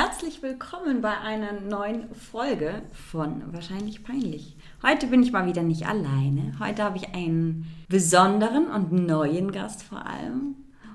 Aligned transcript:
Herzlich 0.00 0.44
willkommen 0.44 1.00
bei 1.00 1.18
einer 1.18 1.54
neuen 1.54 2.14
Folge 2.14 2.82
von 3.10 3.42
Wahrscheinlich 3.52 4.04
Peinlich. 4.04 4.56
Heute 4.80 5.08
bin 5.08 5.24
ich 5.24 5.32
mal 5.32 5.46
wieder 5.46 5.64
nicht 5.64 5.88
alleine. 5.88 6.52
Heute 6.60 6.84
habe 6.84 6.98
ich 6.98 7.16
einen 7.16 7.66
besonderen 7.88 8.68
und 8.68 8.92
neuen 8.92 9.50
Gast 9.50 9.82
vor 9.82 10.06
allem. 10.06 10.54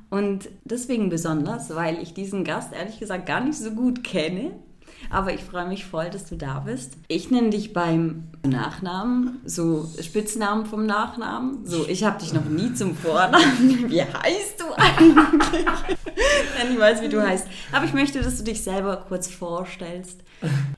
Und 0.09 0.47
deswegen 0.63 1.09
besonders, 1.09 1.75
weil 1.75 2.01
ich 2.01 2.13
diesen 2.13 2.45
Gast 2.45 2.71
ehrlich 2.71 2.97
gesagt 2.97 3.25
gar 3.25 3.41
nicht 3.41 3.57
so 3.57 3.71
gut 3.71 4.05
kenne. 4.05 4.51
Aber 5.09 5.33
ich 5.33 5.43
freue 5.43 5.67
mich 5.67 5.83
voll, 5.83 6.09
dass 6.09 6.27
du 6.27 6.37
da 6.37 6.59
bist. 6.59 6.93
Ich 7.09 7.29
nenne 7.29 7.49
dich 7.49 7.73
beim 7.73 8.29
Nachnamen, 8.47 9.41
so 9.43 9.85
Spitznamen 10.01 10.65
vom 10.65 10.85
Nachnamen. 10.85 11.65
So, 11.65 11.85
ich 11.89 12.05
habe 12.05 12.19
dich 12.19 12.31
noch 12.31 12.45
nie 12.45 12.73
zum 12.73 12.95
Vornamen. 12.95 13.89
Wie 13.89 14.01
heißt 14.01 14.61
du 14.61 14.65
eigentlich? 14.77 15.97
Wenn 16.57 16.73
ich 16.73 16.79
weiß, 16.79 17.01
wie 17.01 17.09
du 17.09 17.21
heißt. 17.21 17.47
Aber 17.71 17.85
ich 17.85 17.93
möchte, 17.93 18.21
dass 18.21 18.37
du 18.37 18.43
dich 18.43 18.61
selber 18.61 19.05
kurz 19.07 19.27
vorstellst. 19.27 20.21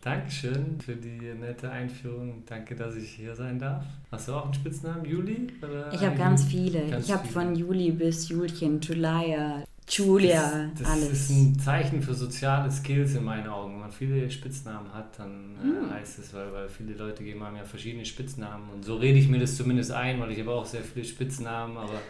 Dankeschön 0.02 0.79
für 0.79 0.96
die 0.96 1.33
nette 1.39 1.70
Einführung. 1.70 2.43
Danke, 2.46 2.75
dass 2.75 2.96
ich 2.96 3.10
hier 3.10 3.36
sein 3.36 3.57
darf. 3.57 3.83
Hast 4.11 4.28
du 4.28 4.33
auch 4.33 4.46
einen 4.46 4.54
Spitznamen, 4.54 5.06
Juli? 5.06 5.47
ich 5.92 6.02
habe 6.02 6.16
ganz 6.16 6.43
viele. 6.43 6.88
Ganz 6.88 7.06
ich 7.06 7.11
habe 7.11 7.28
von 7.28 7.56
Juli 7.56 7.92
bis 7.92 8.30
Julchen, 8.30 8.80
Julia, 8.80 9.64
Julia, 9.88 10.70
das, 10.74 10.82
das 10.82 10.92
alles. 10.92 11.10
Das 11.10 11.20
ist 11.20 11.30
ein 11.30 11.60
Zeichen 11.60 12.02
für 12.02 12.14
soziale 12.16 12.71
Skills 12.71 13.14
in 13.14 13.24
meinen 13.24 13.48
Augen. 13.48 13.74
Wenn 13.74 13.82
man 13.82 13.92
viele 13.92 14.30
Spitznamen 14.32 14.92
hat, 14.92 15.20
dann 15.20 15.56
äh, 15.61 15.64
hm. 15.64 15.94
heißt 15.94 16.20
es, 16.20 16.34
weil, 16.34 16.52
weil 16.52 16.68
viele 16.68 16.94
Leute 16.94 17.24
geben 17.24 17.44
einem 17.44 17.58
ja 17.58 17.64
verschiedene 17.64 18.04
Spitznamen. 18.04 18.68
Und 18.74 18.84
so 18.84 18.96
rede 18.96 19.20
ich 19.20 19.28
mir 19.28 19.39
das 19.39 19.56
zumindest 19.56 19.92
ein, 19.92 20.20
weil 20.20 20.32
ich 20.32 20.39
habe 20.39 20.52
auch 20.52 20.66
sehr 20.66 20.82
viele 20.82 21.06
Spitznamen, 21.06 21.78
aber 21.78 22.02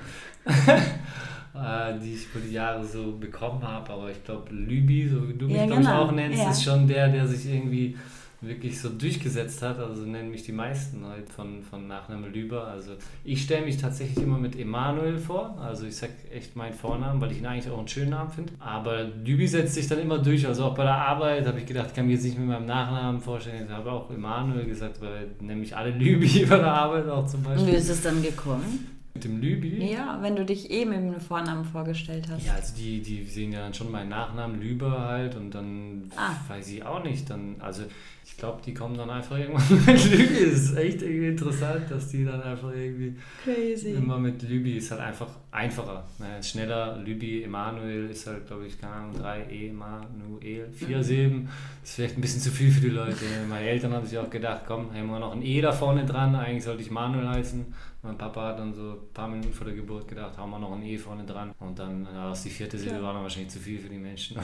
äh, 1.96 2.00
die 2.00 2.14
ich 2.14 2.28
über 2.34 2.46
die 2.46 2.54
Jahre 2.54 2.86
so 2.86 3.18
bekommen 3.18 3.62
habe. 3.62 3.92
Aber 3.92 4.10
ich 4.10 4.24
glaube, 4.24 4.54
Lübi, 4.54 5.10
so 5.10 5.28
wie 5.28 5.34
du 5.34 5.48
mich 5.48 5.58
ja, 5.58 5.66
genau. 5.66 6.04
auch 6.04 6.12
nennst, 6.14 6.40
ja. 6.40 6.52
ist 6.52 6.64
schon 6.64 6.88
der, 6.88 7.10
der 7.10 7.28
sich 7.28 7.46
irgendwie 7.46 7.98
wirklich 8.42 8.80
so 8.80 8.90
durchgesetzt 8.90 9.62
hat. 9.62 9.80
Also 9.80 10.04
nennen 10.04 10.32
mich 10.32 10.44
die 10.44 10.52
meisten 10.52 11.06
halt 11.06 11.30
von, 11.30 11.64
von 11.64 11.88
Nachname 11.88 12.28
Lüber. 12.28 12.68
Also 12.68 12.94
ich 13.24 13.44
stelle 13.44 13.66
mich 13.66 13.78
tatsächlich 13.78 14.24
immer 14.24 14.38
mit 14.38 14.58
Emanuel 14.58 15.18
vor. 15.18 15.58
Also 15.62 15.86
ich 15.86 15.96
sage 15.96 16.14
echt 16.34 16.56
meinen 16.56 16.74
Vornamen, 16.74 17.22
weil 17.22 17.32
ich 17.32 17.40
ihn 17.40 17.46
eigentlich 17.46 17.72
auch 17.72 17.80
einen 17.80 17.88
schönen 17.88 18.12
Namen 18.12 18.32
finde. 18.32 18.54
Aber 18.60 19.04
Lübi 19.04 19.48
setzt 19.48 19.76
sich 19.76 19.88
dann 19.88 20.00
immer 20.00 20.20
durch. 20.20 20.46
Also 20.48 20.66
auch 20.66 20.76
bei 20.76 20.84
der 20.84 20.96
Arbeit 20.96 21.46
habe 21.48 21.60
ich 21.60 21.66
gedacht, 21.66 21.96
kann 21.96 22.06
mich 22.06 22.16
jetzt 22.16 22.26
nicht 22.26 22.38
mit 22.38 22.48
meinem 22.48 22.66
Nachnamen 22.66 23.22
vorstellen. 23.22 23.66
Ich 23.66 23.72
habe 23.72 23.92
auch 23.92 24.10
Emanuel 24.10 24.66
gesagt, 24.66 25.02
weil 25.02 25.28
nämlich 25.40 25.76
alle 25.76 25.92
Lübi 25.92 26.46
bei 26.50 26.58
der 26.58 26.72
Arbeit 26.72 27.08
auch 27.10 27.26
zum 27.28 27.44
Beispiel. 27.44 27.68
Wie 27.68 27.78
ist 27.78 27.90
es 27.90 28.02
dann 28.02 28.22
gekommen? 28.22 28.95
Mit 29.16 29.24
dem 29.24 29.40
Lübi? 29.40 29.94
Ja, 29.94 30.20
wenn 30.22 30.36
du 30.36 30.44
dich 30.44 30.70
eben 30.70 30.92
eh 30.92 31.00
mit 31.00 31.16
dem 31.16 31.22
Vornamen 31.22 31.64
vorgestellt 31.64 32.28
hast. 32.30 32.46
Ja, 32.46 32.56
also 32.56 32.76
die, 32.76 33.02
die 33.02 33.24
sehen 33.24 33.54
ja 33.54 33.62
dann 33.62 33.74
schon 33.74 33.90
meinen 33.90 34.10
Nachnamen 34.10 34.60
Lüber 34.60 35.08
halt 35.08 35.36
und 35.36 35.52
dann 35.56 36.12
ah. 36.18 36.36
weiß 36.50 36.70
ich 36.72 36.84
auch 36.84 37.02
nicht. 37.02 37.30
Dann, 37.30 37.56
also 37.60 37.84
ich 38.26 38.36
glaube, 38.36 38.60
die 38.66 38.74
kommen 38.74 38.98
dann 38.98 39.10
einfach 39.10 39.38
irgendwann 39.38 39.86
mit 39.86 40.12
Lübi. 40.12 40.44
Es 40.44 40.64
ist 40.64 40.78
echt 40.78 41.02
irgendwie 41.02 41.30
interessant, 41.30 41.90
dass 41.90 42.10
die 42.10 42.26
dann 42.26 42.42
einfach 42.42 42.72
irgendwie 42.72 43.16
Crazy. 43.42 43.92
immer 43.92 44.18
mit 44.18 44.42
Lübi 44.42 44.76
ist 44.76 44.92
halt 44.92 45.00
einfach 45.00 45.30
einfacher. 45.50 46.04
Ne? 46.20 46.44
Schneller, 46.44 46.98
Lübi, 46.98 47.44
Emanuel 47.44 48.10
ist 48.10 48.28
halt, 48.28 48.46
glaube 48.48 48.68
ich, 48.68 48.78
keine 48.78 48.96
Ahnung, 48.96 49.14
drei 49.18 49.46
E, 49.50 49.70
Emanuel, 49.70 50.68
vier 50.74 50.98
mhm. 50.98 51.04
Silben. 51.04 51.50
Das 51.80 51.92
ist 51.92 51.96
vielleicht 51.96 52.18
ein 52.18 52.22
bisschen 52.22 52.42
zu 52.42 52.52
viel 52.52 52.70
für 52.70 52.82
die 52.82 52.90
Leute. 52.90 53.24
Meine 53.48 53.66
Eltern 53.66 53.94
haben 53.94 54.06
sich 54.06 54.18
auch 54.18 54.30
gedacht, 54.30 54.64
komm, 54.68 54.94
haben 54.94 55.08
wir 55.08 55.20
noch 55.20 55.32
ein 55.32 55.42
E 55.42 55.62
da 55.62 55.72
vorne 55.72 56.06
dran, 56.06 56.36
eigentlich 56.36 56.66
sollte 56.66 56.82
ich 56.82 56.92
Manuel 56.92 57.30
heißen. 57.30 57.66
Mein 58.06 58.20
Papa 58.20 58.50
hat 58.50 58.60
dann 58.60 58.72
so 58.72 58.92
ein 58.92 59.14
paar 59.14 59.28
Minuten 59.28 59.52
vor 59.52 59.66
der 59.66 59.76
Geburt 59.76 60.08
gedacht, 60.08 60.38
haben 60.38 60.52
wir 60.52 60.60
noch 60.60 60.74
ein 60.74 60.84
E 60.84 60.96
vorne 60.96 61.26
dran. 61.26 61.54
Und 61.60 61.80
dann, 61.80 62.06
ja, 62.06 62.32
die 62.34 62.50
vierte 62.52 62.78
Silbe 62.78 63.02
war 63.02 63.14
dann 63.14 63.24
wahrscheinlich 63.24 63.52
zu 63.52 63.58
viel 63.58 63.80
für 63.80 63.90
die 63.90 63.98
Menschen. 63.98 64.38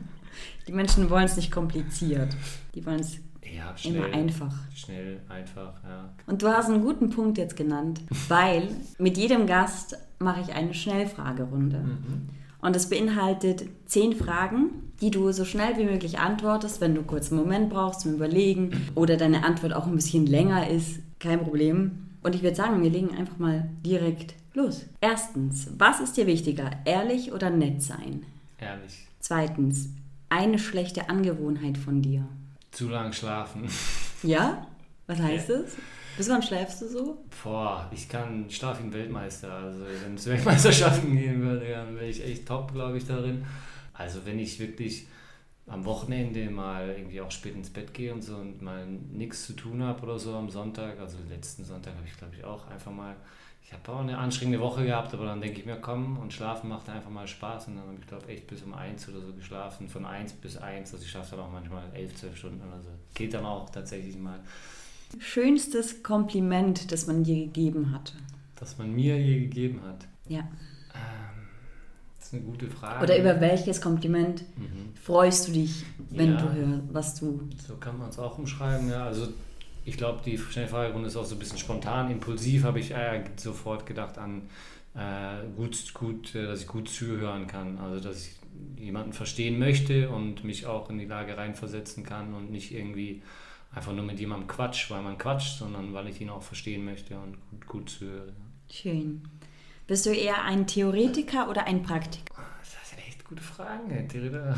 die 0.66 0.72
Menschen 0.72 1.10
wollen 1.10 1.24
es 1.24 1.36
nicht 1.36 1.50
kompliziert. 1.50 2.34
Die 2.74 2.84
wollen 2.86 3.00
es 3.00 3.18
ja, 3.42 3.74
immer 3.84 4.06
einfach. 4.06 4.54
Schnell, 4.74 5.20
einfach, 5.28 5.74
ja. 5.84 6.14
Und 6.26 6.40
du 6.40 6.48
hast 6.48 6.70
einen 6.70 6.80
guten 6.80 7.10
Punkt 7.10 7.36
jetzt 7.36 7.56
genannt, 7.56 8.00
weil 8.28 8.68
mit 8.98 9.18
jedem 9.18 9.46
Gast 9.46 9.98
mache 10.18 10.40
ich 10.40 10.54
eine 10.54 10.72
Schnellfragerunde. 10.72 11.80
Mhm. 11.80 12.28
Und 12.62 12.74
es 12.74 12.88
beinhaltet 12.88 13.66
zehn 13.84 14.14
Fragen, 14.14 14.70
die 15.02 15.10
du 15.10 15.30
so 15.32 15.44
schnell 15.44 15.76
wie 15.76 15.84
möglich 15.84 16.18
antwortest, 16.18 16.80
wenn 16.80 16.94
du 16.94 17.02
kurz 17.02 17.30
einen 17.30 17.42
Moment 17.42 17.68
brauchst 17.68 18.00
zum 18.00 18.14
Überlegen 18.14 18.90
oder 18.94 19.18
deine 19.18 19.44
Antwort 19.44 19.74
auch 19.74 19.86
ein 19.86 19.94
bisschen 19.94 20.24
länger 20.24 20.70
ist, 20.70 21.00
kein 21.18 21.40
Problem. 21.42 22.04
Und 22.24 22.34
ich 22.34 22.42
würde 22.42 22.56
sagen, 22.56 22.82
wir 22.82 22.88
legen 22.88 23.14
einfach 23.14 23.36
mal 23.38 23.68
direkt 23.84 24.34
los. 24.54 24.86
Erstens, 25.02 25.68
was 25.76 26.00
ist 26.00 26.16
dir 26.16 26.26
wichtiger, 26.26 26.70
ehrlich 26.86 27.32
oder 27.32 27.50
nett 27.50 27.82
sein? 27.82 28.24
Ehrlich. 28.58 29.06
Zweitens, 29.20 29.90
eine 30.30 30.58
schlechte 30.58 31.10
Angewohnheit 31.10 31.76
von 31.76 32.00
dir. 32.00 32.26
Zu 32.72 32.88
lang 32.88 33.12
schlafen. 33.12 33.68
Ja? 34.22 34.66
Was 35.06 35.18
heißt 35.18 35.50
ja. 35.50 35.58
das? 35.58 35.76
Bis 36.16 36.30
wann 36.30 36.42
schläfst 36.42 36.80
du 36.80 36.88
so? 36.88 37.18
Boah, 37.42 37.90
ich 37.92 38.08
kann 38.08 38.48
schlaf 38.48 38.78
wie 38.78 38.84
ein 38.84 38.92
Weltmeister. 38.94 39.52
Also 39.52 39.80
wenn 40.02 40.14
es 40.14 40.26
Weltmeisterschaften 40.26 41.14
gehen 41.14 41.42
würde, 41.42 41.68
dann 41.68 41.94
wäre 41.96 42.06
ich 42.06 42.24
echt 42.24 42.48
top, 42.48 42.72
glaube 42.72 42.96
ich, 42.96 43.06
darin. 43.06 43.44
Also 43.92 44.24
wenn 44.24 44.38
ich 44.38 44.58
wirklich 44.58 45.06
am 45.66 45.84
Wochenende 45.84 46.50
mal 46.50 46.94
irgendwie 46.96 47.20
auch 47.20 47.30
spät 47.30 47.54
ins 47.54 47.70
Bett 47.70 47.94
gehe 47.94 48.12
und 48.12 48.22
so 48.22 48.36
und 48.36 48.60
mal 48.60 48.86
nichts 48.86 49.46
zu 49.46 49.54
tun 49.54 49.82
habe 49.82 50.02
oder 50.02 50.18
so 50.18 50.34
am 50.34 50.50
Sonntag, 50.50 50.98
also 51.00 51.16
letzten 51.28 51.64
Sonntag 51.64 51.94
habe 51.94 52.06
ich 52.06 52.16
glaube 52.16 52.34
ich 52.36 52.44
auch 52.44 52.66
einfach 52.68 52.92
mal, 52.92 53.16
ich 53.62 53.72
habe 53.72 53.90
auch 53.90 54.00
eine 54.00 54.18
anstrengende 54.18 54.60
Woche 54.60 54.84
gehabt, 54.84 55.14
aber 55.14 55.24
dann 55.24 55.40
denke 55.40 55.60
ich 55.60 55.66
mir, 55.66 55.76
komm 55.76 56.18
und 56.18 56.32
schlafen 56.32 56.68
macht 56.68 56.88
einfach 56.90 57.10
mal 57.10 57.26
Spaß 57.26 57.68
und 57.68 57.76
dann 57.76 57.86
habe 57.86 57.96
ich 57.98 58.06
glaube 58.06 58.28
echt 58.28 58.46
bis 58.46 58.62
um 58.62 58.74
eins 58.74 59.08
oder 59.08 59.20
so 59.20 59.32
geschlafen, 59.32 59.88
von 59.88 60.04
eins 60.04 60.34
bis 60.34 60.58
eins, 60.58 60.92
also 60.92 61.02
ich 61.02 61.10
schlafe 61.10 61.36
dann 61.36 61.46
auch 61.46 61.52
manchmal 61.52 61.84
elf, 61.94 62.14
zwölf 62.14 62.36
Stunden 62.36 62.60
oder 62.60 62.82
so. 62.82 62.90
Geht 63.14 63.32
dann 63.32 63.46
auch 63.46 63.70
tatsächlich 63.70 64.16
mal. 64.18 64.40
Schönstes 65.18 66.02
Kompliment, 66.02 66.92
das 66.92 67.06
man 67.06 67.24
dir 67.24 67.46
gegeben 67.46 67.92
hatte? 67.92 68.14
Das 68.56 68.76
man 68.76 68.92
mir 68.92 69.18
je 69.18 69.40
gegeben 69.40 69.80
hat? 69.82 70.06
Ja 70.28 70.46
eine 72.34 72.44
gute 72.44 72.68
Frage. 72.68 73.04
Oder 73.04 73.18
über 73.18 73.40
welches 73.40 73.80
Kompliment 73.80 74.42
mhm. 74.56 74.94
freust 75.00 75.48
du 75.48 75.52
dich, 75.52 75.84
wenn 76.10 76.32
ja, 76.32 76.40
du 76.40 76.52
hörst, 76.52 76.82
was 76.92 77.14
du. 77.20 77.48
So 77.66 77.76
kann 77.76 77.98
man 77.98 78.08
es 78.08 78.18
auch 78.18 78.38
umschreiben, 78.38 78.88
ja. 78.90 79.04
Also 79.06 79.28
ich 79.84 79.96
glaube, 79.96 80.20
die 80.24 80.38
Schnellfragerunde 80.38 81.08
ist 81.08 81.16
auch 81.16 81.24
so 81.24 81.34
ein 81.34 81.38
bisschen 81.38 81.58
spontan, 81.58 82.10
impulsiv 82.10 82.64
habe 82.64 82.80
ich 82.80 82.92
äh, 82.92 83.24
sofort 83.36 83.86
gedacht 83.86 84.18
an 84.18 84.42
äh, 84.94 85.46
gut, 85.56 85.92
gut, 85.94 86.34
äh, 86.34 86.46
dass 86.46 86.62
ich 86.62 86.66
gut 86.66 86.88
zuhören 86.88 87.46
kann. 87.46 87.78
Also 87.78 88.00
dass 88.00 88.26
ich 88.26 88.34
jemanden 88.78 89.12
verstehen 89.12 89.58
möchte 89.58 90.08
und 90.10 90.44
mich 90.44 90.66
auch 90.66 90.90
in 90.90 90.98
die 90.98 91.06
Lage 91.06 91.36
reinversetzen 91.36 92.04
kann 92.04 92.34
und 92.34 92.50
nicht 92.50 92.72
irgendwie 92.72 93.22
einfach 93.74 93.92
nur 93.92 94.04
mit 94.04 94.20
jemandem 94.20 94.48
quatsch, 94.48 94.90
weil 94.90 95.02
man 95.02 95.18
quatscht, 95.18 95.58
sondern 95.58 95.92
weil 95.92 96.08
ich 96.08 96.20
ihn 96.20 96.30
auch 96.30 96.42
verstehen 96.42 96.84
möchte 96.84 97.18
und 97.18 97.36
gut, 97.50 97.66
gut 97.66 97.90
zuhöre. 97.90 98.32
Schön. 98.70 99.22
Bist 99.86 100.06
du 100.06 100.10
eher 100.10 100.42
ein 100.44 100.66
Theoretiker 100.66 101.50
oder 101.50 101.66
ein 101.66 101.82
Praktiker? 101.82 102.42
Das 102.60 102.90
sind 102.90 103.00
echt 103.06 103.22
gute 103.24 103.42
Fragen, 103.42 104.08
Theoretiker. 104.08 104.56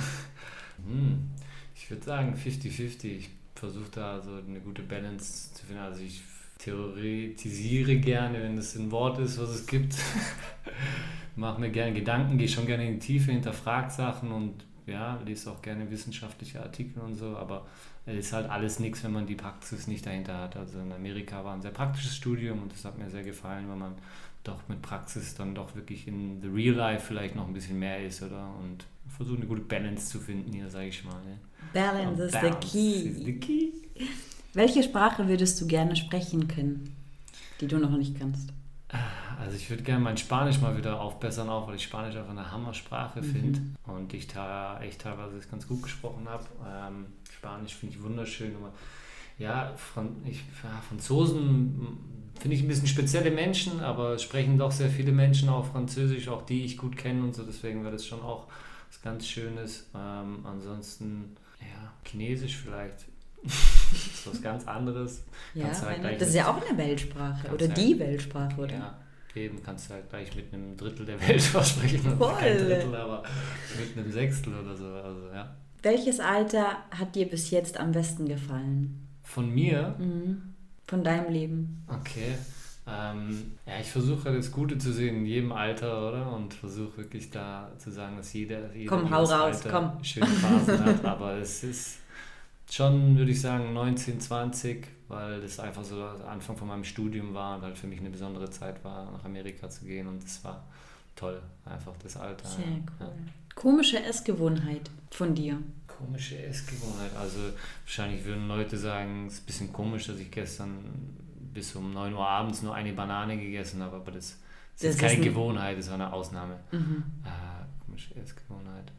Hm. 0.87 1.31
Ich 1.75 1.91
würde 1.91 2.05
sagen 2.05 2.35
50-50. 2.37 3.05
Ich 3.07 3.31
versuche 3.57 3.91
da 3.91 4.21
so 4.21 4.37
eine 4.37 4.61
gute 4.61 4.83
Balance 4.83 5.53
zu 5.53 5.67
finden. 5.67 5.83
Also 5.83 6.03
ich 6.03 6.23
theoretisiere 6.59 7.97
gerne, 7.97 8.41
wenn 8.41 8.57
das 8.57 8.77
ein 8.77 8.91
Wort 8.93 9.19
ist, 9.19 9.39
was 9.41 9.51
es 9.51 9.67
gibt. 9.67 9.97
Mache 11.37 11.61
mir 11.61 11.71
gerne 11.71 11.93
Gedanken, 11.93 12.39
gehe 12.39 12.49
schon 12.49 12.67
gerne 12.67 12.87
in 12.87 12.95
die 12.95 13.07
Tiefe, 13.07 13.33
hinterfrage 13.33 13.91
Sachen 13.91 14.31
und 14.31 14.65
ja, 14.87 15.21
lese 15.27 15.51
auch 15.51 15.61
gerne 15.61 15.91
wissenschaftliche 15.91 16.63
Artikel 16.63 17.01
und 17.01 17.17
so, 17.17 17.37
aber 17.37 17.67
es 18.07 18.27
ist 18.27 18.33
halt 18.33 18.49
alles 18.49 18.79
nichts, 18.79 19.03
wenn 19.03 19.13
man 19.13 19.27
die 19.27 19.35
Praxis 19.35 19.89
nicht 19.89 20.07
dahinter 20.07 20.39
hat. 20.39 20.57
Also 20.57 20.79
in 20.79 20.93
Amerika 20.93 21.45
war 21.45 21.55
ein 21.55 21.61
sehr 21.61 21.73
praktisches 21.73 22.15
Studium 22.15 22.63
und 22.63 22.73
das 22.73 22.85
hat 22.85 22.97
mir 22.97 23.11
sehr 23.11 23.25
gefallen, 23.25 23.69
weil 23.69 23.77
man 23.77 23.97
doch 24.49 24.69
mit 24.69 24.83
Praxis 24.83 25.35
dann 25.35 25.55
doch 25.55 25.75
wirklich 25.75 26.07
in 26.07 26.41
the 26.41 26.49
real 26.49 26.75
life 26.75 27.07
vielleicht 27.07 27.35
noch 27.35 27.47
ein 27.47 27.53
bisschen 27.53 27.79
mehr 27.79 28.05
ist, 28.05 28.23
oder? 28.23 28.49
Und 28.63 28.85
versuche 29.09 29.37
eine 29.37 29.47
gute 29.47 29.63
Balance 29.63 30.09
zu 30.09 30.21
finden 30.21 30.53
hier, 30.53 30.69
sage 30.71 30.89
ich 30.89 31.05
mal. 31.05 31.23
Ne? 31.25 31.39
Balance, 31.73 32.23
is, 32.23 32.33
balance 32.33 32.59
the 32.63 32.69
key. 32.69 33.09
is 33.09 33.25
the 33.25 33.39
key. 33.39 33.73
Welche 34.55 34.83
Sprache 34.83 35.29
würdest 35.29 35.61
du 35.61 35.67
gerne 35.67 35.97
sprechen 35.97 36.49
können, 36.49 36.95
die 37.61 37.67
du 37.67 37.79
noch 37.79 37.91
nicht 37.91 38.19
kannst? 38.19 38.53
Also 39.39 39.57
ich 39.57 39.69
würde 39.69 39.83
gerne 39.83 40.03
mein 40.03 40.17
Spanisch 40.17 40.61
mal 40.61 40.77
wieder 40.77 41.01
aufbessern, 41.01 41.49
auch 41.49 41.69
weil 41.69 41.75
ich 41.75 41.83
Spanisch 41.83 42.17
einfach 42.17 42.31
eine 42.31 42.51
Hammersprache 42.51 43.21
mhm. 43.21 43.25
finde 43.25 43.61
und 43.87 44.15
ich 44.15 44.27
da 44.29 44.81
echt 44.81 45.03
teilweise 45.03 45.39
ganz 45.51 45.67
gut 45.67 45.83
gesprochen 45.83 46.29
habe. 46.29 46.45
Ähm, 46.67 47.07
Spanisch 47.31 47.75
finde 47.75 47.97
ich 47.97 48.03
wunderschön. 48.03 48.55
Aber 48.57 48.73
ja, 49.39 49.73
Fran 49.77 50.17
ich, 50.25 50.43
ja, 50.63 50.81
Franzosen 50.89 52.26
finde 52.39 52.57
ich 52.57 52.63
ein 52.63 52.69
bisschen 52.69 52.87
spezielle 52.87 53.31
Menschen, 53.31 53.81
aber 53.81 54.19
sprechen 54.19 54.59
doch 54.59 54.73
sehr 54.73 54.91
viele 54.91 55.13
Menschen 55.13 55.49
auch 55.49 55.67
Französisch, 55.67 56.29
auch 56.29 56.43
die 56.43 56.65
ich 56.65 56.77
gut 56.77 56.97
kenne 56.97 57.23
und 57.23 57.35
so, 57.35 57.43
deswegen 57.43 57.83
wäre 57.83 57.93
das 57.93 58.07
schon 58.07 58.21
auch 58.23 58.47
was 58.89 59.03
ganz 59.03 59.27
Schönes. 59.27 59.89
Ähm, 59.95 60.45
ansonsten, 60.45 61.37
ja, 61.61 61.93
Chinesisch 62.05 62.57
vielleicht. 62.57 63.07
das 63.43 64.07
ist 64.07 64.27
was 64.27 64.43
ganz 64.43 64.67
anderes. 64.67 65.25
Ja, 65.55 65.67
halt 65.83 66.21
das 66.21 66.29
ist 66.29 66.35
ja 66.35 66.51
auch 66.51 66.67
eine 66.67 66.77
Weltsprache 66.77 67.53
oder 67.53 67.69
halt, 67.69 67.79
die 67.79 67.99
Weltsprache, 67.99 68.61
oder? 68.61 68.75
Ja, 68.75 68.99
eben 69.35 69.63
kannst 69.63 69.89
du 69.89 69.95
halt 69.95 70.09
gleich 70.09 70.35
mit 70.35 70.53
einem 70.53 70.77
Drittel 70.77 71.07
der 71.07 71.21
Welt 71.27 71.43
sprechen. 71.43 72.17
Voll. 72.19 72.35
Kein 72.39 72.59
Drittel, 72.59 72.95
aber 72.95 73.23
mit 73.79 73.97
einem 73.97 74.13
Sechstel 74.13 74.55
oder 74.55 74.77
so. 74.77 74.87
Also, 74.87 75.29
ja. 75.33 75.55
Welches 75.83 76.21
Alter 76.21 76.79
hat 76.91 77.15
dir 77.15 77.29
bis 77.29 77.51
jetzt 77.51 77.79
am 77.79 77.93
besten 77.93 78.27
gefallen? 78.27 79.07
Von 79.23 79.55
mir? 79.55 79.95
Mhm. 79.99 80.56
Von 80.87 81.03
deinem 81.03 81.33
Leben. 81.33 81.85
Okay. 81.89 82.37
Ähm, 82.89 83.53
ja, 83.67 83.81
ich 83.81 83.91
versuche 83.91 84.33
das 84.33 84.53
Gute 84.53 84.79
zu 84.79 84.93
sehen 84.93 85.17
in 85.17 85.27
jedem 85.27 85.51
Alter, 85.53 86.09
oder? 86.09 86.33
Und 86.33 86.55
versuche 86.55 86.99
wirklich 86.99 87.31
da 87.31 87.73
zu 87.79 87.91
sagen, 87.91 88.17
dass 88.17 88.33
jeder, 88.33 88.73
jeder 88.73 88.89
komm, 88.89 89.11
hau 89.11 89.25
raus, 89.25 89.63
komm. 89.69 89.93
schöne 90.05 90.27
Phasen 90.27 90.85
hat. 90.85 91.05
Aber 91.05 91.33
es 91.33 91.65
ist 91.65 91.99
schon, 92.71 93.19
würde 93.19 93.33
ich 93.33 93.41
sagen, 93.41 93.73
19, 93.73 94.21
20, 94.21 94.87
weil 95.09 95.41
das 95.41 95.59
einfach 95.59 95.83
so 95.83 95.97
der 95.97 96.29
Anfang 96.29 96.57
von 96.57 96.69
meinem 96.69 96.85
Studium 96.85 97.35
war 97.35 97.57
und 97.57 97.63
halt 97.63 97.77
für 97.77 97.89
mich 97.89 97.99
eine 97.99 98.11
besondere 98.11 98.51
Zeit 98.51 98.85
war, 98.85 99.11
nach 99.11 99.25
Amerika 99.25 99.69
zu 99.69 99.85
gehen. 99.85 100.07
Und 100.07 100.23
es 100.23 100.45
war 100.45 100.65
toll, 101.17 101.43
einfach 101.65 101.95
das 102.01 102.17
Alter. 102.17 102.49
Sehr 102.49 102.67
cool. 102.67 102.85
Ja. 103.01 103.13
Komische 103.57 104.01
Essgewohnheit 104.05 104.91
von 105.11 105.35
dir. 105.35 105.59
Komische 105.99 106.43
Essgewohnheit. 106.45 107.15
Also 107.17 107.39
wahrscheinlich 107.85 108.25
würden 108.25 108.49
Leute 108.49 108.77
sagen, 108.77 109.27
es 109.27 109.35
ist 109.35 109.43
ein 109.43 109.47
bisschen 109.47 109.73
komisch, 109.73 110.07
dass 110.07 110.19
ich 110.19 110.31
gestern 110.31 110.85
bis 111.55 111.75
um 111.75 111.93
9 111.93 112.13
Uhr 112.13 112.27
abends 112.27 112.63
nur 112.63 112.75
eine 112.75 112.93
Banane 112.93 113.39
gegessen 113.39 113.83
habe, 113.83 113.97
aber 113.97 114.13
das, 114.13 114.39
das, 114.75 114.83
Das 114.83 114.91
ist 114.91 115.01
keine 115.01 115.15
ist 115.15 115.23
Gewohnheit, 115.23 115.79
das 115.79 115.89
war 115.89 115.95
eine 115.95 116.13
Ausnahme. 116.13 116.61
Mhm. 116.71 117.03
Äh, 117.25 117.85
komische 117.87 118.15
Essgewohnheit. 118.15 118.93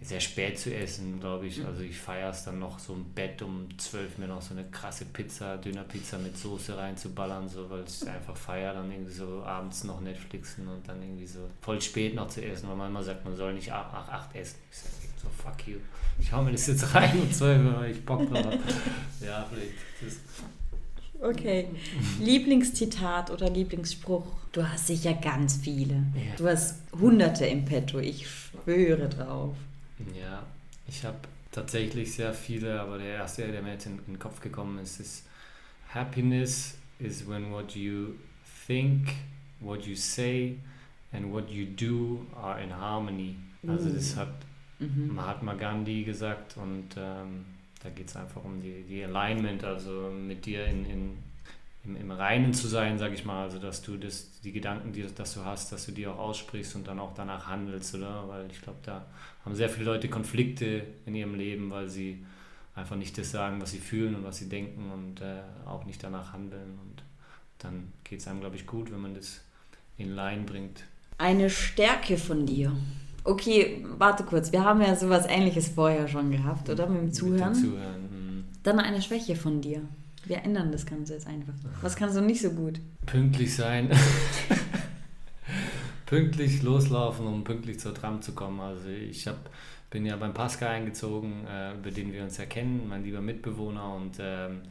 Sehr 0.00 0.20
spät 0.20 0.58
zu 0.58 0.74
essen, 0.74 1.20
glaube 1.20 1.46
ich. 1.46 1.64
Also 1.64 1.82
ich 1.82 1.96
feiere 1.96 2.30
es 2.30 2.44
dann 2.44 2.58
noch 2.58 2.78
so 2.78 2.94
im 2.94 3.04
Bett 3.14 3.40
um 3.42 3.68
12 3.78 4.18
mir 4.18 4.26
noch 4.26 4.42
so 4.42 4.52
eine 4.54 4.64
krasse 4.64 5.04
Pizza, 5.04 5.56
Dönerpizza 5.56 6.18
mit 6.18 6.36
Soße 6.36 6.76
reinzuballern, 6.76 7.48
so 7.48 7.70
weil 7.70 7.84
ich 7.84 7.90
es 7.90 8.06
einfach 8.06 8.36
feiere, 8.36 8.74
dann 8.74 8.90
irgendwie 8.90 9.12
so 9.12 9.44
abends 9.44 9.84
noch 9.84 10.00
Netflixen 10.00 10.66
und 10.66 10.88
dann 10.88 11.00
irgendwie 11.00 11.26
so 11.26 11.48
voll 11.60 11.80
spät 11.80 12.14
noch 12.14 12.28
zu 12.28 12.44
essen, 12.44 12.68
weil 12.68 12.76
man 12.76 12.90
immer 12.90 13.04
sagt, 13.04 13.24
man 13.24 13.36
soll 13.36 13.54
nicht 13.54 13.68
nach 13.68 14.08
8 14.08 14.34
essen. 14.34 14.58
Ich 14.70 14.78
sage 14.78 15.03
so, 15.24 15.42
fuck 15.42 15.66
you. 15.66 15.78
Ich 16.20 16.30
hau 16.32 16.42
mir 16.42 16.52
das 16.52 16.66
jetzt 16.68 16.94
rein 16.94 17.32
12, 17.32 17.74
weil 17.76 17.90
ich 17.90 18.04
Bock 18.04 18.28
drauf 18.30 18.44
habe. 18.44 18.58
Ja, 19.24 19.46
vielleicht. 19.50 19.72
Das 20.00 20.18
Okay. 21.20 21.68
Lieblingszitat 22.20 23.30
oder 23.30 23.48
Lieblingsspruch? 23.48 24.26
Du 24.52 24.68
hast 24.68 24.88
sicher 24.88 25.14
ganz 25.14 25.56
viele. 25.56 25.94
Ja. 26.14 26.34
Du 26.36 26.46
hast 26.48 26.82
hunderte 26.92 27.46
im 27.46 27.64
Petto, 27.64 27.98
ich 27.98 28.26
schwöre 28.28 29.08
drauf. 29.08 29.56
Ja, 30.18 30.42
ich 30.86 31.04
habe 31.04 31.16
tatsächlich 31.50 32.12
sehr 32.14 32.34
viele, 32.34 32.78
aber 32.80 32.98
der 32.98 33.14
erste, 33.14 33.50
der 33.50 33.62
mir 33.62 33.72
jetzt 33.72 33.86
in, 33.86 33.98
in 34.00 34.14
den 34.14 34.18
Kopf 34.18 34.40
gekommen 34.40 34.78
ist, 34.80 35.00
ist 35.00 35.24
Happiness 35.88 36.74
is 36.98 37.26
when 37.26 37.50
what 37.52 37.74
you 37.74 38.14
think, 38.66 39.08
what 39.60 39.86
you 39.86 39.94
say 39.96 40.58
and 41.12 41.32
what 41.32 41.48
you 41.50 41.64
do 41.64 42.26
are 42.36 42.60
in 42.62 42.74
harmony. 42.74 43.36
Also 43.66 43.88
das 43.88 44.14
Uh. 44.14 44.20
hat 44.20 44.34
Mhm. 44.78 45.14
Mahatma 45.14 45.54
Gandhi 45.54 46.04
gesagt 46.04 46.56
und 46.56 46.88
ähm, 46.96 47.44
da 47.82 47.90
geht 47.90 48.08
es 48.08 48.16
einfach 48.16 48.44
um 48.44 48.60
die, 48.60 48.82
die 48.88 49.04
Alignment, 49.04 49.62
also 49.62 50.10
mit 50.10 50.46
dir 50.46 50.64
in, 50.64 50.86
in, 50.86 51.18
im, 51.84 51.96
im 51.96 52.10
Reinen 52.10 52.54
zu 52.54 52.66
sein, 52.66 52.98
sage 52.98 53.14
ich 53.14 53.24
mal, 53.24 53.44
also 53.44 53.58
dass 53.58 53.82
du 53.82 53.96
das, 53.96 54.40
die 54.40 54.52
Gedanken, 54.52 54.92
die 54.92 55.02
dass 55.02 55.34
du 55.34 55.44
hast, 55.44 55.70
dass 55.70 55.86
du 55.86 55.92
die 55.92 56.06
auch 56.06 56.18
aussprichst 56.18 56.74
und 56.76 56.88
dann 56.88 56.98
auch 56.98 57.14
danach 57.14 57.46
handelst, 57.46 57.94
oder? 57.94 58.28
Weil 58.28 58.50
ich 58.50 58.62
glaube, 58.62 58.78
da 58.82 59.04
haben 59.44 59.54
sehr 59.54 59.68
viele 59.68 59.84
Leute 59.84 60.08
Konflikte 60.08 60.84
in 61.04 61.14
ihrem 61.14 61.34
Leben, 61.34 61.70
weil 61.70 61.88
sie 61.88 62.24
einfach 62.74 62.96
nicht 62.96 63.16
das 63.18 63.30
sagen, 63.30 63.60
was 63.60 63.70
sie 63.70 63.78
fühlen 63.78 64.14
und 64.14 64.24
was 64.24 64.38
sie 64.38 64.48
denken 64.48 64.90
und 64.90 65.20
äh, 65.20 65.42
auch 65.66 65.84
nicht 65.84 66.02
danach 66.02 66.32
handeln 66.32 66.78
und 66.82 67.02
dann 67.58 67.92
geht 68.02 68.20
es 68.20 68.28
einem, 68.28 68.40
glaube 68.40 68.56
ich, 68.56 68.66
gut, 68.66 68.90
wenn 68.90 69.00
man 69.00 69.14
das 69.14 69.40
in 69.96 70.14
Line 70.14 70.42
bringt. 70.42 70.84
Eine 71.18 71.48
Stärke 71.48 72.16
von 72.16 72.46
dir. 72.46 72.76
Okay, 73.24 73.84
warte 73.96 74.24
kurz. 74.24 74.52
Wir 74.52 74.64
haben 74.64 74.82
ja 74.82 74.94
sowas 74.94 75.24
ähnliches 75.26 75.68
vorher 75.68 76.06
schon 76.08 76.30
gehabt, 76.30 76.68
oder? 76.68 76.86
Mit 76.86 77.00
dem 77.00 77.12
Zuhören. 77.12 77.52
Mit 77.52 77.62
dem 77.62 77.70
Zuhören. 77.70 78.02
mhm. 78.02 78.44
Dann 78.62 78.78
eine 78.78 79.00
Schwäche 79.00 79.34
von 79.34 79.60
dir. 79.60 79.80
Wir 80.26 80.42
ändern 80.42 80.72
das 80.72 80.86
Ganze 80.86 81.14
jetzt 81.14 81.26
einfach. 81.26 81.54
Was 81.82 81.96
kannst 81.96 82.16
du 82.16 82.20
nicht 82.20 82.40
so 82.40 82.50
gut? 82.50 82.80
Pünktlich 83.06 83.54
sein. 83.54 83.90
pünktlich 86.06 86.62
loslaufen, 86.62 87.26
um 87.26 87.44
pünktlich 87.44 87.80
zur 87.80 87.94
Tram 87.94 88.22
zu 88.22 88.32
kommen. 88.32 88.60
Also 88.60 88.88
ich 88.88 89.26
hab, 89.26 89.50
bin 89.94 90.04
ja 90.06 90.16
beim 90.16 90.34
Pascal 90.34 90.70
eingezogen, 90.70 91.46
äh, 91.46 91.72
über 91.74 91.92
den 91.92 92.12
wir 92.12 92.24
uns 92.24 92.36
ja 92.36 92.46
mein 92.88 93.04
lieber 93.04 93.20
Mitbewohner. 93.20 93.94
Und 93.94 94.16
ähm, 94.18 94.62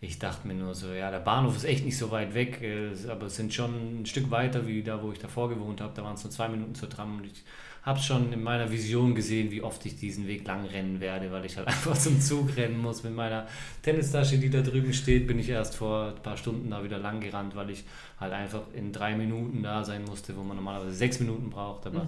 ich 0.00 0.18
dachte 0.18 0.48
mir 0.48 0.54
nur 0.54 0.74
so, 0.74 0.92
ja, 0.92 1.08
der 1.12 1.20
Bahnhof 1.20 1.56
ist 1.56 1.64
echt 1.64 1.84
nicht 1.84 1.96
so 1.96 2.10
weit 2.10 2.34
weg, 2.34 2.60
äh, 2.60 2.90
aber 3.08 3.26
es 3.26 3.36
sind 3.36 3.54
schon 3.54 4.02
ein 4.02 4.06
Stück 4.06 4.28
weiter 4.32 4.66
wie 4.66 4.82
da, 4.82 5.00
wo 5.00 5.12
ich 5.12 5.20
davor 5.20 5.48
gewohnt 5.48 5.80
habe. 5.80 5.92
Da 5.94 6.02
waren 6.02 6.14
es 6.14 6.24
nur 6.24 6.32
zwei 6.32 6.48
Minuten 6.48 6.74
zur 6.74 6.90
Tram 6.90 7.18
und 7.18 7.26
ich 7.26 7.44
habe 7.84 8.00
schon 8.00 8.32
in 8.32 8.42
meiner 8.42 8.72
Vision 8.72 9.14
gesehen, 9.14 9.52
wie 9.52 9.62
oft 9.62 9.86
ich 9.86 9.96
diesen 9.96 10.26
Weg 10.26 10.44
lang 10.46 10.64
rennen 10.66 11.00
werde, 11.00 11.30
weil 11.30 11.44
ich 11.44 11.56
halt 11.56 11.66
einfach 11.68 11.96
zum 11.96 12.20
Zug 12.20 12.56
rennen 12.56 12.78
muss. 12.78 13.04
Mit 13.04 13.14
meiner 13.14 13.46
Tennistasche, 13.82 14.38
die 14.38 14.50
da 14.50 14.62
drüben 14.62 14.92
steht, 14.92 15.28
bin 15.28 15.38
ich 15.38 15.48
erst 15.48 15.76
vor 15.76 16.08
ein 16.08 16.22
paar 16.24 16.36
Stunden 16.36 16.70
da 16.70 16.82
wieder 16.82 16.98
lang 16.98 17.20
gerannt, 17.20 17.54
weil 17.54 17.70
ich 17.70 17.84
halt 18.18 18.32
einfach 18.32 18.62
in 18.74 18.92
drei 18.92 19.14
Minuten 19.14 19.62
da 19.62 19.84
sein 19.84 20.04
musste, 20.04 20.36
wo 20.36 20.42
man 20.42 20.56
normalerweise 20.56 20.92
sechs 20.92 21.20
Minuten 21.20 21.50
braucht. 21.50 21.86
Aber 21.86 22.06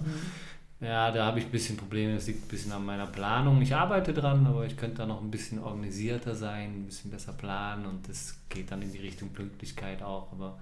ja, 0.81 1.11
da 1.11 1.25
habe 1.25 1.39
ich 1.39 1.45
ein 1.45 1.51
bisschen 1.51 1.77
Probleme. 1.77 2.15
Das 2.15 2.27
liegt 2.27 2.45
ein 2.45 2.47
bisschen 2.49 2.71
an 2.71 2.85
meiner 2.85 3.07
Planung. 3.07 3.61
Ich 3.61 3.73
arbeite 3.73 4.13
dran, 4.13 4.45
aber 4.45 4.65
ich 4.65 4.75
könnte 4.77 4.97
da 4.97 5.05
noch 5.05 5.21
ein 5.21 5.31
bisschen 5.31 5.59
organisierter 5.63 6.35
sein, 6.35 6.81
ein 6.81 6.85
bisschen 6.85 7.11
besser 7.11 7.33
planen 7.33 7.85
und 7.85 8.07
das 8.09 8.35
geht 8.49 8.71
dann 8.71 8.81
in 8.81 8.91
die 8.91 8.99
Richtung 8.99 9.29
Pünktlichkeit 9.29 10.01
auch. 10.03 10.31
Aber 10.31 10.59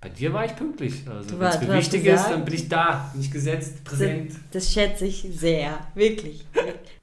bei 0.00 0.08
dir 0.08 0.32
war 0.32 0.46
ich 0.46 0.56
pünktlich. 0.56 1.06
Also, 1.08 1.38
wenn 1.38 1.46
es 1.48 1.60
mir 1.60 1.74
wichtig 1.74 2.04
gesagt- 2.04 2.28
ist, 2.30 2.34
dann 2.34 2.44
bin 2.44 2.54
ich 2.54 2.68
da, 2.68 3.10
bin 3.12 3.20
ich 3.20 3.30
gesetzt, 3.30 3.84
präsent. 3.84 4.30
Das, 4.32 4.64
das 4.64 4.72
schätze 4.72 5.06
ich 5.06 5.26
sehr, 5.32 5.78
wirklich. 5.94 6.46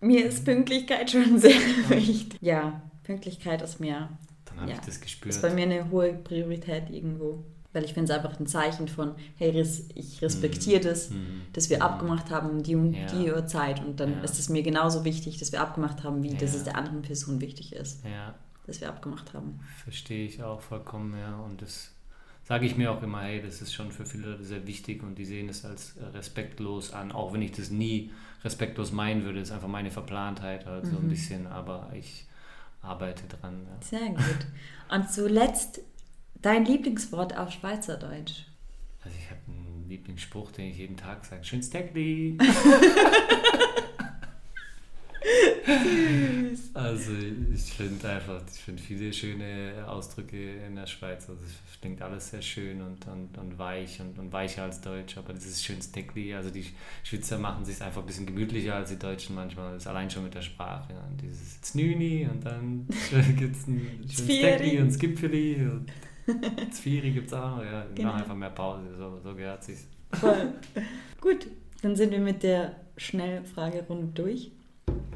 mir 0.01 0.25
ist 0.25 0.43
Pünktlichkeit 0.43 1.11
schon 1.11 1.37
sehr 1.39 1.51
wichtig. 1.89 2.37
Ja, 2.41 2.81
Pünktlichkeit 3.03 3.61
ist 3.61 3.79
mir 3.79 4.09
Dann 4.45 4.61
habe 4.61 4.71
Ja, 4.71 4.77
ich 4.79 4.85
das 4.85 4.99
gespürt. 4.99 5.35
ist 5.35 5.41
bei 5.43 5.51
mir 5.53 5.63
eine 5.63 5.89
hohe 5.91 6.13
Priorität 6.13 6.89
irgendwo. 6.89 7.43
Weil 7.77 7.85
ich 7.85 7.93
finde 7.93 8.11
es 8.11 8.17
einfach 8.17 8.39
ein 8.39 8.47
Zeichen 8.47 8.87
von, 8.87 9.11
hey, 9.37 9.51
res- 9.51 9.87
ich 9.93 10.19
respektiere 10.23 10.79
das, 10.81 11.11
Mhm. 11.11 11.43
dass 11.53 11.69
wir 11.69 11.83
abgemacht 11.83 12.31
haben, 12.31 12.63
die 12.63 12.75
und 12.75 12.93
Ja. 12.95 13.05
die 13.05 13.31
Uhrzeit. 13.31 13.85
Und 13.85 13.99
dann 13.99 14.13
Ja. 14.13 14.21
ist 14.21 14.39
es 14.39 14.49
mir 14.49 14.63
genauso 14.63 15.05
wichtig, 15.05 15.37
dass 15.37 15.51
wir 15.51 15.61
abgemacht 15.61 16.03
haben, 16.03 16.23
wie 16.23 16.29
dass 16.33 16.53
Ja. 16.53 16.57
es 16.57 16.63
der 16.63 16.75
anderen 16.75 17.03
Person 17.03 17.39
wichtig 17.39 17.73
ist, 17.73 18.03
Ja, 18.03 18.33
dass 18.65 18.81
wir 18.81 18.89
abgemacht 18.89 19.31
haben. 19.35 19.59
verstehe 19.83 20.25
ich 20.25 20.41
auch 20.41 20.59
vollkommen, 20.61 21.15
ja. 21.19 21.35
Und 21.41 21.61
das 21.61 21.91
sage 22.45 22.65
ich 22.65 22.75
mir 22.77 22.91
auch 22.91 23.03
immer, 23.03 23.21
hey, 23.21 23.43
das 23.43 23.61
ist 23.61 23.73
schon 23.75 23.91
für 23.91 24.07
viele 24.07 24.31
Leute 24.31 24.43
sehr 24.43 24.65
wichtig 24.65 25.03
und 25.03 25.13
die 25.19 25.25
sehen 25.25 25.49
es 25.49 25.63
als 25.63 25.93
respektlos 26.15 26.93
an, 26.93 27.11
auch 27.11 27.31
wenn 27.31 27.43
ich 27.43 27.51
das 27.51 27.69
nie 27.69 28.09
respektlos 28.43 28.91
meinen 28.91 29.23
würde. 29.23 29.37
Das 29.39 29.49
ist 29.49 29.53
einfach 29.53 29.67
meine 29.67 29.91
Verplantheit 29.91 30.65
halt 30.65 30.87
so 30.87 30.97
ein 30.97 31.05
Mhm. 31.05 31.09
bisschen, 31.09 31.45
aber 31.45 31.91
ich 31.93 32.25
arbeite 32.81 33.23
dran. 33.27 33.67
Ja. 33.69 33.85
Sehr 33.99 34.09
gut. 34.09 34.47
Und 34.89 35.11
zuletzt 35.11 35.81
dein 36.41 36.65
Lieblingswort 36.65 37.37
auf 37.37 37.51
Schweizerdeutsch. 37.51 38.45
Also 39.03 39.17
ich 39.17 39.29
habe 39.29 39.39
einen 39.47 39.85
Lieblingsspruch, 39.87 40.51
den 40.51 40.71
ich 40.71 40.77
jeden 40.77 40.97
Tag 40.97 41.25
sage. 41.25 41.43
Schönes 41.43 41.69
Tackli. 41.69 42.37
also 46.73 47.11
ich 47.53 47.73
finde 47.73 48.09
einfach, 48.09 48.41
ich 48.51 48.59
finde 48.59 48.81
viele 48.81 49.13
schöne 49.13 49.85
Ausdrücke 49.87 50.65
in 50.67 50.75
der 50.75 50.87
Schweiz. 50.87 51.29
Also 51.29 51.41
es 51.43 51.79
klingt 51.79 52.01
alles 52.01 52.31
sehr 52.31 52.41
schön 52.41 52.81
und, 52.81 53.07
und, 53.07 53.37
und 53.37 53.57
weich 53.57 53.99
und, 54.01 54.17
und 54.19 54.31
weicher 54.31 54.63
als 54.63 54.81
Deutsch. 54.81 55.17
Aber 55.17 55.33
das 55.33 55.45
ist 55.45 55.63
schönes 55.63 55.91
Tackli. 55.91 56.33
Also 56.33 56.49
die 56.49 56.65
Schweizer 57.03 57.37
machen 57.37 57.63
sich 57.65 57.81
einfach 57.81 58.01
ein 58.01 58.07
bisschen 58.07 58.25
gemütlicher 58.25 58.75
als 58.75 58.89
die 58.89 58.99
Deutschen 58.99 59.35
manchmal. 59.35 59.73
Das 59.73 59.83
ist 59.83 59.87
allein 59.87 60.09
schon 60.09 60.23
mit 60.23 60.33
der 60.33 60.41
Sprache. 60.41 60.93
Ja. 60.93 60.99
Und 61.09 61.21
dieses 61.21 61.61
Znüni 61.61 62.27
und 62.29 62.45
dann 62.45 62.87
gibt 63.37 63.55
es 63.55 63.67
ein 63.67 64.05
schönes. 64.09 64.41
Tackli 64.41 64.79
und 64.79 64.91
Skipfeli 64.91 65.65
und 65.65 65.91
Zvieri 66.71 67.11
gibt 67.11 67.27
es 67.27 67.33
auch 67.33 67.57
noch. 67.57 67.63
Ja, 67.63 67.85
wir 67.85 67.95
Genau. 67.95 68.09
machen 68.09 68.21
einfach 68.21 68.35
mehr 68.35 68.49
Pause. 68.49 68.83
So, 68.97 69.19
so 69.23 69.35
gehört 69.35 69.63
sich. 69.63 69.77
Voll. 70.13 70.53
Gut, 71.21 71.47
dann 71.81 71.95
sind 71.95 72.11
wir 72.11 72.19
mit 72.19 72.43
der 72.43 72.75
Schnellfragerunde 72.97 74.07
durch. 74.13 74.51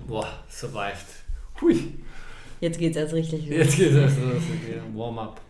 Boah, 0.07 0.27
survived. 0.49 1.05
Hui. 1.61 1.93
Jetzt 2.59 2.77
geht's 2.79 2.97
erst 2.97 3.13
richtig 3.13 3.47
los. 3.47 3.57
Jetzt 3.57 3.77
geht 3.77 3.95
das 3.95 4.17
los. 4.17 4.43
Okay. 4.63 4.79
Warm-up. 4.93 5.41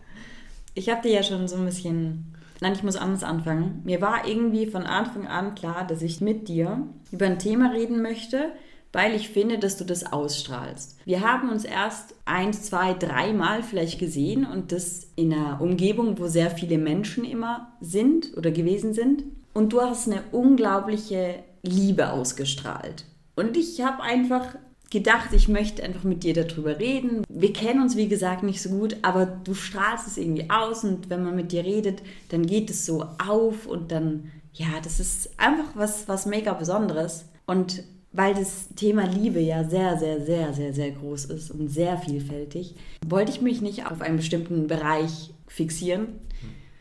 Ich 0.74 0.88
habe 0.88 1.02
dir 1.02 1.12
ja 1.12 1.22
schon 1.22 1.46
so 1.48 1.56
ein 1.56 1.64
bisschen. 1.66 2.34
Nein, 2.60 2.72
ich 2.74 2.82
muss 2.84 2.96
anders 2.96 3.24
anfangen. 3.24 3.82
Mir 3.84 4.00
war 4.00 4.26
irgendwie 4.26 4.66
von 4.66 4.84
Anfang 4.84 5.26
an 5.26 5.54
klar, 5.54 5.86
dass 5.86 6.00
ich 6.00 6.20
mit 6.20 6.48
dir 6.48 6.86
über 7.10 7.26
ein 7.26 7.38
Thema 7.40 7.72
reden 7.72 8.02
möchte, 8.02 8.52
weil 8.92 9.14
ich 9.14 9.30
finde, 9.30 9.58
dass 9.58 9.76
du 9.76 9.84
das 9.84 10.12
ausstrahlst. 10.12 10.98
Wir 11.04 11.20
haben 11.22 11.48
uns 11.48 11.64
erst 11.64 12.14
eins, 12.24 12.62
zwei, 12.62 12.92
dreimal 12.94 13.62
vielleicht 13.62 13.98
gesehen 13.98 14.46
und 14.46 14.72
das 14.72 15.08
in 15.16 15.32
einer 15.32 15.60
Umgebung, 15.60 16.18
wo 16.18 16.28
sehr 16.28 16.50
viele 16.50 16.78
Menschen 16.78 17.24
immer 17.24 17.72
sind 17.80 18.36
oder 18.36 18.50
gewesen 18.50 18.92
sind. 18.92 19.24
Und 19.54 19.72
du 19.72 19.80
hast 19.80 20.08
eine 20.08 20.22
unglaubliche 20.32 21.36
Liebe 21.62 22.10
ausgestrahlt. 22.10 23.04
Und 23.34 23.56
ich 23.56 23.80
habe 23.80 24.02
einfach 24.02 24.56
gedacht, 24.90 25.32
ich 25.32 25.48
möchte 25.48 25.82
einfach 25.82 26.04
mit 26.04 26.22
dir 26.22 26.34
darüber 26.34 26.78
reden. 26.78 27.24
Wir 27.28 27.52
kennen 27.54 27.80
uns, 27.80 27.96
wie 27.96 28.08
gesagt, 28.08 28.42
nicht 28.42 28.60
so 28.60 28.68
gut, 28.68 28.96
aber 29.00 29.24
du 29.24 29.54
strahlst 29.54 30.06
es 30.06 30.18
irgendwie 30.18 30.50
aus 30.50 30.84
und 30.84 31.08
wenn 31.08 31.24
man 31.24 31.34
mit 31.34 31.50
dir 31.50 31.64
redet, 31.64 32.02
dann 32.28 32.44
geht 32.46 32.68
es 32.68 32.84
so 32.84 33.06
auf 33.26 33.66
und 33.66 33.90
dann, 33.90 34.30
ja, 34.52 34.68
das 34.84 35.00
ist 35.00 35.30
einfach 35.38 35.70
was, 35.74 36.08
was 36.08 36.26
mega 36.26 36.52
Besonderes. 36.52 37.24
Und 37.46 37.82
weil 38.12 38.34
das 38.34 38.68
Thema 38.76 39.06
Liebe 39.06 39.40
ja 39.40 39.64
sehr, 39.64 39.98
sehr, 39.98 40.20
sehr, 40.20 40.52
sehr, 40.52 40.72
sehr 40.72 40.90
groß 40.90 41.26
ist 41.26 41.50
und 41.50 41.68
sehr 41.68 41.96
vielfältig, 41.96 42.74
wollte 43.06 43.32
ich 43.32 43.40
mich 43.40 43.60
nicht 43.60 43.90
auf 43.90 44.00
einen 44.00 44.16
bestimmten 44.16 44.66
Bereich 44.66 45.32
fixieren, 45.46 46.08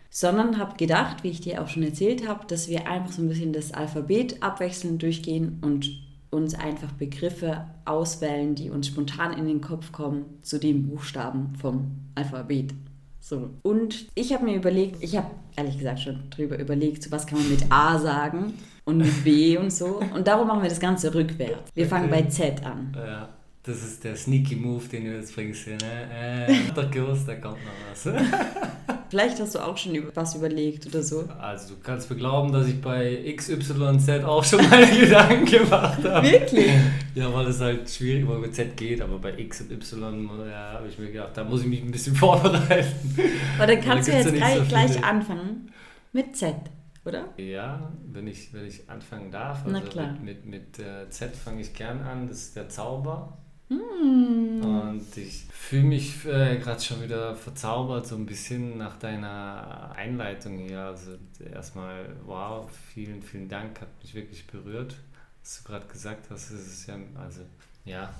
sondern 0.10 0.58
habe 0.58 0.78
gedacht, 0.78 1.24
wie 1.24 1.30
ich 1.30 1.42
dir 1.42 1.62
auch 1.62 1.70
schon 1.70 1.84
erzählt 1.84 2.28
habe, 2.28 2.46
dass 2.48 2.68
wir 2.68 2.88
einfach 2.88 3.14
so 3.14 3.22
ein 3.22 3.30
bisschen 3.30 3.54
das 3.54 3.74
Alphabet 3.74 4.44
abwechselnd 4.44 5.02
durchgehen 5.02 5.60
und 5.62 5.90
uns 6.30 6.54
einfach 6.54 6.92
Begriffe 6.94 7.66
auswählen, 7.86 8.56
die 8.56 8.70
uns 8.70 8.88
spontan 8.88 9.38
in 9.38 9.46
den 9.46 9.62
Kopf 9.62 9.92
kommen, 9.92 10.26
zu 10.42 10.60
den 10.60 10.88
Buchstaben 10.88 11.56
vom 11.56 11.92
Alphabet. 12.16 12.74
So. 13.22 13.52
Und 13.62 14.08
ich 14.16 14.34
habe 14.34 14.44
mir 14.46 14.56
überlegt, 14.56 15.02
ich 15.02 15.16
habe 15.16 15.28
ehrlich 15.56 15.78
gesagt 15.78 16.00
schon 16.00 16.30
drüber 16.32 16.58
überlegt, 16.58 17.04
so 17.04 17.12
was 17.12 17.28
kann 17.28 17.38
man 17.38 17.50
mit 17.50 17.72
A 17.72 17.98
sagen 18.00 18.56
und 18.84 18.98
mit 18.98 19.24
B 19.24 19.58
und 19.58 19.72
so. 19.72 20.02
Und 20.14 20.28
darum 20.28 20.48
machen 20.48 20.64
wir 20.64 20.70
das 20.70 20.80
Ganze 20.80 21.14
rückwärts. 21.14 21.72
Wir 21.74 21.86
fangen 21.86 22.10
bei 22.10 22.24
Z 22.24 22.66
an. 22.66 22.92
Ja, 22.96 23.30
das 23.64 23.84
ist 23.84 24.04
der 24.04 24.16
sneaky 24.16 24.56
Move, 24.56 24.88
den 24.88 25.06
du 25.06 25.16
jetzt 25.16 25.36
bringst. 25.36 25.68
Ne? 25.68 25.78
Äh, 25.80 26.72
der 26.76 26.86
gewusst, 26.86 27.28
da 27.28 27.36
kommt 27.36 27.60
noch 27.64 27.72
was. 27.92 28.08
Vielleicht 29.10 29.42
hast 29.42 29.56
du 29.56 29.60
auch 29.60 29.78
schon 29.78 30.08
was 30.16 30.36
überlegt 30.36 30.88
oder 30.88 31.04
so. 31.04 31.28
Also 31.40 31.76
du 31.76 31.82
kannst 31.82 32.10
mir 32.10 32.16
glauben, 32.16 32.52
dass 32.54 32.66
ich 32.68 32.82
bei 32.82 33.36
XYZ 33.36 34.24
auch 34.24 34.44
schon 34.44 34.68
meine 34.70 34.88
Gedanken 35.00 35.46
gemacht 35.46 36.04
habe. 36.06 36.32
Wirklich? 36.32 36.72
Ja, 37.14 37.32
weil 37.34 37.48
es 37.48 37.60
halt 37.60 37.90
schwierig 37.90 38.26
weil 38.28 38.40
mit 38.40 38.56
Z 38.56 38.78
geht, 38.78 39.02
aber 39.02 39.20
bei 39.20 39.38
X 39.38 39.62
und 39.62 39.72
Y 39.72 40.30
ja, 40.50 40.74
habe 40.76 40.88
ich 40.88 40.98
mir 40.98 41.12
gedacht, 41.12 41.32
da 41.36 41.44
muss 41.44 41.62
ich 41.62 41.68
mich 41.68 41.82
ein 41.82 41.92
bisschen 41.92 42.16
vorbereiten. 42.16 43.14
Aber 43.58 43.68
dann 43.68 43.82
kannst 43.82 44.08
du 44.08 44.14
jetzt 44.14 44.34
gleich, 44.34 44.60
so 44.60 44.64
gleich 44.64 45.04
anfangen 45.04 45.70
mit 46.14 46.36
Z, 46.38 46.56
oder? 47.04 47.28
Ja, 47.36 47.92
wenn 48.08 48.28
ich, 48.28 48.54
wenn 48.54 48.66
ich 48.66 48.90
anfangen 48.90 49.30
darf. 49.30 49.66
Also 49.66 49.72
Na 49.72 49.82
klar. 49.82 50.14
Mit, 50.24 50.46
mit, 50.46 50.78
mit 50.78 50.80
äh, 50.80 51.10
Z 51.10 51.36
fange 51.36 51.60
ich 51.60 51.74
gern 51.74 52.00
an, 52.00 52.30
das 52.30 52.38
ist 52.38 52.56
der 52.56 52.70
Zauber. 52.70 53.38
Mm. 53.72 54.62
Und 54.62 55.18
ich 55.18 55.46
fühle 55.52 55.84
mich 55.84 56.26
äh, 56.26 56.58
gerade 56.58 56.82
schon 56.82 57.02
wieder 57.02 57.36
verzaubert, 57.36 58.06
so 58.06 58.16
ein 58.16 58.26
bisschen 58.26 58.78
nach 58.78 59.00
deiner 59.00 59.94
Einleitung 59.96 60.60
hier. 60.60 60.82
Also 60.82 61.12
erstmal, 61.54 62.14
wow, 62.26 62.70
vielen, 62.94 63.22
vielen 63.22 63.48
Dank, 63.48 63.80
hat 63.80 63.88
mich 64.02 64.14
wirklich 64.14 64.46
berührt, 64.46 64.98
was 65.42 65.62
du 65.62 65.70
gerade 65.70 65.88
gesagt 65.88 66.30
hast. 66.30 66.52
Es 66.52 66.68
ist 66.68 66.88
ja, 66.88 66.96
also, 67.16 67.42
ja, 67.86 68.14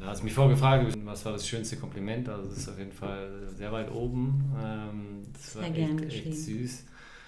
du 0.00 0.06
hast 0.06 0.24
mich 0.24 0.34
vorgefragt, 0.34 0.96
was 1.04 1.24
war 1.24 1.32
das 1.32 1.46
schönste 1.46 1.76
Kompliment? 1.76 2.28
Also, 2.28 2.50
es 2.50 2.58
ist 2.58 2.68
auf 2.68 2.78
jeden 2.78 2.92
Fall 2.92 3.30
sehr 3.56 3.70
weit 3.70 3.92
oben. 3.92 4.52
Ähm, 4.60 5.26
das 5.32 5.56
war 5.56 5.64
echt, 5.64 6.00
echt 6.02 6.34
süß. 6.34 6.84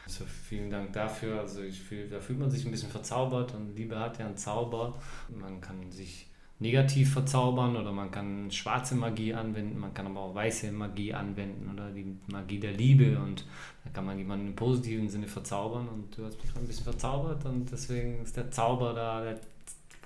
Also 0.07 0.25
vielen 0.49 0.71
Dank 0.71 0.93
dafür. 0.93 1.41
Also 1.41 1.63
ich 1.63 1.81
fühl, 1.81 2.09
da 2.09 2.21
fühlt 2.21 2.39
man 2.39 2.49
sich 2.49 2.65
ein 2.65 2.71
bisschen 2.71 2.91
verzaubert 2.91 3.55
und 3.55 3.75
Liebe 3.75 3.99
hat 3.99 4.21
ja 4.21 4.27
einen 4.27 4.37
Zauber. 4.37 4.97
Man 5.29 5.61
kann 5.61 5.91
sich 5.91 6.29
negativ 6.59 7.13
verzaubern 7.13 7.77
oder 7.77 7.93
man 7.93 8.11
kann 8.11 8.51
schwarze 8.51 8.95
Magie 8.95 9.35
anwenden, 9.35 9.79
man 9.79 9.93
kann 9.93 10.07
aber 10.07 10.21
auch 10.21 10.35
weiße 10.35 10.73
Magie 10.73 11.13
anwenden 11.13 11.71
oder 11.73 11.91
die 11.91 12.17
Magie 12.29 12.59
der 12.59 12.73
Liebe 12.73 13.19
und 13.19 13.45
da 13.85 13.91
kann 13.91 14.07
man 14.07 14.17
jemanden 14.17 14.49
im 14.49 14.57
positiven 14.57 15.09
Sinne 15.09 15.29
verzaubern 15.29 15.87
und 15.89 16.17
du 16.17 16.25
hast 16.25 16.43
mich 16.43 16.57
ein 16.57 16.67
bisschen 16.67 16.85
verzaubert 16.85 17.45
und 17.45 17.71
deswegen 17.71 18.23
ist 18.23 18.37
der 18.37 18.51
Zauber 18.51 18.95
da 18.95 19.25
das 19.25 19.41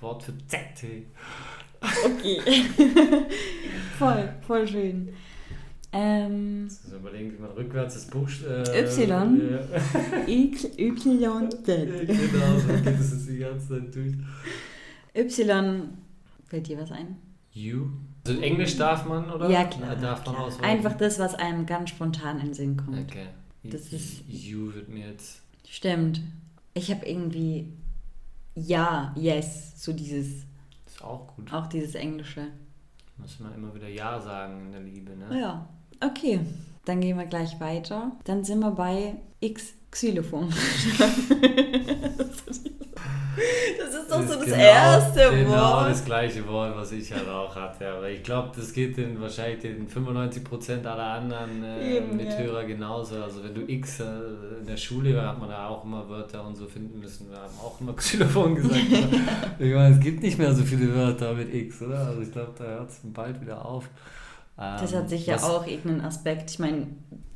Wort 0.01 0.23
für 0.23 0.33
Z. 0.47 0.59
Okay. 1.81 2.41
voll, 3.97 4.33
voll 4.45 4.67
schön. 4.67 5.09
Ähm, 5.93 6.69
also 6.69 6.97
überlegen, 6.97 7.33
wie 7.33 7.41
man 7.41 7.51
rückwärts 7.51 7.95
das 7.95 8.07
Buch. 8.07 8.29
Äh, 8.47 8.81
y. 8.81 9.09
Ja. 9.09 10.27
y, 10.27 10.55
Z. 10.55 11.65
Genau, 11.65 12.59
so 12.59 12.83
geht 12.83 12.99
es 12.99 13.25
die 13.25 13.37
ganze 13.37 13.67
Zeit 13.67 13.95
durch. 13.95 14.13
Y 15.13 16.00
Fällt 16.51 16.67
dir 16.67 16.77
was 16.77 16.91
ein? 16.91 17.15
You? 17.53 17.91
Also 18.27 18.41
Englisch 18.41 18.75
darf 18.75 19.05
man, 19.05 19.31
oder? 19.31 19.49
Ja, 19.49 19.63
klar. 19.63 19.95
Darf 19.95 20.25
man 20.25 20.35
klar. 20.35 20.63
Einfach 20.63 20.97
das, 20.97 21.17
was 21.17 21.33
einem 21.33 21.65
ganz 21.65 21.91
spontan 21.91 22.41
in 22.41 22.47
den 22.47 22.53
Sinn 22.53 22.75
kommt. 22.75 22.99
Okay. 22.99 23.27
Das 23.63 23.93
ist, 23.93 24.25
you 24.27 24.73
wird 24.73 24.89
mir 24.89 25.07
jetzt... 25.07 25.43
Stimmt. 25.65 26.19
Ich 26.73 26.91
habe 26.91 27.05
irgendwie 27.05 27.71
Ja, 28.53 29.15
Yes, 29.15 29.81
so 29.81 29.93
dieses... 29.93 30.43
Das 30.83 30.95
ist 30.95 31.03
auch 31.05 31.33
gut. 31.37 31.53
Auch 31.53 31.67
dieses 31.67 31.95
Englische. 31.95 32.47
Muss 33.15 33.39
man 33.39 33.55
immer 33.55 33.73
wieder 33.73 33.87
Ja 33.87 34.19
sagen 34.19 34.65
in 34.65 34.71
der 34.73 34.81
Liebe, 34.81 35.15
ne? 35.15 35.39
Ja. 35.39 35.69
Okay, 36.01 36.41
dann 36.83 36.99
gehen 36.99 37.17
wir 37.17 37.27
gleich 37.27 37.61
weiter. 37.61 38.11
Dann 38.25 38.43
sind 38.43 38.59
wir 38.59 38.71
bei 38.71 39.15
X 39.39 39.71
Xylophon. 39.89 40.49
Das 43.77 43.93
ist 43.93 44.11
doch 44.11 44.19
das 44.19 44.29
so 44.29 44.35
das 44.35 44.45
genau, 44.45 44.57
erste 44.57 45.19
genau 45.19 45.31
Wort. 45.31 45.45
Genau 45.45 45.83
das 45.87 46.05
gleiche 46.05 46.47
Wort, 46.47 46.75
was 46.75 46.91
ich 46.91 47.11
halt 47.13 47.27
auch 47.27 47.55
hatte. 47.55 47.87
Aber 47.87 48.09
ich 48.09 48.23
glaube, 48.23 48.51
das 48.55 48.73
geht 48.73 48.97
den, 48.97 49.19
wahrscheinlich 49.21 49.59
den 49.59 49.87
95% 49.87 50.85
aller 50.85 51.03
anderen 51.03 51.63
äh, 51.63 51.97
Eben, 51.97 52.17
Mithörer 52.17 52.61
ja. 52.61 52.67
genauso. 52.67 53.21
Also 53.21 53.43
wenn 53.43 53.55
du 53.55 53.61
X 53.61 53.99
äh, 53.99 54.03
in 54.59 54.65
der 54.67 54.77
Schule, 54.77 55.21
hat 55.21 55.39
man 55.39 55.49
da 55.49 55.67
auch 55.67 55.83
immer 55.83 56.07
Wörter 56.09 56.45
und 56.45 56.55
so 56.55 56.65
finden 56.65 56.99
müssen. 56.99 57.29
Wir 57.29 57.37
haben 57.37 57.57
auch 57.63 57.79
immer 57.79 57.93
Xylophon 57.95 58.55
gesagt. 58.55 58.79
ich 59.59 59.73
meine, 59.73 59.95
es 59.95 59.99
gibt 59.99 60.21
nicht 60.21 60.37
mehr 60.37 60.53
so 60.53 60.63
viele 60.63 60.93
Wörter 60.93 61.33
mit 61.33 61.53
X, 61.53 61.81
oder? 61.81 62.07
Also 62.07 62.21
ich 62.21 62.31
glaube, 62.31 62.51
da 62.57 62.63
hört 62.65 62.89
es 62.89 62.99
bald 63.03 63.41
wieder 63.41 63.65
auf. 63.65 63.89
Das 64.57 64.93
hat 64.93 65.09
sicher 65.09 65.37
ja 65.37 65.43
auch 65.43 65.65
irgendeinen 65.65 66.01
Aspekt. 66.01 66.51
Ich 66.51 66.59
meine, 66.59 66.85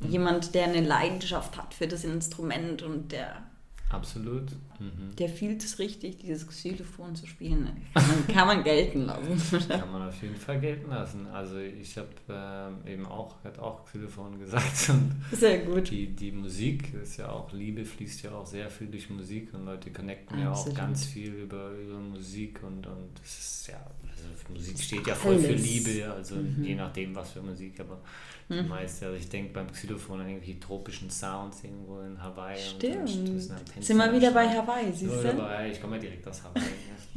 jemand, 0.00 0.54
der 0.54 0.64
eine 0.64 0.80
Leidenschaft 0.80 1.56
hat 1.56 1.74
für 1.74 1.88
das 1.88 2.04
Instrument 2.04 2.84
und 2.84 3.10
der 3.10 3.45
Absolut. 3.88 4.50
Mhm. 4.80 5.14
Der 5.16 5.28
fühlt 5.28 5.62
es 5.62 5.78
richtig, 5.78 6.18
dieses 6.18 6.46
Xylophon 6.46 7.14
zu 7.14 7.26
spielen. 7.26 7.70
Kann 7.94 8.08
man, 8.08 8.26
kann 8.26 8.46
man 8.48 8.64
gelten 8.64 9.02
lassen. 9.02 9.68
kann 9.68 9.92
man 9.92 10.08
auf 10.08 10.20
jeden 10.22 10.34
Fall 10.34 10.60
gelten 10.60 10.90
lassen. 10.90 11.26
Also 11.28 11.58
ich 11.58 11.96
habe 11.96 12.08
ähm, 12.28 12.90
eben 12.90 13.06
auch, 13.06 13.36
hat 13.44 13.58
auch 13.60 13.84
Xylophon 13.84 14.40
gesagt. 14.40 14.64
Und 14.88 15.14
Sehr 15.30 15.58
gut. 15.58 15.90
Die, 15.90 16.08
die 16.08 16.32
Musik 16.32 16.94
ist 16.94 17.16
ja 17.16 17.30
auch, 17.30 17.52
Liebe 17.52 17.84
fließt 17.84 18.24
ja 18.24 18.32
auch 18.32 18.46
sehr 18.46 18.70
viel 18.70 18.88
durch 18.88 19.08
Musik 19.08 19.54
und 19.54 19.64
Leute 19.64 19.92
connecten 19.92 20.40
Absolut. 20.42 20.76
ja 20.76 20.82
auch 20.82 20.86
ganz 20.86 21.04
viel 21.04 21.32
über, 21.32 21.70
über 21.70 21.98
Musik 21.98 22.62
und, 22.64 22.86
und 22.86 23.10
das 23.20 23.38
ist 23.38 23.68
ja, 23.68 23.80
also 24.18 24.52
Musik 24.52 24.78
steht 24.78 25.06
ja 25.06 25.14
voll 25.14 25.34
Alles. 25.34 25.46
für 25.46 25.52
Liebe, 25.52 26.12
also 26.12 26.36
mhm. 26.36 26.62
je 26.62 26.74
nachdem 26.74 27.14
was 27.14 27.32
für 27.32 27.42
Musik, 27.42 27.80
aber 27.80 28.00
hm. 28.48 28.62
Die 28.62 28.68
meiste, 28.68 29.06
also 29.06 29.18
ich 29.18 29.28
denke 29.28 29.52
beim 29.52 29.70
Xylophon 29.72 30.20
an 30.20 30.28
irgendwelche 30.28 30.60
tropischen 30.60 31.10
Sounds 31.10 31.64
irgendwo 31.64 32.00
in 32.00 32.22
Hawaii. 32.22 32.56
Stimmt. 32.56 33.00
Und 33.00 33.84
Sind 33.84 33.96
wir 33.96 34.12
wieder 34.12 34.30
bei 34.30 34.48
Hawaii, 34.48 34.92
siehst 34.92 35.12
du? 35.12 35.22
Dabei. 35.22 35.70
Ich 35.70 35.80
komme 35.80 35.96
ja 35.96 36.02
direkt 36.02 36.28
aus 36.28 36.44
Hawaii. 36.44 36.62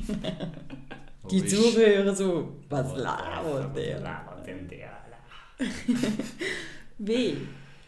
Ne? 0.07 0.51
Die 1.29 1.45
Zuhörer 1.45 2.15
so, 2.15 2.57
was 2.67 2.97
labert 2.97 3.77
der? 3.77 3.97
Was 3.97 4.03
labert 4.03 4.47
denn 4.47 4.67
der? 4.67 4.89
Wie? 6.97 7.37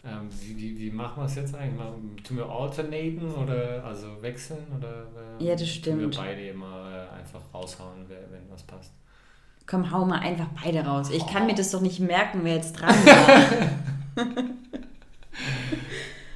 Ähm, 0.04 0.28
wie, 0.40 0.56
wie, 0.56 0.78
wie 0.78 0.90
machen 0.90 1.22
wir 1.22 1.26
es 1.26 1.34
jetzt 1.36 1.54
eigentlich? 1.54 1.78
Mal, 1.78 1.94
tun 2.22 2.36
wir 2.36 2.46
alternaten 2.46 3.34
oder 3.34 3.84
also 3.84 4.20
wechseln? 4.20 4.66
Oder, 4.76 5.06
äh, 5.38 5.44
ja, 5.44 5.54
das 5.54 5.68
stimmt. 5.68 6.02
Tun 6.02 6.10
wir 6.10 6.18
beide 6.18 6.48
immer 6.48 7.08
äh, 7.10 7.18
einfach 7.18 7.40
raushauen, 7.54 8.04
wenn 8.08 8.50
was 8.50 8.62
passt? 8.64 8.92
Komm, 9.66 9.90
hau 9.90 10.04
mal 10.04 10.18
einfach 10.18 10.48
beide 10.62 10.80
raus. 10.84 11.10
Ich 11.10 11.26
kann 11.26 11.46
mir 11.46 11.54
das 11.54 11.70
doch 11.70 11.80
nicht 11.80 12.00
merken, 12.00 12.40
wer 12.42 12.56
jetzt 12.56 12.72
dran 12.72 12.94
war. 13.06 14.26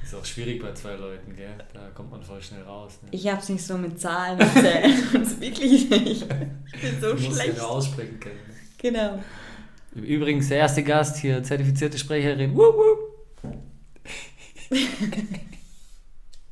Ist 0.03 0.15
auch 0.15 0.25
schwierig 0.25 0.61
bei 0.61 0.71
zwei 0.73 0.93
Leuten, 0.93 1.35
gell? 1.35 1.53
Da 1.73 1.81
kommt 1.93 2.11
man 2.11 2.23
voll 2.23 2.41
schnell 2.41 2.63
raus. 2.63 2.99
Ne? 3.03 3.09
Ich 3.11 3.27
hab's 3.27 3.49
nicht 3.49 3.63
so 3.63 3.77
mit 3.77 3.99
Zahlen 3.99 4.39
erzählt. 4.39 5.13
das 5.13 5.39
wirklich 5.41 5.89
nicht. 5.89 6.23
Ich 6.23 6.81
bin 6.81 7.01
so 7.01 7.13
du 7.13 7.21
musst 7.21 7.41
schlecht. 7.41 7.57
Ja 7.57 7.63
aussprechen 7.65 8.19
können. 8.19 8.39
Genau. 8.77 9.19
Übrigens, 9.93 10.47
der 10.49 10.59
erste 10.59 10.83
Gast 10.83 11.17
hier, 11.17 11.43
zertifizierte 11.43 11.97
Sprecherin. 11.97 12.55
Wup. 12.55 12.75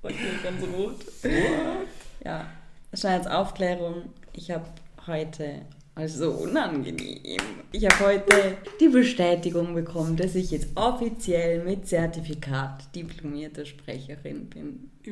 okay, 0.01 0.15
ganz 0.43 0.61
rot. 0.75 1.05
What? 1.23 1.87
Ja, 2.23 2.47
das 2.91 3.03
war 3.03 3.15
jetzt 3.15 3.29
Aufklärung. 3.29 4.09
Ich 4.33 4.51
habe 4.51 4.65
heute 5.07 5.61
also 5.95 6.31
unangenehm. 6.31 7.41
Ich 7.71 7.85
habe 7.85 8.05
heute 8.05 8.57
die 8.81 8.89
Bestätigung 8.89 9.73
bekommen, 9.73 10.17
dass 10.17 10.35
ich 10.35 10.51
jetzt 10.51 10.67
offiziell 10.75 11.63
mit 11.63 11.87
Zertifikat 11.87 12.93
diplomierte 12.93 13.65
Sprecherin 13.65 14.49
bin. 14.49 14.91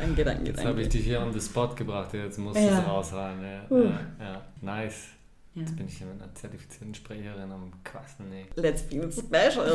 danke, 0.00 0.24
danke, 0.24 0.46
Jetzt 0.50 0.64
habe 0.64 0.82
ich 0.82 0.88
dich 0.88 1.04
hier 1.04 1.20
on 1.20 1.32
the 1.32 1.40
spot 1.40 1.74
gebracht, 1.76 2.12
jetzt 2.14 2.38
musst 2.38 2.56
du 2.56 2.60
es 2.66 2.86
raushauen. 2.86 3.42
Ja. 3.42 3.66
Uh. 3.70 3.84
Ja, 3.84 4.00
ja, 4.18 4.42
nice. 4.60 5.08
Ja. 5.54 5.62
Jetzt 5.62 5.76
bin 5.76 5.86
ich 5.86 5.98
hier 5.98 6.06
mit 6.06 6.20
einer 6.20 6.34
zertifizierten 6.34 6.94
Sprecherin 6.94 7.52
am 7.52 7.72
Quassen. 7.84 8.28
Nee. 8.28 8.46
Let's 8.56 8.82
be 8.82 9.08
special. 9.10 9.72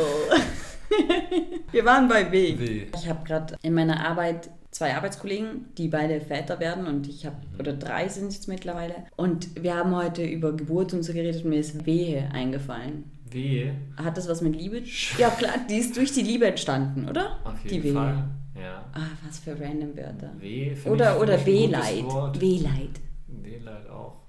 Wir 1.72 1.84
waren 1.84 2.08
bei 2.08 2.24
B. 2.24 2.58
w. 2.58 2.86
Ich 2.94 3.08
habe 3.08 3.24
gerade 3.26 3.56
in 3.62 3.74
meiner 3.74 4.06
Arbeit 4.06 4.50
zwei 4.72 4.96
Arbeitskollegen, 4.96 5.66
die 5.78 5.88
beide 5.88 6.20
Väter 6.20 6.58
werden 6.58 6.86
und 6.86 7.08
ich 7.08 7.24
habe, 7.24 7.36
mhm. 7.36 7.60
oder 7.60 7.72
drei 7.74 8.08
sind 8.08 8.28
es 8.28 8.36
jetzt 8.36 8.48
mittlerweile. 8.48 8.94
Und 9.16 9.62
wir 9.62 9.76
haben 9.76 9.94
heute 9.94 10.24
über 10.24 10.56
Geburt 10.56 10.92
und 10.92 11.04
so 11.04 11.12
geredet 11.12 11.44
und 11.44 11.50
mir 11.50 11.60
ist 11.60 11.86
Wehe 11.86 12.28
eingefallen. 12.32 13.04
Wehe? 13.30 13.74
Hat 13.96 14.16
das 14.16 14.28
was 14.28 14.40
mit 14.40 14.56
Liebe? 14.56 14.82
Ja 15.18 15.30
klar, 15.30 15.54
die 15.70 15.76
ist 15.76 15.96
durch 15.96 16.12
die 16.12 16.22
Liebe 16.22 16.46
entstanden, 16.46 17.08
oder? 17.08 17.38
Auf 17.44 17.62
jeden 17.64 17.76
die 17.76 17.84
Wehe. 17.84 17.92
Fall. 17.92 18.24
Ja. 18.60 18.84
Ah, 18.92 19.06
was 19.26 19.38
für 19.38 19.58
random 19.58 19.96
Wörter. 19.96 20.32
W 20.38 20.74
finde 20.74 20.90
Oder, 20.90 21.16
ich, 21.16 21.22
oder 21.22 21.46
Wehleid. 21.46 22.40
Wehleid. 22.40 23.00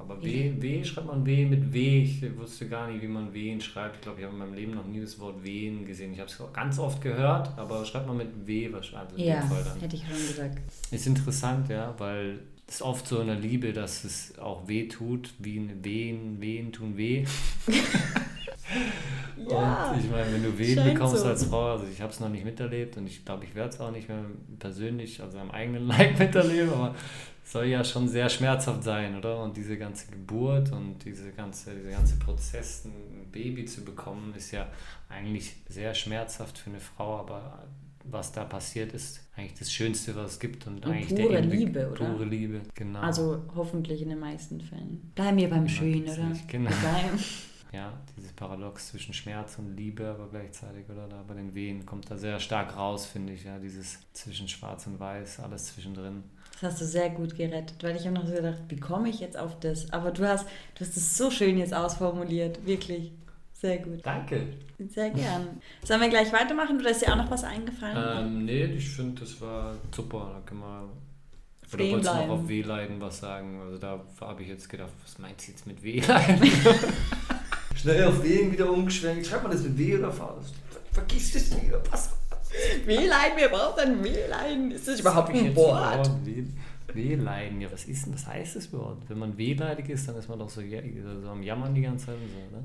Aber 0.04 0.22
W, 0.22 0.54
W 0.60 0.84
schreibt 0.84 1.08
man 1.08 1.26
W 1.26 1.46
mit 1.46 1.74
W. 1.74 2.04
Ich 2.04 2.38
wusste 2.38 2.68
gar 2.68 2.90
nicht, 2.90 3.02
wie 3.02 3.08
man 3.08 3.34
Wehen 3.34 3.62
schreibt. 3.62 3.96
Ich 3.96 4.02
glaube, 4.02 4.20
ich 4.20 4.26
habe 4.26 4.36
in 4.36 4.40
meinem 4.40 4.54
Leben 4.54 4.74
noch 4.74 4.86
nie 4.86 5.00
das 5.00 5.18
Wort 5.20 5.44
Wehen 5.44 5.86
gesehen. 5.86 6.14
Ich 6.14 6.20
habe 6.20 6.30
es 6.30 6.42
ganz 6.54 6.78
oft 6.78 7.02
gehört, 7.02 7.58
aber 7.58 7.86
schreibt 7.86 8.08
man 8.08 8.18
mit 8.18 8.46
W 8.46 8.72
wahrscheinlich. 8.72 9.32
Also 9.32 9.56
Ja, 9.56 9.82
hätte 9.82 9.96
ich 9.96 10.04
schon 10.04 10.28
gesagt. 10.28 10.62
Ist 10.92 11.08
interessant, 11.08 11.70
ja, 11.70 11.94
weil 11.98 12.40
es 12.68 12.76
ist 12.76 12.82
oft 12.82 13.08
so 13.08 13.22
in 13.22 13.28
der 13.28 13.38
Liebe, 13.38 13.72
dass 13.72 14.04
es 14.04 14.38
auch 14.40 14.68
weh 14.68 14.88
tut, 14.88 15.34
wie 15.40 15.58
ein 15.58 15.84
Wehen, 15.84 16.42
Wehen 16.42 16.72
tun 16.72 16.98
weh. 16.98 17.26
Ja, 19.50 19.92
und 19.92 20.00
ich 20.00 20.10
meine, 20.10 20.32
wenn 20.32 20.44
du 20.44 20.64
scheint 20.64 20.94
bekommst 20.94 21.18
so. 21.18 21.28
als 21.28 21.46
Frau, 21.46 21.72
also 21.74 21.86
ich 21.92 22.00
habe 22.02 22.12
es 22.12 22.20
noch 22.20 22.30
nicht 22.30 22.46
miterlebt 22.46 22.96
und 22.98 23.08
ich 23.08 23.26
glaube, 23.26 23.44
ich 23.46 23.56
werde 23.56 23.70
es 23.70 23.80
auch 23.80 23.92
nicht 23.92 24.08
mehr 24.08 24.24
persönlich, 24.60 25.22
also 25.22 25.38
am 25.40 25.52
eigenen 25.52 25.88
Leib 25.88 26.18
miterleben, 26.18 26.72
aber 26.72 26.96
es 27.44 27.52
soll 27.52 27.66
ja 27.66 27.84
schon 27.84 28.08
sehr 28.08 28.30
schmerzhaft 28.30 28.84
sein, 28.84 29.18
oder? 29.18 29.44
Und 29.44 29.58
diese 29.58 29.78
ganze 29.78 30.10
Geburt 30.12 30.72
und 30.72 31.04
diese 31.04 31.32
ganze, 31.32 31.72
dieser 31.76 31.92
ganze 31.92 32.16
Prozess, 32.18 32.86
ein 32.86 33.30
Baby 33.32 33.66
zu 33.66 33.84
bekommen, 33.84 34.34
ist 34.38 34.52
ja 34.52 34.68
eigentlich 35.10 35.54
sehr 35.68 35.94
schmerzhaft 35.94 36.58
für 36.58 36.70
eine 36.70 36.80
Frau, 36.80 37.20
aber 37.20 37.64
was 38.06 38.32
da 38.32 38.44
passiert, 38.46 38.94
ist 38.94 39.22
eigentlich 39.36 39.58
das 39.60 39.72
Schönste, 39.72 40.16
was 40.16 40.34
es 40.34 40.40
gibt 40.40 40.68
und, 40.68 40.86
Und 40.86 40.92
eigentlich 40.92 41.10
pure 41.20 41.34
der 41.34 41.44
Inbe- 41.44 41.50
Liebe, 41.56 41.90
oder? 41.92 42.06
Pure 42.06 42.26
Liebe, 42.26 42.62
genau. 42.76 43.00
Also 43.00 43.42
hoffentlich 43.56 44.02
in 44.02 44.10
den 44.10 44.20
meisten 44.20 44.62
Fällen. 44.62 45.12
Bleiben 45.16 45.38
wir 45.38 45.50
beim 45.50 45.60
Immer 45.60 45.70
Schön, 45.70 45.94
gibt's 45.94 46.18
oder? 46.18 46.28
nicht, 46.30 46.48
genau. 46.48 46.70
Bleiben. 46.70 47.20
ja, 47.74 47.92
dieses 48.16 48.32
Paradox 48.34 48.90
zwischen 48.90 49.14
Schmerz 49.14 49.58
und 49.58 49.76
Liebe, 49.76 50.08
aber 50.08 50.28
gleichzeitig, 50.30 50.88
oder 50.90 51.08
da 51.08 51.24
bei 51.28 51.34
den 51.34 51.56
Wehen 51.56 51.86
kommt 51.86 52.10
da 52.10 52.18
sehr 52.18 52.40
stark 52.40 52.78
raus, 52.78 53.08
finde 53.08 53.34
ich, 53.34 53.44
ja, 53.44 53.58
dieses 53.58 53.98
zwischen 54.14 54.48
Schwarz 54.48 54.86
und 54.86 55.00
Weiß, 55.00 55.40
alles 55.40 55.66
zwischendrin. 55.74 56.24
Das 56.54 56.74
hast 56.74 56.82
du 56.82 56.86
sehr 56.86 57.10
gut 57.10 57.36
gerettet, 57.36 57.84
weil 57.84 57.96
ich 57.96 58.06
habe 58.06 58.14
noch 58.14 58.28
so 58.28 58.34
gedacht, 58.34 58.60
wie 58.70 58.80
komme 58.80 59.10
ich 59.10 59.20
jetzt 59.20 59.38
auf 59.38 59.60
das? 59.60 59.92
Aber 59.92 60.12
du 60.12 60.26
hast, 60.28 60.46
du 60.76 60.86
hast 60.86 60.96
es 60.96 61.18
so 61.18 61.32
schön 61.32 61.58
jetzt 61.58 61.74
ausformuliert, 61.74 62.64
wirklich. 62.66 63.12
Sehr 63.54 63.80
gut. 63.80 64.06
Danke. 64.06 64.46
Sehr 64.90 65.10
gern. 65.10 65.62
Sollen 65.84 66.02
wir 66.02 66.10
gleich 66.10 66.32
weitermachen 66.32 66.80
oder 66.80 66.92
ist 66.92 67.02
dir 67.02 67.12
auch 67.12 67.18
noch 67.18 67.32
was 67.32 67.44
eingefallen? 67.44 68.26
Ähm, 68.26 68.46
nee, 68.46 68.66
ich 68.66 68.90
finde, 68.90 69.22
das 69.22 69.40
war 69.42 69.74
super. 69.96 70.32
Da 70.34 70.42
können 70.46 70.60
wir. 70.60 70.90
Oder 71.74 71.92
wolltest 71.92 72.14
du 72.14 72.18
noch 72.18 72.30
auf 72.30 72.48
Wehleiden 72.48 73.02
was 73.02 73.20
sagen? 73.20 73.62
Also 73.62 73.78
da 73.78 74.04
habe 74.22 74.44
ich 74.44 74.50
jetzt 74.50 74.70
gedacht, 74.70 74.92
was 75.02 75.18
meint 75.18 75.42
sie 75.42 75.52
jetzt 75.52 75.66
mit 75.66 75.82
Wehleiden? 75.82 76.42
Schnell 77.84 78.04
auf 78.06 78.24
Wehen 78.24 78.52
wieder 78.52 78.72
umgeschwenkt. 78.72 79.28
Schreibt 79.28 79.44
man 79.44 79.52
das 79.52 79.62
mit 79.62 79.78
W 79.78 79.98
oder 79.98 80.12
V? 80.12 80.38
Vergiss 80.94 81.34
das 81.34 81.52
wieder. 81.62 81.78
Pass 81.80 82.08
auf. 82.10 82.18
Wehleiden, 82.86 83.38
wir 83.38 83.50
brauchen 83.50 83.80
ein 83.80 84.04
Wehleiden. 84.04 84.72
Ist 84.72 84.88
das 84.88 85.00
überhaupt 85.02 85.34
ich 85.36 85.42
ein 85.42 85.56
Wort? 85.56 86.10
Weh- 86.24 86.46
Wehleiden, 86.94 87.60
ja, 87.60 87.70
was 87.72 87.86
ist 87.86 88.06
denn, 88.06 88.14
was 88.14 88.28
heißt 88.28 88.56
das 88.56 88.72
Wort? 88.72 89.00
Wenn 89.08 89.18
man 89.18 89.36
wehleidig 89.38 89.90
ist, 89.90 90.08
dann 90.08 90.16
ist 90.16 90.30
man 90.30 90.38
doch 90.40 90.50
so, 90.50 90.62
so 90.62 91.30
am 91.30 91.42
Jammern 91.44 91.74
die 91.74 91.82
ganze 91.82 92.06
Zeit 92.06 92.16
und 92.16 92.30
so, 92.30 92.56
ne? 92.56 92.64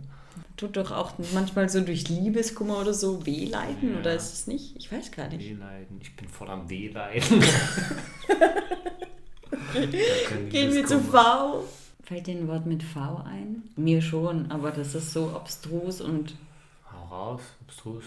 Tut 0.57 0.77
doch 0.77 0.91
auch 0.93 1.13
manchmal 1.33 1.69
so 1.71 1.81
durch 1.81 2.09
Liebeskummer 2.11 2.79
oder 2.79 2.93
so 2.93 3.25
Wehleiden, 3.25 3.95
Ja. 3.95 4.01
oder 4.01 4.15
ist 4.15 4.35
es 4.35 4.47
nicht? 4.47 4.77
Ich 4.77 4.93
weiß 4.93 5.11
gar 5.13 5.29
nicht. 5.29 5.41
Wehleiden, 5.49 5.99
ich 6.03 6.15
bin 6.15 6.29
voll 6.29 6.51
am 6.51 6.69
Wehleiden. 6.69 7.43
Gehen 10.51 10.75
wir 10.75 10.87
zu 10.87 11.01
V. 11.01 11.65
Fällt 12.09 12.27
dir 12.27 12.37
ein 12.37 12.49
Wort 12.49 12.65
mit 12.65 12.83
V 12.83 13.23
ein? 13.27 13.65
Mir 13.77 14.01
schon, 14.01 14.51
aber 14.51 14.71
das 14.71 14.95
ist 14.95 15.13
so 15.13 15.29
abstrus 15.31 16.01
und 16.01 16.35
Hau 16.91 17.05
raus, 17.15 17.43
abstrus, 17.67 18.05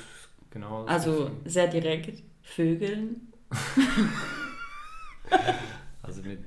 genau. 0.50 0.86
also 0.86 1.30
sehr 1.46 1.68
direkt. 1.68 2.24
Vögeln. 2.42 3.32
Also 6.04 6.24
mit 6.24 6.40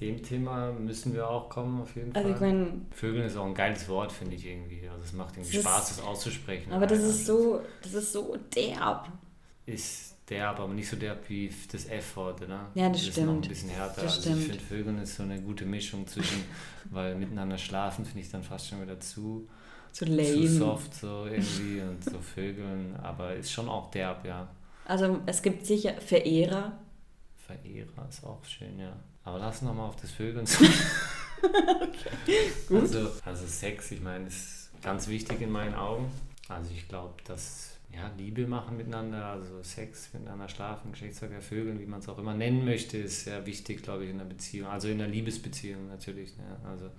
dem 0.00 0.22
Thema 0.22 0.72
müssen 0.72 1.12
wir 1.14 1.28
auch 1.28 1.48
kommen, 1.50 1.82
auf 1.82 1.94
jeden 1.94 2.14
Also 2.16 2.26
Fall. 2.28 2.34
ich 2.34 2.40
meine, 2.40 2.80
Vögeln 2.90 3.26
ist 3.26 3.36
auch 3.36 3.44
ein 3.44 3.54
geiles 3.54 3.86
Wort, 3.88 4.10
finde 4.10 4.34
ich 4.34 4.46
irgendwie. 4.46 4.88
Also 4.88 5.04
es 5.04 5.12
macht 5.12 5.36
irgendwie 5.36 5.58
Das 5.58 5.64
ist- 5.64 5.70
Spaß, 5.70 5.88
das 5.96 6.00
auszusprechen. 6.04 6.72
aber 6.72 6.86
das 6.86 7.00
ist 7.00 7.26
so, 7.26 7.60
das 7.82 7.92
ist 7.94 8.12
so 8.12 8.36
derb. 8.56 9.08
Ist 9.66 10.16
derb, 10.30 10.60
aber 10.60 10.72
nicht 10.72 10.88
so 10.88 10.96
derb 10.96 11.28
wie 11.28 11.52
das 11.70 11.86
F-Wort, 11.86 12.48
ne? 12.48 12.66
Ja, 12.74 12.88
das 12.88 13.02
ist 13.02 13.16
noch 13.18 13.24
ein 13.24 13.28
stimmt. 13.28 13.48
bisschen 13.48 13.70
härter. 13.70 14.02
Das 14.02 14.16
also 14.16 14.20
stimmt. 14.20 14.40
ich 14.40 14.46
finde, 14.46 14.60
Vögeln 14.64 14.98
ist 14.98 15.16
so 15.16 15.22
eine 15.24 15.40
gute 15.40 15.66
Mischung 15.66 16.06
zwischen, 16.06 16.44
weil 16.90 17.16
miteinander 17.16 17.58
schlafen 17.58 18.04
finde 18.04 18.20
ich 18.20 18.30
dann 18.30 18.42
fast 18.42 18.68
schon 18.68 18.80
wieder 18.80 18.98
zu, 19.00 19.48
zu 19.92 20.04
lame. 20.04 20.48
soft 20.48 20.94
so 20.94 21.26
irgendwie 21.26 21.80
und 21.80 22.04
so 22.04 22.18
Vögeln, 22.20 22.96
aber 23.02 23.34
ist 23.34 23.50
schon 23.50 23.68
auch 23.68 23.90
derb, 23.90 24.24
ja. 24.24 24.48
Also 24.86 25.20
es 25.26 25.42
gibt 25.42 25.66
sicher 25.66 25.94
Verehrer. 26.00 26.78
Verehrer 27.36 28.08
ist 28.08 28.24
auch 28.24 28.44
schön, 28.44 28.78
ja. 28.78 28.92
Aber 29.24 29.38
lass 29.38 29.62
noch 29.62 29.74
mal 29.74 29.86
auf 29.86 29.96
das 29.96 30.12
Vögeln 30.12 30.46
zu. 30.46 30.64
Gut. 32.68 32.80
Also, 32.80 33.10
also 33.24 33.46
Sex, 33.46 33.90
ich 33.90 34.00
meine, 34.00 34.26
ist 34.26 34.70
ganz 34.82 35.08
wichtig 35.08 35.40
in 35.40 35.50
meinen 35.50 35.74
Augen. 35.74 36.10
Also 36.48 36.70
ich 36.74 36.88
glaube, 36.88 37.14
dass 37.24 37.69
ja, 37.92 38.10
Liebe 38.16 38.46
machen 38.46 38.76
miteinander, 38.76 39.26
also 39.26 39.62
Sex 39.62 40.12
miteinander 40.12 40.48
schlafen, 40.48 40.92
Geschlechtsverkehr, 40.92 41.40
Vögeln, 41.40 41.80
wie 41.80 41.86
man 41.86 42.00
es 42.00 42.08
auch 42.08 42.18
immer 42.18 42.34
nennen 42.34 42.64
möchte, 42.64 42.98
ist 42.98 43.24
sehr 43.24 43.44
wichtig, 43.46 43.82
glaube 43.82 44.04
ich, 44.04 44.10
in 44.10 44.20
einer 44.20 44.28
Beziehung. 44.28 44.68
Also 44.68 44.88
in 44.88 45.00
einer 45.00 45.10
Liebesbeziehung 45.10 45.88
natürlich. 45.88 46.36
Ne? 46.36 46.44
Also, 46.68 46.90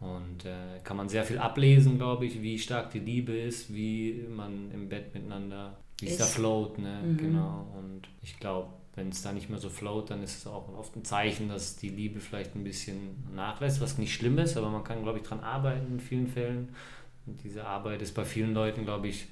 und 0.00 0.44
äh, 0.44 0.80
kann 0.82 0.96
man 0.96 1.08
sehr 1.08 1.24
viel 1.24 1.38
ablesen, 1.38 1.98
glaube 1.98 2.26
ich, 2.26 2.42
wie 2.42 2.58
stark 2.58 2.90
die 2.90 2.98
Liebe 2.98 3.36
ist, 3.36 3.72
wie 3.72 4.24
man 4.28 4.70
im 4.72 4.88
Bett 4.88 5.14
miteinander, 5.14 5.78
wie 6.00 6.08
es 6.08 6.16
da 6.16 6.24
float, 6.24 6.78
ne? 6.78 7.02
Mhm. 7.04 7.16
Genau. 7.18 7.72
Und 7.78 8.08
ich 8.20 8.40
glaube, 8.40 8.68
wenn 8.96 9.10
es 9.10 9.22
da 9.22 9.32
nicht 9.32 9.48
mehr 9.48 9.60
so 9.60 9.68
float, 9.68 10.10
dann 10.10 10.22
ist 10.22 10.38
es 10.38 10.46
auch 10.46 10.68
oft 10.76 10.96
ein 10.96 11.04
Zeichen, 11.04 11.48
dass 11.48 11.76
die 11.76 11.88
Liebe 11.88 12.20
vielleicht 12.20 12.56
ein 12.56 12.64
bisschen 12.64 13.24
nachlässt, 13.34 13.80
was 13.80 13.96
nicht 13.96 14.12
schlimm 14.12 14.38
ist, 14.38 14.56
aber 14.56 14.70
man 14.70 14.82
kann, 14.82 15.02
glaube 15.02 15.18
ich, 15.18 15.24
dran 15.24 15.40
arbeiten 15.40 15.92
in 15.92 16.00
vielen 16.00 16.26
Fällen. 16.26 16.74
Und 17.24 17.42
diese 17.44 17.64
Arbeit 17.64 18.02
ist 18.02 18.14
bei 18.14 18.24
vielen 18.24 18.54
Leuten, 18.54 18.84
glaube 18.84 19.06
ich, 19.08 19.28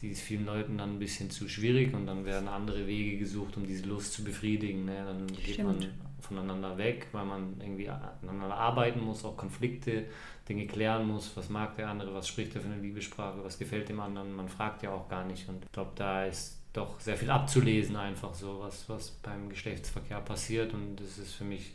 die 0.00 0.10
ist 0.10 0.22
vielen 0.22 0.46
Leuten 0.46 0.78
dann 0.78 0.94
ein 0.94 0.98
bisschen 0.98 1.30
zu 1.30 1.48
schwierig 1.48 1.92
und 1.94 2.06
dann 2.06 2.24
werden 2.24 2.48
andere 2.48 2.86
Wege 2.86 3.18
gesucht, 3.18 3.56
um 3.56 3.66
diese 3.66 3.86
Lust 3.86 4.12
zu 4.12 4.22
befriedigen. 4.22 4.84
Ne? 4.84 5.04
Dann 5.04 5.26
geht 5.26 5.62
man 5.62 5.76
Stimmt. 5.76 5.94
voneinander 6.20 6.78
weg, 6.78 7.08
weil 7.12 7.24
man 7.24 7.60
irgendwie 7.60 7.88
aneinander 7.88 8.54
arbeiten 8.54 9.00
muss, 9.00 9.24
auch 9.24 9.36
Konflikte, 9.36 10.04
Dinge 10.48 10.66
klären 10.66 11.06
muss. 11.06 11.36
Was 11.36 11.48
mag 11.48 11.74
der 11.76 11.88
andere, 11.88 12.14
was 12.14 12.28
spricht 12.28 12.54
er 12.54 12.60
für 12.60 12.68
eine 12.68 12.80
Liebessprache, 12.80 13.42
was 13.42 13.58
gefällt 13.58 13.88
dem 13.88 14.00
anderen? 14.00 14.34
Man 14.34 14.48
fragt 14.48 14.82
ja 14.82 14.92
auch 14.92 15.08
gar 15.08 15.24
nicht. 15.24 15.48
Und 15.48 15.64
ich 15.64 15.72
glaube, 15.72 15.92
da 15.96 16.24
ist 16.24 16.58
doch 16.72 17.00
sehr 17.00 17.16
viel 17.16 17.30
abzulesen, 17.30 17.96
einfach 17.96 18.34
so, 18.34 18.60
was, 18.60 18.88
was 18.88 19.10
beim 19.10 19.48
Geschlechtsverkehr 19.48 20.20
passiert. 20.20 20.74
Und 20.74 20.96
das 20.96 21.18
ist 21.18 21.34
für 21.34 21.44
mich 21.44 21.72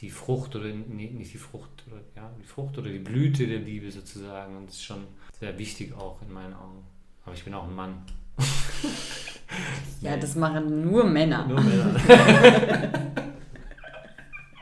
die 0.00 0.10
Frucht 0.10 0.56
oder 0.56 0.66
nee, 0.66 1.10
nicht 1.10 1.32
die 1.32 1.38
Frucht 1.38 1.84
oder 1.86 2.00
ja, 2.16 2.30
die 2.38 2.44
Frucht 2.44 2.76
oder 2.76 2.90
die 2.90 2.98
Blüte 2.98 3.46
der 3.46 3.60
Liebe 3.60 3.90
sozusagen. 3.90 4.56
Und 4.56 4.66
das 4.66 4.74
ist 4.74 4.84
schon 4.84 5.06
sehr 5.38 5.58
wichtig 5.58 5.94
auch 5.94 6.20
in 6.20 6.32
meinen 6.32 6.52
Augen. 6.52 6.84
Aber 7.24 7.34
ich 7.34 7.44
bin 7.44 7.54
auch 7.54 7.64
ein 7.68 7.74
Mann. 7.74 7.94
Ja, 10.00 10.16
das 10.16 10.34
machen 10.34 10.82
nur 10.90 11.04
Männer. 11.04 11.46
Nur 11.46 11.60
Männer. 11.60 11.94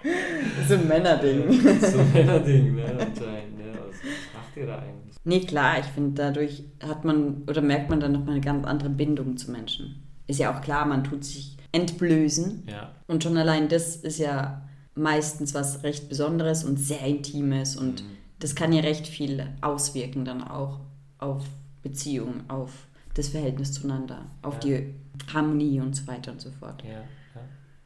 Das 0.02 0.70
ist 0.70 0.72
ein 0.82 0.88
Männerding. 0.88 1.52
so 1.80 1.98
ein 1.98 2.12
Männerding, 2.12 2.74
ne? 2.76 2.84
Anscheinend, 2.84 3.58
ne? 3.58 3.72
Was 3.74 3.96
macht 4.34 4.56
ihr 4.56 4.66
da 4.66 4.78
eigentlich? 4.78 5.16
Nee, 5.24 5.40
klar, 5.40 5.78
ich 5.80 5.86
finde, 5.86 6.12
dadurch 6.22 6.64
hat 6.82 7.04
man 7.04 7.42
oder 7.46 7.60
merkt 7.60 7.90
man 7.90 8.00
dann 8.00 8.12
nochmal 8.12 8.32
eine 8.36 8.40
ganz 8.40 8.66
andere 8.66 8.88
Bindung 8.88 9.36
zu 9.36 9.50
Menschen. 9.50 10.02
Ist 10.26 10.38
ja 10.38 10.56
auch 10.56 10.62
klar, 10.62 10.86
man 10.86 11.04
tut 11.04 11.24
sich 11.24 11.56
entblößen. 11.72 12.64
Ja. 12.70 12.92
Und 13.08 13.22
schon 13.22 13.36
allein 13.36 13.68
das 13.68 13.96
ist 13.96 14.18
ja 14.18 14.62
meistens 14.94 15.52
was 15.54 15.82
recht 15.82 16.08
Besonderes 16.08 16.64
und 16.64 16.78
sehr 16.78 17.02
Intimes. 17.04 17.76
Und 17.76 18.02
Mhm. 18.02 18.16
das 18.38 18.54
kann 18.54 18.72
ja 18.72 18.80
recht 18.80 19.06
viel 19.06 19.46
auswirken 19.60 20.24
dann 20.24 20.42
auch 20.42 20.80
auf 21.18 21.44
Beziehungen, 21.82 22.48
auf 22.48 22.72
das 23.14 23.28
Verhältnis 23.28 23.72
zueinander, 23.72 24.26
auf 24.42 24.54
Ja. 24.54 24.60
die 24.60 24.94
Harmonie 25.32 25.80
und 25.80 25.94
so 25.94 26.06
weiter 26.06 26.32
und 26.32 26.40
so 26.40 26.50
fort. 26.52 26.82
Ja, 26.84 26.90
ja. 26.92 27.04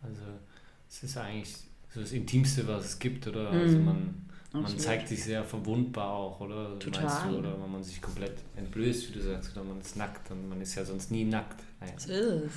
Also 0.02 0.22
es 0.88 1.02
ist 1.02 1.16
eigentlich 1.16 1.54
so 1.92 2.00
das 2.00 2.12
Intimste, 2.12 2.66
was 2.68 2.85
es 2.85 2.98
gibt, 2.98 3.26
oder? 3.26 3.50
Also 3.50 3.78
Mhm. 3.78 3.85
man, 3.85 4.14
man 4.52 4.62
Absolut. 4.64 4.83
zeigt 4.83 5.09
sich 5.09 5.24
sehr 5.24 5.44
verwundbar 5.44 6.12
auch, 6.12 6.40
oder? 6.40 6.68
Meinst 6.70 6.85
Total. 6.85 7.30
du? 7.33 7.38
Oder 7.38 7.61
wenn 7.62 7.72
man 7.72 7.83
sich 7.83 8.00
komplett 8.02 8.37
entblößt, 8.57 9.09
wie 9.09 9.12
du 9.18 9.22
sagst, 9.22 9.52
oder 9.57 9.64
man 9.64 9.80
ist 9.80 9.96
nackt 9.96 10.30
und 10.30 10.48
man 10.48 10.61
ist 10.61 10.74
ja 10.74 10.85
sonst 10.85 11.11
nie 11.11 11.24
nackt. 11.24 11.61
So 11.96 12.12
ist 12.12 12.20
es. 12.20 12.52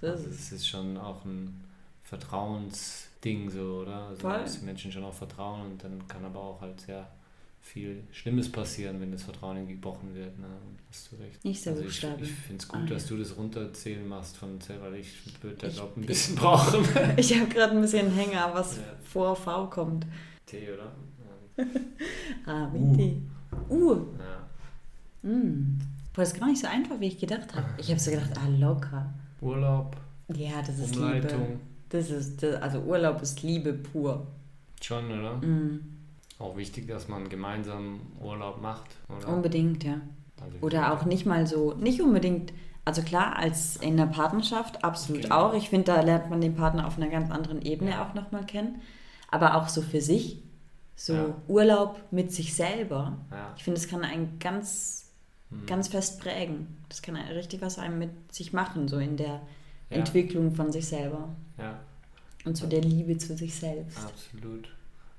So 0.00 0.06
ist 0.06 0.12
Also 0.12 0.28
es. 0.30 0.34
es 0.40 0.52
ist 0.52 0.68
schon 0.68 0.96
auch 0.96 1.24
ein 1.24 1.64
Vertrauensding 2.02 3.50
so, 3.50 3.80
oder? 3.82 4.08
Also 4.08 4.20
Voll. 4.22 4.44
Menschen 4.64 4.92
schon 4.92 5.04
auch 5.04 5.14
vertrauen 5.14 5.72
und 5.72 5.84
dann 5.84 6.06
kann 6.08 6.24
aber 6.24 6.40
auch 6.40 6.60
halt 6.60 6.80
sehr 6.80 7.08
viel 7.64 8.02
Schlimmes 8.12 8.50
passieren, 8.50 9.00
wenn 9.00 9.12
das 9.12 9.22
Vertrauen 9.22 9.66
gebrochen 9.66 10.14
wird. 10.14 10.38
Ne? 10.38 10.46
Hast 10.90 11.10
du 11.12 11.16
recht. 11.16 11.42
Nicht 11.44 11.62
so 11.62 11.70
Also 11.70 11.82
ich, 11.82 11.86
Buchstaben. 11.88 12.22
ich 12.22 12.30
finde 12.32 12.62
es 12.62 12.68
gut, 12.68 12.80
Ah, 12.82 12.86
dass 12.86 13.02
ja. 13.04 13.16
du 13.16 13.22
das 13.22 13.36
runterzählen 13.36 14.06
machst 14.06 14.36
von 14.36 14.58
weil 14.80 14.94
ich 14.96 15.12
würde 15.42 15.56
da 15.60 15.66
Ich- 15.68 15.74
glaube 15.74 15.92
ein 15.96 16.00
ich- 16.02 16.06
bisschen 16.08 16.34
brauchen. 16.36 16.84
Ich 17.16 17.38
habe 17.38 17.48
gerade 17.48 17.72
ein 17.74 17.80
bisschen 17.80 18.10
Hänger, 18.12 18.50
was 18.52 18.76
Ja. 18.76 18.82
vor 19.04 19.34
V 19.36 19.66
kommt. 19.68 20.06
T, 20.46 20.68
oder? 20.72 20.92
Ah, 22.46 22.66
Uh. 22.72 22.78
mit 22.78 22.98
D. 22.98 23.16
Uh. 23.70 23.96
Ja. 24.18 25.30
Mm. 25.30 25.78
Boah, 26.12 26.22
das 26.22 26.32
ist 26.32 26.40
gar 26.40 26.48
nicht 26.48 26.60
so 26.60 26.66
einfach, 26.66 26.98
wie 27.00 27.06
ich 27.08 27.18
gedacht 27.18 27.54
habe. 27.54 27.66
Ich 27.78 27.88
habe 27.90 28.00
so 28.00 28.10
gedacht, 28.10 28.30
ah, 28.36 28.48
locker. 28.58 29.12
Urlaub. 29.40 29.96
Ja, 30.34 30.60
das 30.66 30.78
ist 30.78 30.96
Umleitung. 30.96 31.40
Liebe. 31.42 31.60
Das 31.90 32.10
ist, 32.10 32.42
das, 32.42 32.56
also 32.62 32.80
Urlaub 32.80 33.20
ist 33.22 33.42
Liebe 33.42 33.72
pur. 33.74 34.26
Schon, 34.82 35.06
oder? 35.06 35.36
Mhm. 35.38 35.80
Auch 36.42 36.56
wichtig, 36.56 36.88
dass 36.88 37.08
man 37.08 37.28
gemeinsam 37.28 38.00
Urlaub 38.20 38.60
macht, 38.60 38.90
oder? 39.08 39.28
Unbedingt, 39.28 39.84
ja. 39.84 40.00
Also 40.40 40.58
Oder 40.60 40.92
auch 40.92 41.04
nicht 41.04 41.24
mal 41.24 41.46
so, 41.46 41.74
nicht 41.74 42.00
unbedingt, 42.02 42.52
also 42.84 43.02
klar, 43.02 43.36
als 43.36 43.76
in 43.76 43.96
der 43.96 44.06
Partnerschaft 44.06 44.82
absolut 44.82 45.22
Genau. 45.22 45.36
auch. 45.50 45.54
Ich 45.54 45.68
finde, 45.70 45.84
da 45.92 46.00
lernt 46.00 46.30
man 46.30 46.40
den 46.40 46.56
Partner 46.56 46.86
auf 46.88 46.96
einer 46.96 47.08
ganz 47.08 47.30
anderen 47.30 47.62
Ebene 47.62 47.92
Ja. 47.92 48.04
auch 48.04 48.14
nochmal 48.14 48.44
kennen. 48.44 48.80
Aber 49.30 49.54
auch 49.56 49.68
so 49.68 49.82
für 49.82 50.00
sich, 50.00 50.42
so 50.96 51.12
Ja. 51.14 51.34
Urlaub 51.48 52.00
mit 52.10 52.32
sich 52.32 52.54
selber. 52.54 53.18
Ja. 53.30 53.52
Ich 53.56 53.62
finde, 53.64 53.80
das 53.80 53.88
kann 53.88 54.02
einen 54.04 54.38
ganz, 54.40 55.12
Mhm. 55.50 55.66
ganz 55.66 55.88
fest 55.88 56.20
prägen. 56.20 56.76
Das 56.88 57.02
kann 57.02 57.14
richtig 57.16 57.62
was 57.62 57.78
einem 57.78 57.98
mit 58.00 58.10
sich 58.34 58.52
machen, 58.52 58.88
so 58.88 58.98
in 58.98 59.16
der. 59.16 59.40
Entwicklung 59.90 60.54
von 60.54 60.72
sich 60.72 60.86
selber. 60.86 61.28
Ja, 61.58 61.78
Und 62.46 62.56
zu 62.56 62.66
der 62.66 62.80
Liebe 62.80 63.18
zu 63.18 63.36
sich 63.36 63.54
selbst. 63.54 63.98
absolut. 63.98 64.70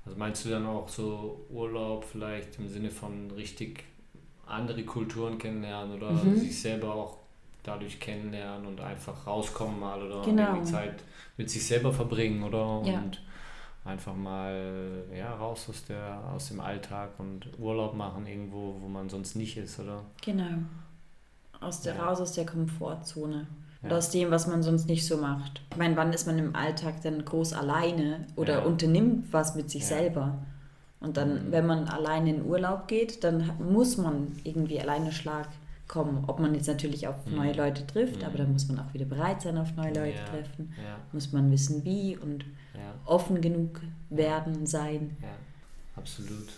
Also 0.04 0.18
meinst 0.18 0.44
du 0.44 0.50
dann 0.50 0.66
auch 0.66 0.88
so 0.88 1.46
Urlaub 1.50 2.04
vielleicht 2.04 2.58
im 2.58 2.68
Sinne 2.68 2.90
von 2.90 3.30
richtig 3.30 3.84
andere 4.46 4.82
Kulturen 4.84 5.38
kennenlernen 5.38 5.96
oder 5.96 6.10
Mhm. 6.12 6.36
sich 6.36 6.60
selber 6.60 6.94
auch 6.94 7.18
dadurch 7.62 7.98
kennenlernen 7.98 8.66
und 8.66 8.80
einfach 8.80 9.26
rauskommen 9.26 9.80
mal 9.80 10.02
oder 10.02 10.20
Genau. 10.22 10.54
irgendwie 10.56 10.70
Zeit 10.70 11.02
mit 11.38 11.48
sich 11.48 11.66
selber 11.66 11.92
verbringen 11.92 12.42
oder 12.42 12.82
Ja. 12.84 12.98
und 12.98 13.22
einfach 13.86 14.14
mal 14.14 15.04
ja, 15.16 15.34
raus 15.34 15.66
aus, 15.70 15.84
der, 15.86 16.22
aus 16.34 16.48
dem 16.48 16.60
Alltag 16.60 17.10
und 17.18 17.46
Urlaub 17.58 17.94
machen 17.94 18.26
irgendwo, 18.26 18.76
wo 18.80 18.88
man 18.88 19.08
sonst 19.08 19.34
nicht 19.36 19.56
ist, 19.56 19.78
oder? 19.80 20.02
Genau. 20.22 20.58
Aus 21.60 21.80
der, 21.80 21.94
Ja. 21.94 22.04
Raus 22.06 22.20
aus 22.20 22.32
der 22.32 22.44
Komfortzone. 22.44 23.46
Ja. 23.84 23.88
Oder 23.90 23.98
aus 23.98 24.10
dem, 24.10 24.30
was 24.30 24.46
man 24.46 24.62
sonst 24.62 24.86
nicht 24.88 25.06
so 25.06 25.18
macht. 25.18 25.60
Ich 25.70 25.76
meine, 25.76 25.96
wann 25.96 26.12
ist 26.12 26.26
man 26.26 26.38
im 26.38 26.56
Alltag 26.56 27.02
denn 27.02 27.24
groß 27.24 27.52
alleine 27.52 28.26
oder 28.36 28.54
Ja. 28.54 28.64
unternimmt 28.64 29.32
was 29.32 29.54
mit 29.54 29.70
sich 29.70 29.82
Ja. 29.82 29.88
selber? 29.98 30.38
Und 31.00 31.16
dann, 31.18 31.48
Mhm. 31.48 31.52
wenn 31.52 31.66
man 31.66 31.88
alleine 31.88 32.30
in 32.34 32.44
Urlaub 32.46 32.88
geht, 32.88 33.22
dann 33.24 33.50
muss 33.58 33.98
man 33.98 34.28
irgendwie 34.42 34.80
alleine 34.80 35.12
Schlag 35.12 35.48
kommen. 35.86 36.24
Ob 36.28 36.40
man 36.40 36.54
jetzt 36.54 36.66
natürlich 36.66 37.06
auf 37.06 37.26
Mhm. 37.26 37.36
neue 37.36 37.52
Leute 37.52 37.86
trifft, 37.86 38.20
Mhm. 38.20 38.24
aber 38.26 38.38
dann 38.38 38.52
muss 38.52 38.66
man 38.68 38.78
auch 38.78 38.94
wieder 38.94 39.04
bereit 39.04 39.42
sein, 39.42 39.58
auf 39.58 39.74
neue 39.76 39.92
Leute 39.92 40.16
Ja. 40.18 40.24
treffen. 40.24 40.72
Ja, 40.82 40.96
Muss 41.12 41.30
man 41.32 41.50
wissen, 41.50 41.84
wie 41.84 42.16
und 42.16 42.46
offen 43.04 43.40
genug 43.42 43.80
werden, 44.08 44.64
sein. 44.66 45.16
ja, 45.20 45.28
absolut. 45.96 46.48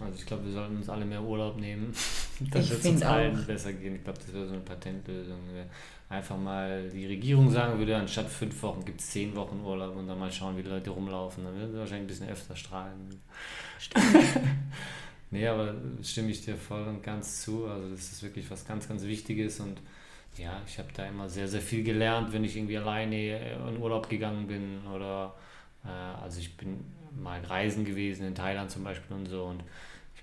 Also 0.00 0.18
ich 0.18 0.26
glaube, 0.26 0.44
wir 0.44 0.52
sollten 0.52 0.76
uns 0.76 0.88
alle 0.88 1.04
mehr 1.04 1.22
Urlaub 1.22 1.58
nehmen. 1.58 1.92
Dann 2.40 2.68
wird 2.68 2.80
es 2.80 2.86
uns 2.86 3.02
allen 3.02 3.46
besser 3.46 3.72
gehen. 3.72 3.96
Ich 3.96 4.04
glaube, 4.04 4.18
das 4.18 4.32
wäre 4.32 4.46
so 4.46 4.54
eine 4.54 4.62
Patentlösung. 4.62 5.38
Einfach 6.08 6.36
mal 6.36 6.88
die 6.88 7.06
Regierung 7.06 7.50
sagen 7.50 7.78
würde, 7.78 7.96
anstatt 7.96 8.28
fünf 8.28 8.60
Wochen 8.62 8.84
gibt 8.84 9.00
es 9.00 9.10
zehn 9.10 9.36
Wochen 9.36 9.60
Urlaub 9.60 9.96
und 9.96 10.08
dann 10.08 10.18
mal 10.18 10.32
schauen, 10.32 10.56
wie 10.56 10.62
die 10.62 10.68
Leute 10.68 10.90
rumlaufen. 10.90 11.44
Dann 11.44 11.54
würden 11.54 11.72
sie 11.72 11.78
wahrscheinlich 11.78 12.04
ein 12.04 12.06
bisschen 12.08 12.28
öfter 12.28 12.56
strahlen. 12.56 13.20
nee, 15.30 15.46
aber 15.46 15.74
stimme 16.02 16.30
ich 16.30 16.44
dir 16.44 16.56
voll 16.56 16.82
und 16.82 17.02
ganz 17.02 17.42
zu. 17.42 17.66
Also 17.66 17.90
das 17.90 18.12
ist 18.12 18.22
wirklich 18.22 18.50
was 18.50 18.66
ganz, 18.66 18.88
ganz 18.88 19.04
Wichtiges 19.04 19.60
und 19.60 19.80
ja, 20.36 20.60
ich 20.66 20.78
habe 20.78 20.88
da 20.94 21.06
immer 21.06 21.28
sehr, 21.28 21.48
sehr 21.48 21.60
viel 21.60 21.82
gelernt, 21.82 22.32
wenn 22.32 22.44
ich 22.44 22.56
irgendwie 22.56 22.78
alleine 22.78 23.68
in 23.68 23.76
Urlaub 23.78 24.08
gegangen 24.08 24.46
bin 24.46 24.80
oder 24.86 25.34
äh, 25.84 25.88
also 26.22 26.40
ich 26.40 26.56
bin 26.56 26.84
mal 27.18 27.40
reisen 27.44 27.84
gewesen 27.84 28.26
in 28.26 28.34
Thailand 28.34 28.70
zum 28.70 28.84
Beispiel 28.84 29.16
und 29.16 29.26
so 29.26 29.44
und 29.44 29.62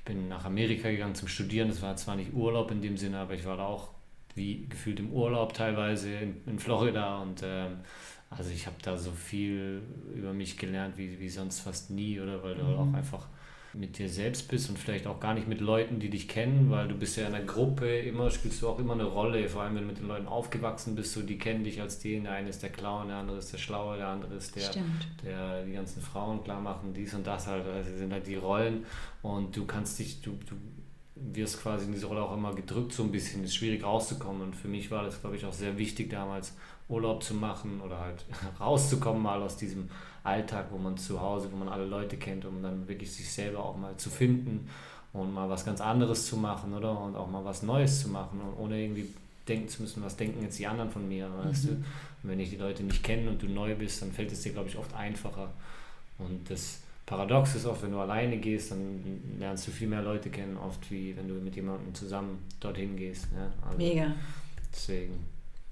bin 0.07 0.27
nach 0.29 0.45
Amerika 0.45 0.89
gegangen 0.89 1.15
zum 1.15 1.27
Studieren. 1.27 1.69
Das 1.69 1.81
war 1.81 1.95
zwar 1.97 2.15
nicht 2.15 2.33
Urlaub 2.33 2.71
in 2.71 2.81
dem 2.81 2.97
Sinne, 2.97 3.19
aber 3.19 3.33
ich 3.35 3.45
war 3.45 3.57
da 3.57 3.65
auch 3.65 3.89
wie 4.35 4.67
gefühlt 4.69 4.99
im 4.99 5.11
Urlaub 5.13 5.53
teilweise 5.53 6.11
in, 6.13 6.41
in 6.45 6.59
Florida 6.59 7.21
und 7.21 7.41
ähm, 7.43 7.79
also 8.29 8.51
ich 8.51 8.67
habe 8.67 8.75
da 8.83 8.97
so 8.97 9.11
viel 9.11 9.81
über 10.15 10.33
mich 10.33 10.57
gelernt 10.57 10.97
wie, 10.97 11.19
wie 11.19 11.29
sonst 11.29 11.61
fast 11.61 11.89
nie 11.91 12.19
oder 12.19 12.43
weil 12.43 12.55
du 12.55 12.63
Mhm. 12.63 12.77
auch 12.77 12.93
einfach 12.93 13.27
mit 13.79 13.97
dir 13.97 14.09
selbst 14.09 14.47
bist 14.47 14.69
und 14.69 14.79
vielleicht 14.79 15.07
auch 15.07 15.19
gar 15.19 15.33
nicht 15.33 15.47
mit 15.47 15.61
Leuten, 15.61 15.99
die 15.99 16.09
dich 16.09 16.27
kennen, 16.27 16.69
weil 16.69 16.87
du 16.87 16.95
bist 16.95 17.17
ja 17.17 17.27
in 17.27 17.35
einer 17.35 17.45
Gruppe, 17.45 17.99
immer 17.99 18.31
spielst 18.31 18.61
du 18.61 18.67
auch 18.67 18.79
immer 18.79 18.93
eine 18.93 19.05
Rolle, 19.05 19.47
vor 19.47 19.61
allem 19.61 19.75
wenn 19.75 19.83
du 19.83 19.87
mit 19.87 19.99
den 19.99 20.07
Leuten 20.07 20.27
aufgewachsen 20.27 20.95
bist, 20.95 21.13
so 21.13 21.21
die 21.21 21.37
kennen 21.37 21.63
dich 21.63 21.81
als 21.81 21.99
den, 21.99 22.23
der 22.23 22.33
eine 22.33 22.49
ist 22.49 22.63
der 22.63 22.71
Clown, 22.71 23.09
der 23.09 23.17
andere 23.17 23.37
ist 23.37 23.53
der 23.53 23.57
Schlaue, 23.57 23.97
der 23.97 24.07
andere 24.07 24.33
ist 24.35 24.55
der, 24.55 24.61
Stimmt. 24.61 25.07
der 25.23 25.63
die 25.63 25.73
ganzen 25.73 26.01
Frauen 26.01 26.43
klar 26.43 26.61
machen, 26.61 26.93
dies 26.93 27.13
und 27.13 27.25
das 27.27 27.47
halt, 27.47 27.65
also 27.65 27.95
sind 27.95 28.11
halt 28.11 28.27
die 28.27 28.35
Rollen. 28.35 28.85
Und 29.21 29.55
du 29.55 29.65
kannst 29.65 29.99
dich, 29.99 30.21
du, 30.21 30.31
du 30.31 30.55
wirst 31.15 31.61
quasi 31.61 31.85
in 31.85 31.91
diese 31.91 32.07
Rolle 32.07 32.21
auch 32.21 32.33
immer 32.33 32.53
gedrückt 32.53 32.93
so 32.93 33.03
ein 33.03 33.11
bisschen, 33.11 33.43
ist 33.43 33.55
schwierig 33.55 33.83
rauszukommen. 33.83 34.41
Und 34.41 34.55
für 34.55 34.67
mich 34.67 34.91
war 34.91 35.03
das 35.03 35.21
glaube 35.21 35.35
ich 35.35 35.45
auch 35.45 35.53
sehr 35.53 35.77
wichtig 35.77 36.09
damals 36.09 36.53
Urlaub 36.89 37.23
zu 37.23 37.33
machen 37.33 37.81
oder 37.81 37.99
halt 37.99 38.25
rauszukommen 38.59 39.21
mal 39.21 39.41
aus 39.41 39.57
diesem 39.57 39.89
Alltag, 40.23 40.67
wo 40.71 40.77
man 40.77 40.97
zu 40.97 41.21
Hause, 41.21 41.49
wo 41.51 41.57
man 41.57 41.69
alle 41.69 41.85
Leute 41.85 42.17
kennt, 42.17 42.45
um 42.45 42.61
dann 42.61 42.87
wirklich 42.87 43.11
sich 43.11 43.31
selber 43.31 43.63
auch 43.63 43.77
mal 43.77 43.95
zu 43.97 44.09
finden 44.09 44.69
und 45.13 45.33
mal 45.33 45.49
was 45.49 45.65
ganz 45.65 45.81
anderes 45.81 46.25
zu 46.27 46.37
machen, 46.37 46.73
oder? 46.73 46.99
Und 46.99 47.15
auch 47.15 47.29
mal 47.29 47.43
was 47.45 47.63
Neues 47.63 48.01
zu 48.01 48.09
machen 48.09 48.41
und 48.41 48.63
ohne 48.63 48.79
irgendwie 48.81 49.07
denken 49.47 49.69
zu 49.69 49.81
müssen, 49.81 50.03
was 50.03 50.17
denken 50.17 50.41
jetzt 50.43 50.59
die 50.59 50.67
anderen 50.67 50.91
von 50.91 51.07
mir, 51.07 51.29
weißt 51.45 51.65
Mhm. 51.65 51.67
du? 51.69 51.73
Und 52.23 52.29
wenn 52.31 52.39
ich 52.39 52.49
die 52.49 52.57
Leute 52.57 52.83
nicht 52.83 53.03
kenne 53.03 53.29
und 53.29 53.41
du 53.41 53.47
neu 53.47 53.73
bist, 53.75 54.01
dann 54.01 54.11
fällt 54.11 54.31
es 54.31 54.41
dir, 54.41 54.51
glaube 54.51 54.67
ich, 54.67 54.77
oft 54.77 54.93
einfacher. 54.93 55.49
Und 56.17 56.49
das 56.49 56.81
Paradox 57.05 57.55
ist 57.55 57.65
oft, 57.65 57.83
wenn 57.83 57.91
du 57.91 57.99
alleine 57.99 58.37
gehst, 58.37 58.71
dann 58.71 59.01
lernst 59.39 59.65
du 59.67 59.71
viel 59.71 59.87
mehr 59.87 60.01
Leute 60.01 60.29
kennen, 60.29 60.57
oft 60.57 60.91
wie 60.91 61.15
wenn 61.15 61.27
du 61.29 61.35
mit 61.35 61.55
jemandem 61.55 61.95
zusammen 61.95 62.39
dorthin 62.59 62.97
gehst. 62.97 63.27
Ja? 63.33 63.49
Also 63.65 63.77
Mega. 63.77 64.13
Deswegen. 64.73 65.13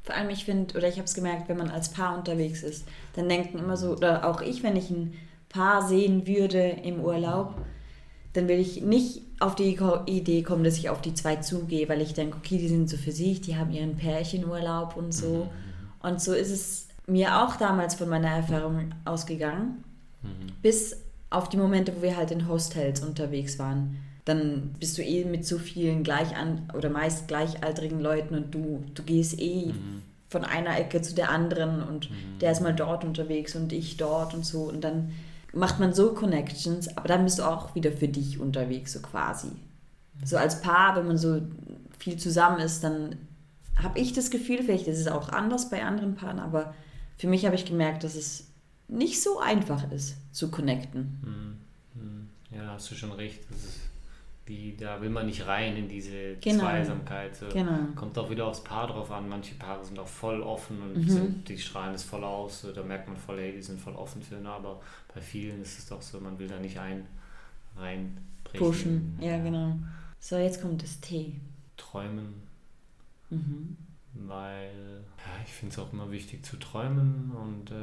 Vor 0.06 0.16
allem, 0.16 0.30
ich 0.30 0.46
finde, 0.46 0.78
oder 0.78 0.88
ich 0.88 0.96
habe 0.96 1.06
es 1.06 1.14
gemerkt, 1.16 1.50
wenn 1.50 1.58
man 1.58 1.70
als 1.70 1.90
Paar 1.90 2.18
unterwegs 2.18 2.64
ist, 2.64 2.86
dann 3.16 3.28
denken 3.28 3.58
immer 3.58 3.76
so, 3.76 3.92
oder 3.92 4.30
auch 4.30 4.42
ich, 4.42 4.62
wenn 4.64 4.76
ich 4.76 4.90
ein 4.90 5.14
Paar 5.50 5.88
sehen 5.88 6.28
würde 6.28 6.62
im 6.62 7.00
Urlaub, 7.00 7.56
dann 8.34 8.48
will 8.48 8.60
ich 8.60 8.82
nicht 8.82 9.22
auf 9.40 9.56
die 9.56 9.78
Idee 10.06 10.44
kommen, 10.44 10.64
dass 10.64 10.78
ich 10.78 10.90
auf 10.90 11.02
die 11.02 11.14
zwei 11.14 11.38
zugehe, 11.38 11.90
weil 11.90 12.02
ich 12.02 12.14
denke, 12.14 12.38
okay, 12.38 12.58
die 12.58 12.68
sind 12.68 12.90
so 12.90 12.98
für 12.98 13.12
sich, 13.12 13.42
die 13.42 13.56
haben 13.56 13.72
ihren 13.72 13.96
Pärchenurlaub 13.96 14.96
und 14.96 15.14
so. 15.14 15.50
Und 16.02 16.22
so 16.22 16.34
ist 16.34 16.52
es 16.52 16.88
mir 17.08 17.42
auch 17.42 17.56
damals 17.56 17.96
von 17.96 18.10
meiner 18.10 18.30
Erfahrung 18.30 18.94
ausgegangen, 19.06 19.84
Mhm. 20.22 20.52
bis 20.62 20.98
auf 21.30 21.50
die 21.50 21.58
Momente, 21.58 21.94
wo 21.96 22.02
wir 22.02 22.18
halt 22.18 22.32
in 22.32 22.48
Hostels 22.48 23.02
unterwegs 23.02 23.60
waren. 23.60 23.98
Dann 24.26 24.74
bist 24.80 24.98
du 24.98 25.04
eh 25.04 25.24
mit 25.26 25.46
so 25.46 25.58
vielen 25.60 26.04
gleich 26.04 26.36
an 26.36 26.68
oder 26.74 26.90
meist 26.90 27.28
gleichaltrigen 27.28 28.00
Leuten 28.00 28.36
und 28.36 28.54
du, 28.54 28.84
du 28.94 29.04
gehst 29.04 29.40
eh 29.40 29.68
Mhm. 29.68 30.02
von 30.28 30.44
einer 30.44 30.78
Ecke 30.80 31.02
zu 31.02 31.14
der 31.14 31.30
anderen 31.30 31.84
und 31.84 32.10
Mhm. 32.10 32.40
der 32.42 32.52
ist 32.52 32.62
mal 32.62 32.74
dort 32.74 33.04
unterwegs 33.06 33.56
und 33.56 33.72
ich 33.72 33.98
dort 33.98 34.34
und 34.34 34.46
so 34.46 34.64
und 34.64 34.84
dann 34.84 35.12
macht 35.54 35.80
man 35.80 35.94
so 35.94 36.14
Connections, 36.14 36.98
aber 36.98 37.08
dann 37.08 37.24
bist 37.24 37.40
du 37.40 37.44
auch 37.44 37.76
wieder 37.76 37.92
für 37.92 38.08
dich 38.10 38.40
unterwegs, 38.40 38.94
so 38.94 39.00
quasi. 39.00 39.48
So 40.24 40.38
als 40.38 40.60
Paar, 40.62 40.96
wenn 40.98 41.08
man 41.08 41.18
so 41.18 41.42
viel 42.00 42.18
zusammen 42.18 42.60
ist, 42.60 42.84
dann 42.84 43.16
habe 43.82 44.00
ich 44.00 44.12
das 44.14 44.32
Gefühl, 44.32 44.64
vielleicht 44.64 44.88
ist 44.88 45.00
es 45.00 45.08
auch 45.08 45.30
anders 45.30 45.70
bei 45.70 45.84
anderen 45.84 46.16
Paaren, 46.16 46.40
aber 46.40 46.74
für 47.18 47.28
mich 47.28 47.46
habe 47.46 47.56
ich 47.56 47.66
gemerkt, 47.66 48.04
dass 48.04 48.16
es 48.16 48.48
nicht 48.88 49.22
so 49.22 49.40
einfach 49.40 49.90
ist 49.92 50.16
zu 50.32 50.50
connecten. 50.52 51.58
Mhm. 51.94 52.02
Mhm. 52.02 52.30
Ja, 52.58 52.72
hast 52.74 52.90
du 52.92 52.96
schon 52.96 53.12
recht. 53.14 53.40
Das 53.50 53.60
ist 53.64 53.80
wie, 54.48 54.76
da 54.78 55.02
will 55.02 55.10
man 55.10 55.26
nicht 55.26 55.48
rein 55.48 55.76
in 55.76 55.88
diese 55.90 56.36
Genau. 56.42 56.60
Zweisamkeit. 56.66 57.36
So. 57.36 57.48
Genau. 57.50 57.80
Kommt 57.96 58.18
auch 58.18 58.30
wieder 58.30 58.46
aufs 58.46 58.64
Paar 58.64 58.88
drauf 58.88 59.10
an. 59.12 59.28
Manche 59.28 59.56
Paare 59.56 59.84
sind 59.84 59.98
auch 59.98 60.08
voll 60.08 60.42
offen 60.42 60.82
und 60.82 60.98
Mhm. 60.98 61.10
sind, 61.10 61.50
die 61.50 61.58
strahlen 61.58 61.96
es 61.96 62.04
voll 62.04 62.24
aus. 62.24 62.62
So, 62.62 62.72
Da 62.72 62.84
merkt 62.84 63.08
man 63.08 63.18
voll, 63.18 63.40
hey, 63.40 63.54
die 63.54 63.62
sind 63.62 63.80
voll 63.80 63.96
offen 63.96 64.22
für, 64.22 64.38
aber 64.48 64.82
bei 65.14 65.20
vielen 65.22 65.62
ist 65.62 65.80
es 65.80 65.88
doch 65.88 66.02
so, 66.02 66.20
man 66.20 66.38
will 66.38 66.48
da 66.48 66.60
nicht 66.60 66.78
ein, 66.80 67.08
reinbrechen. 67.78 68.60
Pushen, 68.60 69.18
ja, 69.20 69.42
genau. 69.42 69.78
So, 70.20 70.38
jetzt 70.38 70.62
kommt 70.62 70.82
das 70.84 71.00
T. 71.02 71.34
Träumen, 71.78 72.36
Mhm. 73.32 73.76
weil 74.14 75.04
ja, 75.18 75.44
ich 75.46 75.52
finde 75.52 75.74
es 75.74 75.80
auch 75.80 75.92
immer 75.92 76.10
wichtig 76.12 76.46
zu 76.46 76.58
träumen 76.58 77.32
und 77.32 77.72
äh, 77.72 77.74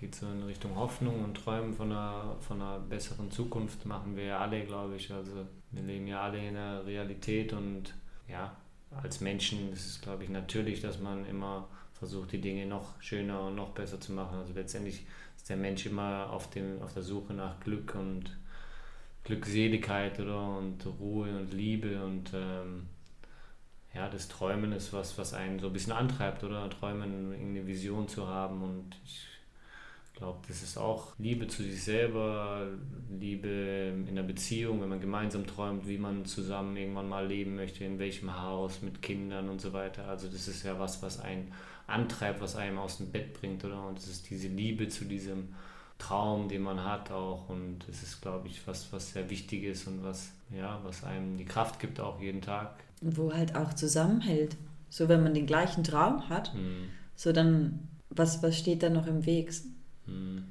geht 0.00 0.14
so 0.14 0.26
in 0.26 0.42
Richtung 0.44 0.74
Hoffnung 0.76 1.22
und 1.22 1.34
Träumen 1.34 1.74
von 1.74 1.92
einer, 1.92 2.36
von 2.40 2.60
einer 2.60 2.78
besseren 2.78 3.30
Zukunft 3.30 3.84
machen 3.84 4.16
wir 4.16 4.24
ja 4.24 4.38
alle, 4.38 4.64
glaube 4.64 4.96
ich. 4.96 5.12
Also 5.12 5.46
wir 5.70 5.82
leben 5.82 6.06
ja 6.06 6.22
alle 6.22 6.38
in 6.38 6.54
der 6.54 6.86
Realität 6.86 7.52
und 7.52 7.94
ja, 8.26 8.56
als 9.02 9.20
Menschen 9.20 9.72
ist 9.72 9.86
es, 9.86 10.00
glaube 10.00 10.24
ich, 10.24 10.30
natürlich, 10.30 10.80
dass 10.80 10.98
man 10.98 11.26
immer 11.26 11.68
versucht, 11.92 12.32
die 12.32 12.40
Dinge 12.40 12.66
noch 12.66 13.00
schöner 13.02 13.42
und 13.42 13.56
noch 13.56 13.70
besser 13.70 14.00
zu 14.00 14.12
machen. 14.12 14.38
Also 14.38 14.54
letztendlich 14.54 15.04
ist 15.36 15.50
der 15.50 15.58
Mensch 15.58 15.84
immer 15.84 16.30
auf, 16.30 16.48
dem, 16.48 16.80
auf 16.80 16.94
der 16.94 17.02
Suche 17.02 17.34
nach 17.34 17.60
Glück 17.60 17.94
und 17.94 18.36
Glückseligkeit 19.24 20.18
oder 20.18 20.56
und 20.56 20.84
Ruhe 20.98 21.28
und 21.28 21.52
Liebe 21.52 22.02
und 22.02 22.32
ähm, 22.32 22.86
ja, 23.94 24.08
das 24.08 24.28
Träumen 24.28 24.72
ist 24.72 24.94
was, 24.94 25.18
was 25.18 25.34
einen 25.34 25.58
so 25.58 25.66
ein 25.66 25.72
bisschen 25.72 25.92
antreibt, 25.92 26.42
oder? 26.42 26.70
Träumen, 26.70 27.32
irgendeine 27.32 27.66
Vision 27.66 28.08
zu 28.08 28.28
haben 28.28 28.62
und 28.62 28.96
ich 29.04 29.26
glaube, 30.20 30.38
das 30.46 30.62
ist 30.62 30.76
auch 30.76 31.14
Liebe 31.18 31.48
zu 31.48 31.62
sich 31.62 31.82
selber, 31.82 32.68
Liebe 33.10 33.48
in 34.06 34.14
der 34.14 34.22
Beziehung, 34.22 34.80
wenn 34.80 34.90
man 34.90 35.00
gemeinsam 35.00 35.46
träumt, 35.46 35.88
wie 35.88 35.98
man 35.98 36.26
zusammen 36.26 36.76
irgendwann 36.76 37.08
mal 37.08 37.26
leben 37.26 37.56
möchte, 37.56 37.84
in 37.84 37.98
welchem 37.98 38.40
Haus, 38.40 38.82
mit 38.82 39.02
Kindern 39.02 39.48
und 39.48 39.60
so 39.60 39.72
weiter. 39.72 40.06
Also 40.06 40.28
das 40.28 40.46
ist 40.46 40.62
ja 40.62 40.78
was, 40.78 41.02
was 41.02 41.20
einen 41.20 41.52
antreibt, 41.86 42.40
was 42.40 42.54
einem 42.54 42.78
aus 42.78 42.98
dem 42.98 43.10
Bett 43.10 43.32
bringt, 43.32 43.64
oder? 43.64 43.84
Und 43.86 43.98
es 43.98 44.06
ist 44.06 44.30
diese 44.30 44.48
Liebe 44.48 44.88
zu 44.88 45.06
diesem 45.06 45.54
Traum, 45.98 46.48
den 46.48 46.62
man 46.62 46.84
hat 46.84 47.10
auch. 47.10 47.48
Und 47.48 47.88
es 47.88 48.02
ist, 48.02 48.20
glaube 48.20 48.46
ich, 48.46 48.66
was, 48.66 48.92
was 48.92 49.12
sehr 49.12 49.28
wichtig 49.30 49.64
ist 49.64 49.88
und 49.88 50.04
was, 50.04 50.32
ja, 50.50 50.80
was 50.84 51.02
einem 51.02 51.38
die 51.38 51.46
Kraft 51.46 51.80
gibt, 51.80 51.98
auch 51.98 52.20
jeden 52.20 52.42
Tag. 52.42 52.84
Und 53.00 53.16
wo 53.16 53.32
halt 53.32 53.56
auch 53.56 53.72
zusammenhält. 53.72 54.56
So, 54.90 55.08
wenn 55.08 55.22
man 55.22 55.32
den 55.32 55.46
gleichen 55.46 55.82
Traum 55.82 56.28
hat, 56.28 56.54
mhm. 56.54 56.90
so 57.16 57.32
dann, 57.32 57.88
was, 58.10 58.42
was 58.42 58.58
steht 58.58 58.82
da 58.82 58.90
noch 58.90 59.06
im 59.06 59.24
Weg? 59.24 59.50
Mhm. 60.06 60.44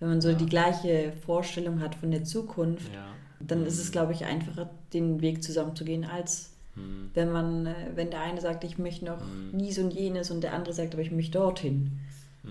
Wenn 0.00 0.08
man 0.08 0.20
so 0.20 0.30
ja. 0.30 0.34
die 0.34 0.46
gleiche 0.46 1.12
Vorstellung 1.24 1.80
hat 1.80 1.94
von 1.94 2.10
der 2.10 2.24
Zukunft, 2.24 2.92
ja. 2.92 3.06
dann 3.40 3.60
mhm. 3.60 3.66
ist 3.66 3.78
es, 3.78 3.92
glaube 3.92 4.12
ich, 4.12 4.24
einfacher, 4.24 4.70
den 4.92 5.20
Weg 5.20 5.42
zusammenzugehen, 5.42 6.04
als 6.04 6.52
mhm. 6.74 7.10
wenn 7.14 7.32
man, 7.32 7.66
äh, 7.66 7.74
wenn 7.94 8.10
der 8.10 8.20
eine 8.20 8.40
sagt, 8.40 8.64
ich 8.64 8.78
möchte 8.78 9.04
noch 9.04 9.20
mhm. 9.20 9.58
dies 9.58 9.78
und 9.78 9.92
jenes 9.92 10.30
und 10.30 10.42
der 10.42 10.52
andere 10.52 10.74
sagt, 10.74 10.94
aber 10.94 11.02
ich 11.02 11.10
möchte 11.10 11.38
dorthin. 11.38 12.00
Mhm. 12.42 12.50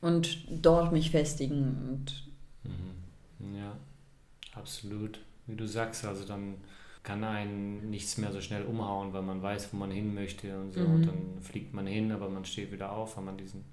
Und 0.00 0.62
dort 0.62 0.92
mich 0.92 1.10
festigen. 1.10 1.76
Und 1.88 2.26
ja, 3.54 3.76
absolut. 4.54 5.20
Wie 5.46 5.56
du 5.56 5.66
sagst, 5.66 6.04
also 6.04 6.24
dann 6.24 6.54
kann 7.02 7.22
einen 7.22 7.90
nichts 7.90 8.18
mehr 8.18 8.32
so 8.32 8.40
schnell 8.40 8.64
umhauen, 8.64 9.12
weil 9.12 9.22
man 9.22 9.40
weiß, 9.40 9.72
wo 9.72 9.76
man 9.76 9.90
hin 9.90 10.14
möchte 10.14 10.58
und 10.58 10.72
so. 10.72 10.80
Mhm. 10.80 10.94
Und 10.94 11.06
dann 11.06 11.40
fliegt 11.40 11.72
man 11.72 11.86
hin, 11.86 12.10
aber 12.10 12.28
man 12.28 12.44
steht 12.44 12.72
wieder 12.72 12.92
auf, 12.92 13.16
weil 13.16 13.24
man 13.24 13.36
diesen 13.36 13.64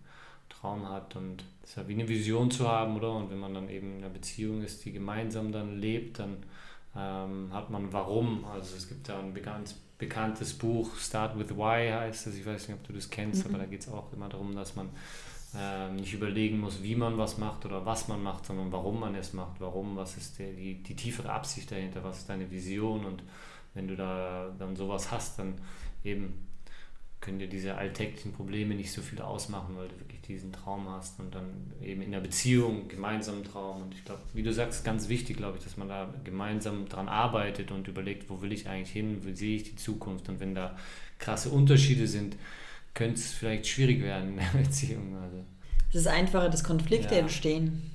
Traum 0.59 0.89
hat. 0.89 1.15
Und 1.15 1.43
es 1.63 1.71
ist 1.71 1.77
ja 1.77 1.87
wie 1.87 1.93
eine 1.93 2.07
Vision 2.07 2.51
zu 2.51 2.67
haben, 2.67 2.95
oder? 2.95 3.13
Und 3.13 3.29
wenn 3.29 3.39
man 3.39 3.53
dann 3.53 3.69
eben 3.69 3.97
in 3.97 4.03
einer 4.03 4.13
Beziehung 4.13 4.63
ist, 4.63 4.85
die 4.85 4.91
gemeinsam 4.91 5.51
dann 5.51 5.79
lebt, 5.79 6.19
dann 6.19 6.37
ähm, 6.95 7.49
hat 7.51 7.69
man 7.69 7.91
Warum. 7.91 8.45
Also 8.45 8.75
es 8.75 8.87
gibt 8.87 9.09
da 9.09 9.19
ein 9.19 9.33
bekannt, 9.33 9.75
bekanntes 9.97 10.53
Buch, 10.53 10.95
Start 10.97 11.37
with 11.37 11.55
Why 11.55 11.91
heißt 11.91 12.27
es. 12.27 12.37
Ich 12.37 12.45
weiß 12.45 12.67
nicht, 12.67 12.77
ob 12.77 12.87
du 12.87 12.93
das 12.93 13.09
kennst, 13.09 13.45
mhm. 13.45 13.53
aber 13.53 13.63
da 13.63 13.69
geht 13.69 13.81
es 13.81 13.89
auch 13.89 14.11
immer 14.13 14.29
darum, 14.29 14.55
dass 14.55 14.75
man 14.75 14.89
ähm, 15.55 15.97
nicht 15.97 16.13
überlegen 16.13 16.59
muss, 16.59 16.81
wie 16.81 16.95
man 16.95 17.17
was 17.17 17.37
macht 17.37 17.65
oder 17.65 17.85
was 17.85 18.07
man 18.07 18.23
macht, 18.23 18.45
sondern 18.45 18.71
warum 18.71 18.99
man 18.99 19.15
es 19.15 19.33
macht, 19.33 19.59
warum, 19.59 19.95
was 19.95 20.17
ist 20.17 20.39
der, 20.39 20.51
die, 20.53 20.81
die 20.81 20.95
tiefere 20.95 21.31
Absicht 21.31 21.71
dahinter, 21.71 22.03
was 22.03 22.19
ist 22.19 22.29
deine 22.29 22.49
Vision 22.49 23.05
und 23.05 23.23
wenn 23.75 23.87
du 23.87 23.95
da 23.95 24.51
dann 24.57 24.75
sowas 24.75 25.11
hast, 25.11 25.39
dann 25.39 25.55
eben 26.03 26.47
können 27.23 27.39
dir 27.39 27.47
diese 27.47 27.75
alltäglichen 27.75 28.33
Probleme 28.33 28.75
nicht 28.75 28.91
so 28.91 29.01
viel 29.01 29.21
ausmachen, 29.21 29.77
weil 29.77 29.87
du 29.87 29.97
wirklich 29.97 30.21
diesen 30.21 30.51
Traum 30.51 30.89
hast 30.89 31.19
und 31.19 31.33
dann 31.33 31.71
eben 31.81 32.01
in 32.01 32.11
der 32.11 32.19
Beziehung 32.19 32.89
gemeinsam 32.89 33.43
Traum. 33.45 33.83
Und 33.83 33.93
ich 33.93 34.03
glaube, 34.03 34.21
wie 34.33 34.43
du 34.43 34.53
sagst, 34.53 34.83
ganz 34.83 35.07
wichtig, 35.07 35.37
glaube 35.37 35.57
ich, 35.57 35.63
dass 35.63 35.77
man 35.77 35.87
da 35.87 36.13
gemeinsam 36.25 36.87
dran 36.89 37.07
arbeitet 37.07 37.71
und 37.71 37.87
überlegt, 37.87 38.29
wo 38.29 38.41
will 38.41 38.51
ich 38.51 38.67
eigentlich 38.67 38.91
hin, 38.91 39.21
wie 39.23 39.33
sehe 39.33 39.55
ich 39.55 39.63
die 39.63 39.77
Zukunft. 39.77 40.27
Und 40.27 40.41
wenn 40.41 40.53
da 40.53 40.75
krasse 41.17 41.49
Unterschiede 41.49 42.07
sind, 42.07 42.35
könnte 42.93 43.15
es 43.15 43.31
vielleicht 43.31 43.67
schwierig 43.67 44.01
werden 44.01 44.31
in 44.31 44.37
der 44.37 44.59
Beziehung. 44.61 45.15
Also. 45.15 45.37
Es 45.89 45.95
ist 45.95 46.07
einfacher, 46.07 46.49
dass 46.49 46.63
Konflikte 46.63 47.15
ja. 47.15 47.21
entstehen. 47.21 47.89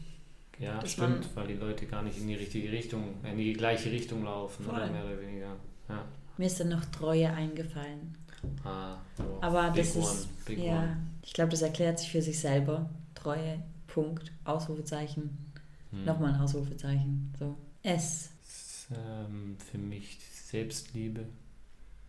Ja, 0.58 0.80
das 0.80 0.92
stimmt, 0.92 1.28
weil 1.36 1.46
die 1.46 1.54
Leute 1.54 1.86
gar 1.86 2.02
nicht 2.02 2.18
in 2.18 2.26
die 2.26 2.34
richtige 2.34 2.72
Richtung, 2.72 3.14
in 3.22 3.36
die 3.36 3.52
gleiche 3.52 3.92
Richtung 3.92 4.24
laufen, 4.24 4.66
oder 4.66 4.90
mehr 4.90 5.04
oder 5.04 5.20
weniger. 5.20 5.54
Ja. 5.88 6.04
Mir 6.36 6.46
ist 6.46 6.58
dann 6.58 6.70
noch 6.70 6.84
Treue 6.86 7.30
eingefallen. 7.30 8.16
Ah, 8.64 8.98
oh, 9.18 9.38
Aber 9.40 9.70
das 9.70 9.96
one, 9.96 10.04
ist, 10.04 10.28
ja, 10.48 10.78
one. 10.78 10.96
ich 11.22 11.32
glaube, 11.32 11.50
das 11.50 11.62
erklärt 11.62 11.98
sich 11.98 12.10
für 12.10 12.22
sich 12.22 12.38
selber. 12.38 12.88
Treue, 13.14 13.62
Punkt, 13.86 14.30
Ausrufezeichen, 14.44 15.52
hm. 15.90 16.04
nochmal 16.04 16.34
ein 16.34 16.40
Ausrufezeichen. 16.40 17.34
So. 17.38 17.56
S. 17.82 18.30
ist, 18.42 18.88
ähm, 18.90 19.56
für 19.70 19.78
mich 19.78 20.18
Selbstliebe. 20.50 21.26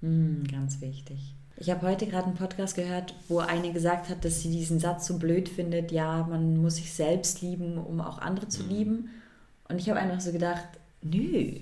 Hm, 0.02 0.46
ganz 0.50 0.80
wichtig. 0.82 1.34
Ich 1.58 1.70
habe 1.70 1.86
heute 1.86 2.08
gerade 2.08 2.28
einen 2.28 2.36
Podcast 2.36 2.76
gehört, 2.76 3.14
wo 3.28 3.40
eine 3.40 3.74
gesagt 3.74 4.08
hat, 4.08 4.24
dass 4.24 4.42
sie 4.42 4.50
diesen 4.50 4.80
Satz 4.80 5.08
so 5.08 5.20
blöd 5.20 5.50
findet, 5.50 5.92
ja, 5.92 6.24
man 6.24 6.62
muss 6.62 6.78
sich 6.78 6.94
selbst 6.94 7.42
lieben, 7.42 7.78
um 7.78 8.00
auch 8.00 8.20
andere 8.20 8.48
zu 8.48 8.64
mhm. 8.64 8.70
lieben. 8.70 9.10
Und 9.68 9.80
ich 9.80 9.90
habe 9.90 10.00
einfach 10.00 10.22
so 10.22 10.32
gedacht, 10.32 10.68
nö, 11.02 11.60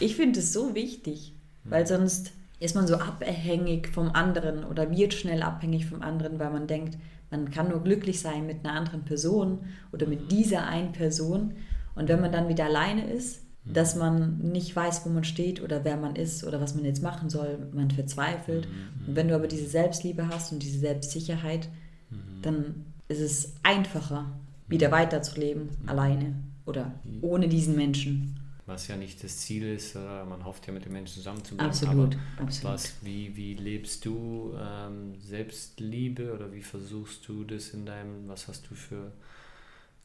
ich 0.00 0.16
finde 0.16 0.40
es 0.40 0.52
so 0.52 0.74
wichtig, 0.74 1.32
mhm. 1.64 1.70
weil 1.70 1.86
sonst 1.86 2.32
ist 2.60 2.74
man 2.74 2.86
so 2.86 2.96
abhängig 2.96 3.88
vom 3.88 4.10
anderen 4.10 4.64
oder 4.64 4.90
wird 4.90 5.14
schnell 5.14 5.42
abhängig 5.42 5.86
vom 5.86 6.02
anderen, 6.02 6.38
weil 6.38 6.50
man 6.50 6.66
denkt, 6.66 6.98
man 7.30 7.50
kann 7.50 7.68
nur 7.68 7.82
glücklich 7.82 8.20
sein 8.20 8.46
mit 8.46 8.64
einer 8.64 8.74
anderen 8.74 9.04
Person 9.04 9.60
oder 9.92 10.06
mit 10.06 10.22
mhm. 10.22 10.28
dieser 10.28 10.66
einen 10.66 10.92
Person. 10.92 11.54
Und 11.94 12.08
wenn 12.08 12.20
man 12.20 12.32
dann 12.32 12.48
wieder 12.48 12.64
alleine 12.64 13.10
ist, 13.10 13.42
dass 13.64 13.96
man 13.96 14.38
nicht 14.38 14.74
weiß, 14.74 15.04
wo 15.04 15.10
man 15.10 15.24
steht 15.24 15.62
oder 15.62 15.84
wer 15.84 15.96
man 15.96 16.16
ist 16.16 16.44
oder 16.44 16.60
was 16.60 16.74
man 16.74 16.84
jetzt 16.84 17.02
machen 17.02 17.28
soll. 17.28 17.58
Man 17.72 17.90
verzweifelt. 17.90 18.66
Mhm. 18.66 19.08
Und 19.08 19.16
wenn 19.16 19.28
du 19.28 19.34
aber 19.34 19.46
diese 19.46 19.68
Selbstliebe 19.68 20.28
hast 20.28 20.52
und 20.52 20.62
diese 20.62 20.78
Selbstsicherheit, 20.78 21.68
mhm. 22.10 22.42
dann 22.42 22.84
ist 23.08 23.20
es 23.20 23.54
einfacher, 23.62 24.26
wieder 24.68 24.90
weiterzuleben, 24.90 25.64
mhm. 25.82 25.88
alleine 25.88 26.34
oder 26.66 26.92
ohne 27.20 27.48
diesen 27.48 27.76
Menschen. 27.76 28.37
Was 28.68 28.86
ja 28.86 28.96
nicht 28.98 29.24
das 29.24 29.38
Ziel 29.38 29.66
ist, 29.66 29.94
man 29.94 30.44
hofft 30.44 30.66
ja 30.66 30.74
mit 30.74 30.84
den 30.84 30.92
Menschen 30.92 31.14
zusammenzubleiben. 31.14 31.70
Absolut, 31.70 32.18
absolut. 32.36 32.74
Was, 32.74 32.92
wie, 33.02 33.34
wie 33.34 33.54
lebst 33.54 34.04
du 34.04 34.54
ähm, 34.60 35.14
Selbstliebe 35.18 36.34
oder 36.34 36.52
wie 36.52 36.60
versuchst 36.60 37.26
du 37.26 37.44
das 37.44 37.70
in 37.70 37.86
deinem, 37.86 38.28
was 38.28 38.46
hast 38.46 38.70
du 38.70 38.74
für 38.74 39.10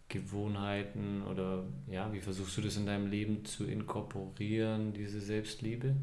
Gewohnheiten 0.07 1.23
oder 1.23 1.65
ja, 1.91 2.13
wie 2.13 2.21
versuchst 2.21 2.55
du 2.55 2.61
das 2.61 2.77
in 2.77 2.85
deinem 2.85 3.11
Leben 3.11 3.43
zu 3.43 3.65
inkorporieren, 3.65 4.93
diese 4.93 5.19
Selbstliebe? 5.19 5.95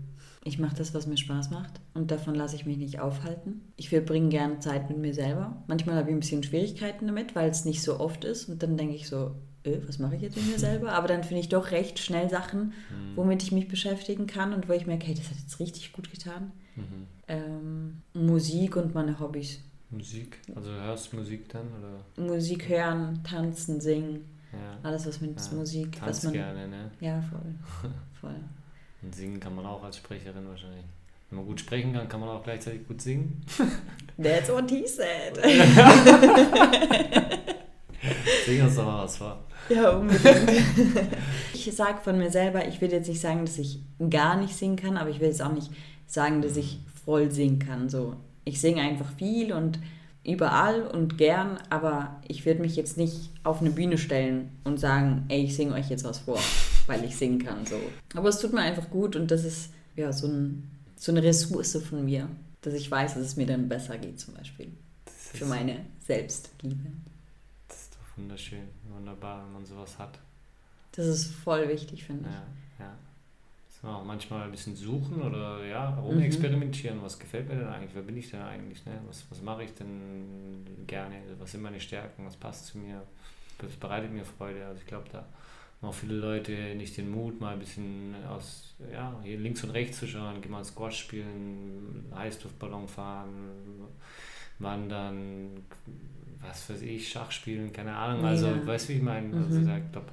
Ich 0.45 0.59
mache 0.59 0.77
das, 0.77 0.93
was 0.93 1.07
mir 1.07 1.17
Spaß 1.17 1.51
macht 1.51 1.81
und 1.95 2.11
davon 2.11 2.35
lasse 2.35 2.57
ich 2.57 2.67
mich 2.67 2.77
nicht 2.77 3.01
aufhalten. 3.01 3.73
Ich 3.77 3.89
verbringe 3.89 4.29
gerne 4.29 4.59
Zeit 4.59 4.91
mit 4.91 4.99
mir 4.99 5.15
selber. 5.15 5.63
Manchmal 5.67 5.97
habe 5.97 6.11
ich 6.11 6.15
ein 6.15 6.21
bisschen 6.21 6.43
Schwierigkeiten 6.43 7.07
damit, 7.07 7.35
weil 7.35 7.49
es 7.49 7.65
nicht 7.65 7.83
so 7.83 8.01
oft 8.01 8.25
ist 8.25 8.51
und 8.51 8.63
dann 8.63 8.77
denke 8.77 8.97
ich 8.97 9.07
so, 9.07 9.35
äh, 9.65 9.79
was 9.87 9.99
mache 9.99 10.17
ich 10.17 10.23
jetzt 10.23 10.37
mit 10.37 10.47
mir 10.47 10.59
selber? 10.59 10.93
Aber 10.93 11.09
dann 11.09 11.25
finde 11.25 11.41
ich 11.41 11.49
doch 11.49 11.71
recht 11.71 11.99
schnell 11.99 12.31
Sachen, 12.31 12.73
mhm. 12.91 13.17
womit 13.17 13.43
ich 13.43 13.53
mich 13.53 13.69
beschäftigen 13.69 14.27
kann 14.27 14.53
und 14.53 14.69
wo 14.69 14.73
ich 14.73 14.87
merke, 14.87 15.07
hey, 15.07 15.15
das 15.15 15.31
hat 15.31 15.39
jetzt 15.39 15.61
richtig 15.61 15.93
gut 15.93 16.11
getan. 16.11 16.53
Mhm. 16.77 17.07
Ähm, 17.29 18.03
Musik 18.15 18.77
und 18.77 18.95
meine 18.95 19.19
Hobbys. 19.19 19.61
Musik? 19.91 20.39
Also 20.55 20.71
hörst 20.71 21.13
du 21.13 21.17
Musik 21.17 21.49
dann? 21.49 21.67
Oder? 21.79 22.27
Musik 22.27 22.69
hören, 22.69 23.21
tanzen, 23.25 23.81
singen. 23.81 24.25
Ja. 24.53 24.79
Alles, 24.83 25.07
was 25.07 25.21
mit 25.21 25.39
ja. 25.39 25.57
Musik. 25.57 25.93
Tanzt 25.93 26.09
was 26.09 26.23
man, 26.25 26.33
gerne, 26.33 26.69
ne? 26.69 26.91
Ja, 27.01 27.23
voll. 27.23 27.55
voll. 28.21 28.41
Und 29.03 29.15
singen 29.15 29.41
kann 29.41 29.55
man 29.55 29.67
auch 29.67 29.83
als 29.83 29.97
Sprecherin 29.97 30.47
wahrscheinlich. 30.49 30.85
Wenn 31.29 31.39
man 31.39 31.47
gut 31.47 31.61
sprechen 31.61 31.93
kann, 31.93 32.09
kann 32.09 32.21
man 32.21 32.29
auch 32.29 32.43
gleichzeitig 32.43 32.87
gut 32.89 33.01
singen. 33.01 33.45
That's 34.21 34.51
what 34.51 34.71
he 34.71 34.87
said. 34.87 35.39
Singen 38.47 38.67
ist 38.69 38.79
doch 38.79 38.87
was, 38.87 39.21
wa? 39.21 39.39
Ja, 39.69 39.91
unbedingt. 39.91 40.51
ich 41.55 41.71
sage 41.75 41.99
von 42.03 42.19
mir 42.19 42.31
selber, 42.31 42.67
ich 42.67 42.81
will 42.81 42.91
jetzt 42.91 43.09
nicht 43.09 43.21
sagen, 43.21 43.45
dass 43.45 43.59
ich 43.59 43.81
gar 44.09 44.37
nicht 44.37 44.55
singen 44.55 44.77
kann, 44.77 44.97
aber 44.97 45.11
ich 45.11 45.21
will 45.21 45.29
jetzt 45.29 45.43
auch 45.43 45.53
nicht 45.53 45.71
sagen, 46.07 46.43
dass 46.43 46.57
ich 46.57 46.81
voll 47.05 47.31
singen 47.31 47.59
kann. 47.59 47.89
So, 47.89 48.17
ich 48.45 48.61
singe 48.61 48.83
einfach 48.83 49.13
viel 49.17 49.53
und 49.53 49.79
überall 50.25 50.83
und 50.83 51.19
gern, 51.19 51.59
aber 51.71 52.21
ich 52.29 52.45
würde 52.45 52.61
mich 52.61 52.77
jetzt 52.77 52.97
nicht 52.97 53.31
auf 53.43 53.61
eine 53.61 53.71
Bühne 53.71 53.99
stellen 53.99 54.51
und 54.65 54.79
sagen, 54.79 55.25
ey, 55.29 55.45
ich 55.45 55.57
singe 55.57 55.75
euch 55.75 55.89
jetzt 55.89 56.05
was 56.05 56.19
vor, 56.19 56.39
weil 56.87 57.05
ich 57.05 57.17
singen 57.17 57.39
kann. 57.39 57.65
So. 57.67 57.77
Aber 58.15 58.29
es 58.29 58.41
tut 58.41 58.53
mir 58.53 58.61
einfach 58.61 58.91
gut 58.91 59.17
und 59.17 59.31
das 59.31 59.45
ist 59.45 59.71
ja 59.97 60.13
so, 60.13 60.27
ein, 60.27 60.71
so 60.97 61.13
eine 61.13 61.23
Ressource 61.23 61.79
von 61.89 62.05
mir, 62.05 62.29
dass 62.63 62.75
ich 62.75 62.91
weiß, 62.91 63.15
dass 63.15 63.23
es 63.23 63.37
mir 63.37 63.47
dann 63.47 63.69
besser 63.69 63.97
geht 63.99 64.21
zum 64.21 64.35
Beispiel. 64.35 64.69
Für 65.07 65.47
meine 65.47 65.77
Selbstliebe. 66.07 66.91
Das 68.29 68.41
wunderschön, 68.41 68.69
wunderbar, 68.95 69.45
wenn 69.45 69.53
man 69.53 69.65
sowas 69.65 69.99
hat. 69.99 70.19
Das 70.93 71.07
ist 71.07 71.33
voll 71.35 71.69
wichtig, 71.69 72.05
finde 72.05 72.29
ich. 72.29 72.35
Ja, 72.35 72.87
ja 72.87 72.97
auch 73.83 74.05
manchmal 74.05 74.43
ein 74.43 74.51
bisschen 74.51 74.77
suchen 74.77 75.23
oder 75.23 75.65
ja, 75.65 75.91
rumexperimentieren. 76.01 76.99
Mhm. 76.99 77.03
Was 77.03 77.19
gefällt 77.19 77.49
mir 77.49 77.57
denn 77.57 77.69
eigentlich? 77.69 77.95
Wer 77.95 78.03
bin 78.03 78.17
ich 78.17 78.31
denn 78.31 78.43
eigentlich? 78.43 78.85
Ne? 78.85 79.01
Was, 79.07 79.25
was 79.31 79.41
mache 79.41 79.65
ich 79.65 79.75
denn 79.75 80.85
gerne? 80.87 81.17
Was 81.39 81.53
sind 81.53 81.63
meine 81.63 81.81
Stärken? 81.81 82.27
Was 82.27 82.37
passt 82.37 82.67
zu 82.67 82.79
mir? 82.79 83.03
Was 83.59 83.73
bereitet 83.73 84.13
mir 84.13 84.25
Freude? 84.25 84.67
Also 84.67 84.81
ich 84.81 84.87
glaube, 84.87 85.07
da 85.11 85.19
haben 85.19 85.89
auch 85.89 85.95
viele 85.95 86.15
Leute 86.15 86.53
nicht 86.75 86.97
den 86.97 87.11
Mut, 87.11 87.41
mal 87.41 87.55
ein 87.55 87.59
bisschen 87.59 88.15
aus, 88.29 88.75
ja, 88.93 89.19
hier 89.23 89.39
links 89.39 89.65
und 89.65 89.71
rechts 89.71 89.99
zu 89.99 90.07
schauen, 90.07 90.43
geh 90.43 90.49
mal 90.49 90.65
Squash 90.65 90.99
spielen, 90.99 92.05
Heißluftballon 92.15 92.87
fahren, 92.87 93.31
wandern, 94.59 95.65
was 96.43 96.69
weiß 96.71 96.83
ich, 96.83 97.09
Schach 97.09 97.31
spielen, 97.31 97.73
keine 97.73 97.95
Ahnung. 97.95 98.25
Also, 98.25 98.47
ja. 98.47 98.67
weißt 98.67 98.89
du, 98.89 98.93
wie 98.93 98.97
ich 98.97 99.03
meine? 99.03 99.37
Also, 99.37 99.59
mhm. 99.59 99.69
Also, 99.69 99.85
ich 99.85 99.93
glaube, 99.93 100.11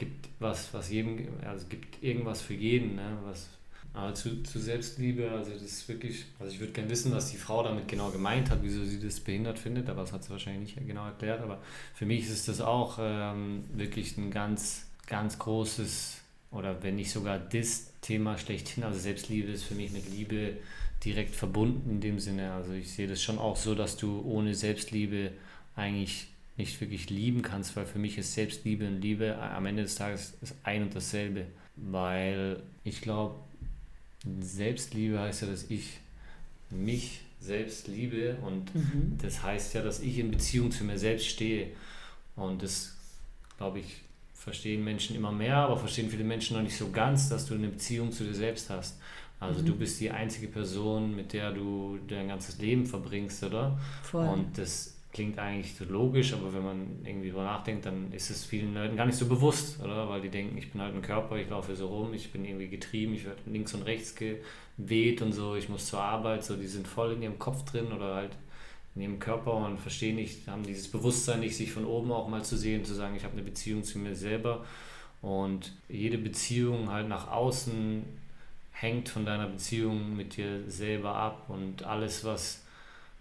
gibt 0.00 0.28
was, 0.38 0.72
was 0.72 0.90
jedem, 0.90 1.28
also 1.44 1.62
es 1.62 1.68
gibt 1.68 2.02
irgendwas 2.02 2.40
für 2.40 2.54
jeden, 2.54 2.96
ne? 2.96 3.18
was, 3.24 3.50
Aber 3.92 4.14
zu, 4.14 4.42
zu 4.42 4.58
Selbstliebe, 4.58 5.30
also 5.30 5.52
das 5.52 5.62
ist 5.62 5.88
wirklich, 5.88 6.24
also 6.38 6.52
ich 6.52 6.58
würde 6.58 6.72
gerne 6.72 6.88
wissen, 6.88 7.12
was 7.12 7.30
die 7.30 7.36
Frau 7.36 7.62
damit 7.62 7.86
genau 7.86 8.10
gemeint 8.10 8.50
hat, 8.50 8.60
wieso 8.62 8.82
sie 8.82 8.98
das 8.98 9.20
behindert 9.20 9.58
findet, 9.58 9.90
aber 9.90 10.00
das 10.00 10.12
hat 10.12 10.24
sie 10.24 10.30
wahrscheinlich 10.30 10.76
nicht 10.76 10.86
genau 10.86 11.04
erklärt. 11.04 11.42
Aber 11.42 11.60
für 11.94 12.06
mich 12.06 12.26
ist 12.28 12.48
das 12.48 12.62
auch 12.62 12.98
ähm, 12.98 13.64
wirklich 13.74 14.16
ein 14.16 14.30
ganz, 14.30 14.86
ganz 15.06 15.38
großes, 15.38 16.22
oder 16.50 16.82
wenn 16.82 16.96
nicht 16.96 17.12
sogar 17.12 17.38
das 17.38 17.92
Thema 18.00 18.38
schlechthin. 18.38 18.84
Also 18.84 18.98
Selbstliebe 18.98 19.52
ist 19.52 19.64
für 19.64 19.74
mich 19.74 19.92
mit 19.92 20.10
Liebe 20.10 20.56
direkt 21.04 21.36
verbunden 21.36 21.90
in 21.90 22.00
dem 22.00 22.18
Sinne. 22.18 22.52
Also 22.52 22.72
ich 22.72 22.90
sehe 22.90 23.06
das 23.06 23.22
schon 23.22 23.38
auch 23.38 23.56
so, 23.56 23.74
dass 23.74 23.98
du 23.98 24.22
ohne 24.22 24.54
Selbstliebe 24.54 25.32
eigentlich 25.76 26.28
nicht 26.56 26.80
wirklich 26.80 27.08
lieben 27.10 27.42
kannst, 27.42 27.74
weil 27.76 27.86
für 27.86 27.98
mich 27.98 28.18
ist 28.18 28.34
Selbstliebe 28.34 28.86
und 28.86 29.00
Liebe 29.00 29.38
am 29.38 29.66
Ende 29.66 29.82
des 29.82 29.94
Tages 29.94 30.34
ist 30.42 30.54
ein 30.62 30.82
und 30.82 30.94
dasselbe. 30.94 31.46
Weil 31.76 32.62
ich 32.84 33.00
glaube, 33.00 33.36
Selbstliebe 34.40 35.18
heißt 35.18 35.42
ja, 35.42 35.48
dass 35.48 35.70
ich 35.70 35.98
mich 36.68 37.22
selbst 37.40 37.88
liebe 37.88 38.36
und 38.46 38.74
mhm. 38.74 39.16
das 39.20 39.42
heißt 39.42 39.74
ja, 39.74 39.82
dass 39.82 40.00
ich 40.00 40.18
in 40.18 40.30
Beziehung 40.30 40.70
zu 40.70 40.84
mir 40.84 40.98
selbst 40.98 41.26
stehe. 41.26 41.68
Und 42.36 42.62
das, 42.62 42.96
glaube 43.56 43.80
ich, 43.80 44.02
verstehen 44.34 44.84
Menschen 44.84 45.16
immer 45.16 45.32
mehr, 45.32 45.56
aber 45.56 45.76
verstehen 45.76 46.10
viele 46.10 46.24
Menschen 46.24 46.56
noch 46.56 46.62
nicht 46.62 46.76
so 46.76 46.90
ganz, 46.90 47.28
dass 47.28 47.46
du 47.46 47.54
eine 47.54 47.68
Beziehung 47.68 48.12
zu 48.12 48.24
dir 48.24 48.34
selbst 48.34 48.70
hast. 48.70 48.98
Also 49.38 49.62
mhm. 49.62 49.66
du 49.66 49.76
bist 49.76 50.00
die 50.00 50.10
einzige 50.10 50.48
Person, 50.48 51.16
mit 51.16 51.32
der 51.32 51.52
du 51.52 51.98
dein 52.08 52.28
ganzes 52.28 52.58
Leben 52.58 52.84
verbringst, 52.84 53.42
oder? 53.42 53.78
Voll. 54.02 54.26
Und 54.28 54.58
das 54.58 54.94
klingt 55.12 55.38
eigentlich 55.38 55.74
so 55.74 55.84
logisch, 55.84 56.32
aber 56.32 56.52
wenn 56.52 56.64
man 56.64 56.86
irgendwie 57.04 57.30
drüber 57.30 57.44
nachdenkt, 57.44 57.86
dann 57.86 58.12
ist 58.12 58.30
es 58.30 58.44
vielen 58.44 58.74
Leuten 58.74 58.96
gar 58.96 59.06
nicht 59.06 59.18
so 59.18 59.26
bewusst, 59.26 59.82
oder? 59.82 60.08
Weil 60.08 60.20
die 60.20 60.28
denken, 60.28 60.56
ich 60.56 60.70
bin 60.70 60.80
halt 60.80 60.94
ein 60.94 61.02
Körper, 61.02 61.36
ich 61.36 61.50
laufe 61.50 61.74
so 61.74 61.88
rum, 61.88 62.14
ich 62.14 62.30
bin 62.30 62.44
irgendwie 62.44 62.68
getrieben, 62.68 63.14
ich 63.14 63.24
werde 63.24 63.40
links 63.46 63.74
und 63.74 63.82
rechts 63.82 64.14
geweht 64.14 65.20
und 65.22 65.32
so, 65.32 65.56
ich 65.56 65.68
muss 65.68 65.86
zur 65.86 66.00
Arbeit, 66.00 66.44
so 66.44 66.56
die 66.56 66.68
sind 66.68 66.86
voll 66.86 67.12
in 67.12 67.22
ihrem 67.22 67.38
Kopf 67.38 67.64
drin 67.64 67.92
oder 67.92 68.14
halt 68.14 68.32
in 68.94 69.02
ihrem 69.02 69.18
Körper 69.18 69.54
und 69.54 69.78
verstehen 69.78 70.16
nicht, 70.16 70.46
haben 70.46 70.62
dieses 70.62 70.88
Bewusstsein 70.88 71.40
nicht, 71.40 71.56
sich 71.56 71.72
von 71.72 71.84
oben 71.84 72.12
auch 72.12 72.28
mal 72.28 72.44
zu 72.44 72.56
sehen, 72.56 72.84
zu 72.84 72.94
sagen, 72.94 73.16
ich 73.16 73.24
habe 73.24 73.34
eine 73.34 73.42
Beziehung 73.42 73.82
zu 73.82 73.98
mir 73.98 74.14
selber 74.14 74.64
und 75.22 75.72
jede 75.88 76.18
Beziehung 76.18 76.90
halt 76.90 77.08
nach 77.08 77.30
außen 77.30 78.04
hängt 78.72 79.08
von 79.08 79.26
deiner 79.26 79.46
Beziehung 79.46 80.16
mit 80.16 80.36
dir 80.36 80.68
selber 80.68 81.14
ab 81.14 81.46
und 81.48 81.82
alles, 81.82 82.24
was 82.24 82.62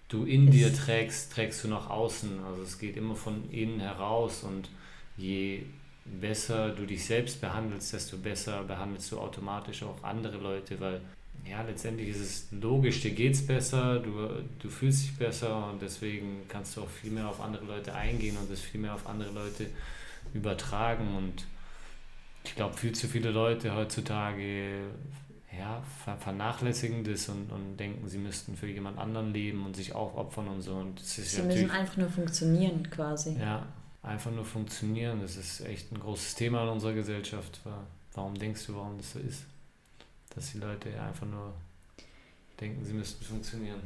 du 0.09 0.25
in 0.25 0.51
dir 0.51 0.73
trägst, 0.73 1.31
trägst 1.31 1.63
du 1.63 1.69
nach 1.69 1.89
außen. 1.89 2.43
Also 2.45 2.63
es 2.63 2.77
geht 2.77 2.97
immer 2.97 3.15
von 3.15 3.49
innen 3.51 3.79
heraus 3.79 4.43
und 4.43 4.69
je 5.15 5.63
besser 6.05 6.69
du 6.69 6.85
dich 6.85 7.05
selbst 7.05 7.39
behandelst, 7.39 7.93
desto 7.93 8.17
besser 8.17 8.63
behandelst 8.63 9.11
du 9.11 9.19
automatisch 9.19 9.83
auch 9.83 10.03
andere 10.03 10.37
Leute, 10.37 10.79
weil 10.79 11.01
ja, 11.47 11.61
letztendlich 11.61 12.09
ist 12.09 12.19
es 12.19 12.47
logisch, 12.51 13.01
dir 13.01 13.11
geht 13.11 13.33
es 13.33 13.45
besser, 13.45 13.99
du, 13.99 14.29
du 14.59 14.69
fühlst 14.69 15.03
dich 15.03 15.15
besser 15.15 15.71
und 15.71 15.81
deswegen 15.81 16.41
kannst 16.47 16.75
du 16.75 16.81
auch 16.81 16.89
viel 16.89 17.11
mehr 17.11 17.27
auf 17.27 17.39
andere 17.39 17.65
Leute 17.65 17.93
eingehen 17.93 18.37
und 18.37 18.51
das 18.51 18.59
viel 18.59 18.81
mehr 18.81 18.93
auf 18.93 19.07
andere 19.07 19.31
Leute 19.31 19.67
übertragen 20.33 21.15
und 21.15 21.45
ich 22.43 22.55
glaube, 22.55 22.75
viel 22.75 22.93
zu 22.93 23.07
viele 23.07 23.31
Leute 23.31 23.75
heutzutage 23.75 24.87
ja, 25.57 25.81
vernachlässigen 26.19 27.03
das 27.03 27.27
und, 27.29 27.51
und 27.51 27.77
denken, 27.77 28.07
sie 28.07 28.19
müssten 28.19 28.55
für 28.55 28.67
jemand 28.67 28.97
anderen 28.97 29.33
leben 29.33 29.65
und 29.65 29.75
sich 29.75 29.93
aufopfern 29.93 30.47
und 30.47 30.61
so. 30.61 30.75
Und 30.75 30.99
das 30.99 31.17
ist 31.17 31.31
sie 31.31 31.41
müssen 31.41 31.71
einfach 31.71 31.97
nur 31.97 32.09
funktionieren 32.09 32.89
quasi. 32.89 33.35
Ja, 33.39 33.65
einfach 34.03 34.31
nur 34.31 34.45
funktionieren. 34.45 35.21
Das 35.21 35.35
ist 35.37 35.61
echt 35.61 35.91
ein 35.91 35.99
großes 35.99 36.35
Thema 36.35 36.63
in 36.63 36.69
unserer 36.69 36.93
Gesellschaft. 36.93 37.61
Warum 38.13 38.35
denkst 38.35 38.67
du, 38.67 38.75
warum 38.75 38.97
das 38.97 39.13
so 39.13 39.19
ist? 39.19 39.45
Dass 40.35 40.51
die 40.51 40.59
Leute 40.59 40.89
einfach 41.01 41.25
nur 41.25 41.53
denken, 42.61 42.85
sie 42.85 42.93
müssten 42.93 43.23
funktionieren. 43.23 43.79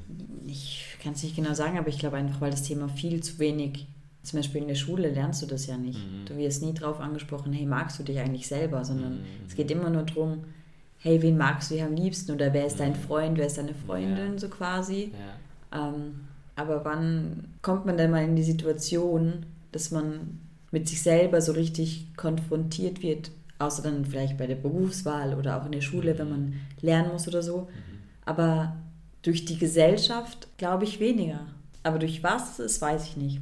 Ich 0.45 0.97
kann 1.02 1.13
es 1.13 1.23
nicht 1.23 1.36
genau 1.36 1.54
sagen, 1.54 1.78
aber 1.78 1.88
ich 1.88 1.99
glaube 1.99 2.17
einfach, 2.17 2.41
weil 2.41 2.52
das 2.52 2.63
Thema 2.63 2.89
viel 2.89 3.23
zu 3.23 3.39
wenig, 3.39 3.88
zum 4.23 4.39
Beispiel 4.39 4.62
in 4.62 4.67
der 4.67 4.76
Schule 4.76 5.10
lernst 5.10 5.41
du 5.41 5.45
das 5.45 5.67
ja 5.67 5.78
nicht. 5.78 5.99
Mhm. 5.99 6.26
Du 6.26 6.38
wirst 6.38 6.62
nie 6.62 6.73
drauf 6.73 6.99
angesprochen, 6.99 7.54
hey, 7.54 7.65
magst 7.65 7.99
du 7.99 8.04
dich 8.04 8.19
eigentlich 8.19 8.47
selber, 8.47 8.84
sondern 8.84 9.19
mhm. 9.19 9.45
es 9.47 9.56
geht 9.56 9.69
immer 9.71 9.89
nur 9.89 10.04
darum, 10.04 10.45
hey, 11.03 11.21
wen 11.21 11.37
magst 11.37 11.69
du 11.69 11.75
hier 11.75 11.85
am 11.85 11.95
liebsten 11.95 12.31
oder 12.31 12.53
wer 12.53 12.65
ist 12.65 12.79
dein 12.79 12.93
mhm. 12.93 12.95
Freund, 13.07 13.37
wer 13.37 13.47
ist 13.47 13.57
deine 13.57 13.73
Freundin, 13.73 14.33
ja. 14.33 14.39
so 14.39 14.47
quasi. 14.47 15.11
Ja. 15.71 15.89
Ähm, 15.89 16.21
aber 16.55 16.85
wann 16.85 17.49
kommt 17.61 17.85
man 17.85 17.97
denn 17.97 18.09
mal 18.09 18.23
in 18.23 18.37
die 18.37 18.43
Situation, 18.43 19.45
dass 19.73 19.91
man 19.91 20.39
mit 20.71 20.87
sich 20.87 21.01
selber 21.01 21.41
so 21.41 21.51
richtig 21.51 22.07
konfrontiert 22.15 23.03
wird, 23.03 23.31
außer 23.59 23.83
dann 23.83 24.05
vielleicht 24.05 24.37
bei 24.37 24.47
der 24.47 24.55
Berufswahl 24.55 25.33
oder 25.33 25.59
auch 25.59 25.65
in 25.65 25.73
der 25.73 25.81
Schule, 25.81 26.17
wenn 26.17 26.29
man 26.29 26.53
lernen 26.79 27.11
muss 27.11 27.27
oder 27.27 27.43
so. 27.43 27.61
Mhm. 27.61 27.99
Aber 28.25 28.77
durch 29.23 29.43
die 29.43 29.57
Gesellschaft 29.57 30.47
glaube 30.57 30.85
ich 30.85 31.01
weniger. 31.01 31.41
Aber 31.83 31.99
durch 31.99 32.23
was 32.23 32.57
das 32.57 32.81
weiß 32.81 33.07
ich 33.07 33.17
nicht. 33.17 33.41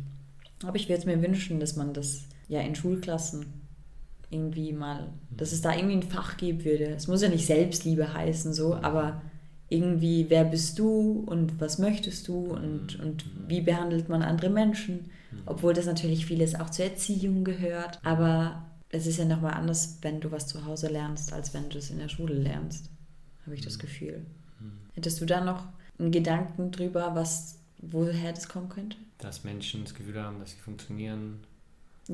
Aber 0.65 0.78
ich 0.78 0.89
würde 0.89 1.00
es 1.00 1.06
mir 1.06 1.21
wünschen, 1.21 1.60
dass 1.60 1.76
man 1.76 1.93
das 1.93 2.24
ja 2.47 2.62
in 2.62 2.74
Schulklassen 2.74 3.61
irgendwie 4.32 4.74
mal, 4.74 5.10
dass 5.30 5.52
es 5.52 5.62
da 5.62 5.76
irgendwie 5.76 5.98
ein 5.98 6.04
Fach 6.04 6.38
geben 6.38 6.63
würde. 6.63 6.86
Es 6.86 7.08
muss 7.08 7.22
ja 7.22 7.30
nicht 7.30 7.46
Selbstliebe 7.46 8.13
heißen, 8.13 8.54
so, 8.54 8.76
aber 8.76 9.22
irgendwie, 9.70 10.26
wer 10.30 10.44
bist 10.44 10.80
du 10.80 11.24
und 11.26 11.62
was 11.62 11.78
möchtest 11.78 12.28
du 12.28 12.48
und, 12.48 13.00
und 13.00 13.26
wie 13.48 13.62
behandelt 13.62 14.10
man 14.10 14.22
andere 14.22 14.50
Menschen, 14.50 15.12
obwohl 15.46 15.74
das 15.74 15.86
natürlich 15.86 16.26
vieles 16.26 16.60
auch 16.60 16.70
zur 16.70 16.86
Erziehung 16.86 17.44
gehört, 17.44 18.00
aber 18.04 18.65
es 18.89 19.08
ist 19.08 19.17
ja 19.17 19.26
nochmal 19.26 19.54
anders, 19.54 20.00
wenn 20.02 20.20
du 20.20 20.32
was 20.32 20.48
zu 20.48 20.65
Hause 20.65 20.88
lernst, 20.89 21.32
als 21.32 21.54
wenn 21.54 21.70
du 21.70 21.78
es 21.78 21.89
in 21.89 22.00
der 22.00 22.10
Schule 22.10 22.34
lernst, 22.34 22.89
habe 23.46 23.56
ich 23.56 23.62
das 23.62 23.80
Gefühl. 23.80 24.26
Hättest 24.94 25.22
du 25.22 25.26
da 25.26 25.41
noch 25.41 25.63
einen 25.98 26.12
Gedanken 26.12 26.72
drüber, 26.72 27.15
was, 27.15 27.60
woher 27.78 28.34
das 28.34 28.50
kommen 28.50 28.70
könnte? 28.70 28.98
Dass 29.20 29.44
Menschen 29.44 29.84
das 29.84 29.94
Gefühl 29.94 30.22
haben, 30.22 30.39
dass 30.39 30.52
sie 30.52 30.58
funktionieren, 30.58 31.39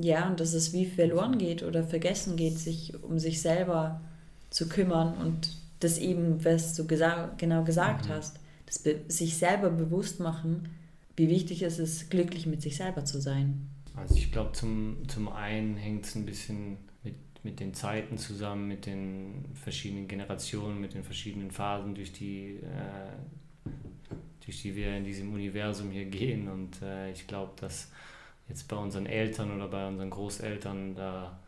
ja, 0.03 0.27
und 0.27 0.39
dass 0.39 0.53
es 0.53 0.73
wie 0.73 0.85
verloren 0.85 1.37
geht 1.37 1.63
oder 1.63 1.83
vergessen 1.83 2.35
geht, 2.35 2.57
sich 2.57 2.93
um 3.03 3.19
sich 3.19 3.41
selber 3.41 4.01
zu 4.49 4.69
kümmern 4.69 5.17
und 5.17 5.57
das 5.79 5.97
eben, 5.97 6.43
was 6.43 6.73
du 6.75 6.87
gesa 6.87 7.33
genau 7.37 7.63
gesagt 7.63 8.07
mhm. 8.07 8.13
hast, 8.13 8.39
das 8.65 8.83
sich 9.07 9.37
selber 9.37 9.69
bewusst 9.69 10.19
machen, 10.19 10.69
wie 11.15 11.29
wichtig 11.29 11.61
es 11.61 11.79
ist, 11.79 12.09
glücklich 12.09 12.45
mit 12.45 12.61
sich 12.61 12.75
selber 12.75 13.05
zu 13.05 13.19
sein. 13.19 13.67
Also 13.95 14.15
ich 14.15 14.31
glaube, 14.31 14.51
zum, 14.51 14.97
zum 15.07 15.29
einen 15.29 15.75
hängt 15.75 16.05
es 16.05 16.15
ein 16.15 16.25
bisschen 16.25 16.77
mit, 17.03 17.15
mit 17.43 17.59
den 17.59 17.73
Zeiten 17.73 18.17
zusammen, 18.17 18.67
mit 18.67 18.85
den 18.85 19.45
verschiedenen 19.53 20.07
Generationen, 20.07 20.79
mit 20.79 20.93
den 20.93 21.03
verschiedenen 21.03 21.49
Phasen, 21.49 21.95
durch 21.95 22.13
die, 22.13 22.57
äh, 22.57 23.69
durch 24.45 24.61
die 24.61 24.75
wir 24.75 24.95
in 24.95 25.03
diesem 25.03 25.33
Universum 25.33 25.89
hier 25.89 26.05
gehen. 26.05 26.47
Und 26.47 26.81
äh, 26.83 27.11
ich 27.11 27.25
glaube, 27.25 27.53
dass 27.59 27.89
jetzt 28.49 28.67
bei 28.67 28.75
unseren 28.75 29.05
Eltern 29.05 29.51
oder 29.51 29.67
bei 29.67 29.87
unseren 29.87 30.09
Großeltern, 30.09 30.95
da 30.95 31.39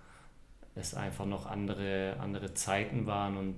es 0.76 0.94
einfach 0.94 1.26
noch 1.26 1.46
andere, 1.46 2.18
andere 2.20 2.54
Zeiten 2.54 3.06
waren 3.06 3.38
und 3.38 3.58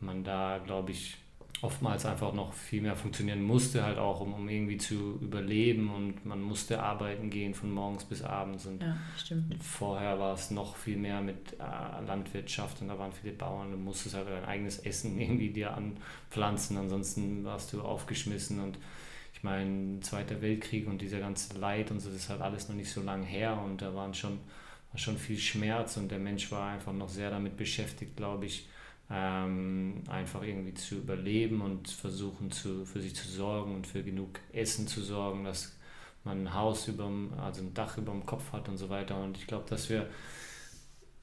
man 0.00 0.24
da, 0.24 0.58
glaube 0.58 0.92
ich, 0.92 1.18
oftmals 1.62 2.04
einfach 2.04 2.34
noch 2.34 2.52
viel 2.52 2.82
mehr 2.82 2.96
funktionieren 2.96 3.42
musste, 3.42 3.82
halt 3.82 3.98
auch, 3.98 4.20
um, 4.20 4.34
um 4.34 4.48
irgendwie 4.48 4.76
zu 4.76 5.18
überleben 5.22 5.90
und 5.94 6.26
man 6.26 6.42
musste 6.42 6.82
arbeiten 6.82 7.30
gehen 7.30 7.54
von 7.54 7.70
morgens 7.70 8.04
bis 8.04 8.22
abends 8.22 8.66
und 8.66 8.82
ja, 8.82 8.96
vorher 9.60 10.18
war 10.18 10.34
es 10.34 10.50
noch 10.50 10.76
viel 10.76 10.98
mehr 10.98 11.22
mit 11.22 11.54
äh, 11.54 12.04
Landwirtschaft 12.06 12.82
und 12.82 12.88
da 12.88 12.98
waren 12.98 13.12
viele 13.12 13.32
Bauern, 13.32 13.70
du 13.70 13.78
musstest 13.78 14.16
halt 14.16 14.28
dein 14.28 14.44
eigenes 14.44 14.80
Essen 14.80 15.18
irgendwie 15.20 15.50
dir 15.50 15.74
anpflanzen, 15.74 16.76
ansonsten 16.76 17.44
warst 17.44 17.72
du 17.72 17.80
aufgeschmissen 17.80 18.60
und 18.60 18.78
ich 19.36 19.42
meine, 19.42 20.00
Zweiter 20.00 20.40
Weltkrieg 20.40 20.86
und 20.86 21.02
dieser 21.02 21.20
ganze 21.20 21.58
Leid 21.58 21.90
und 21.90 22.00
so, 22.00 22.08
das 22.08 22.20
ist 22.20 22.28
halt 22.30 22.40
alles 22.40 22.70
noch 22.70 22.74
nicht 22.74 22.90
so 22.90 23.02
lange 23.02 23.26
her 23.26 23.60
und 23.62 23.82
da 23.82 23.94
waren 23.94 24.14
schon, 24.14 24.38
war 24.90 24.98
schon 24.98 25.18
viel 25.18 25.36
Schmerz 25.36 25.98
und 25.98 26.10
der 26.10 26.18
Mensch 26.18 26.50
war 26.50 26.70
einfach 26.72 26.94
noch 26.94 27.10
sehr 27.10 27.30
damit 27.30 27.58
beschäftigt, 27.58 28.16
glaube 28.16 28.46
ich, 28.46 28.66
ähm, 29.10 30.02
einfach 30.08 30.42
irgendwie 30.42 30.72
zu 30.72 30.96
überleben 30.96 31.60
und 31.60 31.90
versuchen 31.90 32.50
zu, 32.50 32.86
für 32.86 33.02
sich 33.02 33.14
zu 33.14 33.28
sorgen 33.28 33.74
und 33.74 33.86
für 33.86 34.02
genug 34.02 34.40
Essen 34.54 34.88
zu 34.88 35.02
sorgen, 35.02 35.44
dass 35.44 35.76
man 36.24 36.44
ein 36.44 36.54
Haus 36.54 36.88
über 36.88 37.10
also 37.38 37.60
ein 37.60 37.74
Dach 37.74 37.98
über 37.98 38.12
dem 38.12 38.24
Kopf 38.24 38.52
hat 38.52 38.70
und 38.70 38.78
so 38.78 38.88
weiter. 38.88 39.22
Und 39.22 39.36
ich 39.36 39.46
glaube, 39.46 39.68
dass 39.68 39.90
wir 39.90 40.08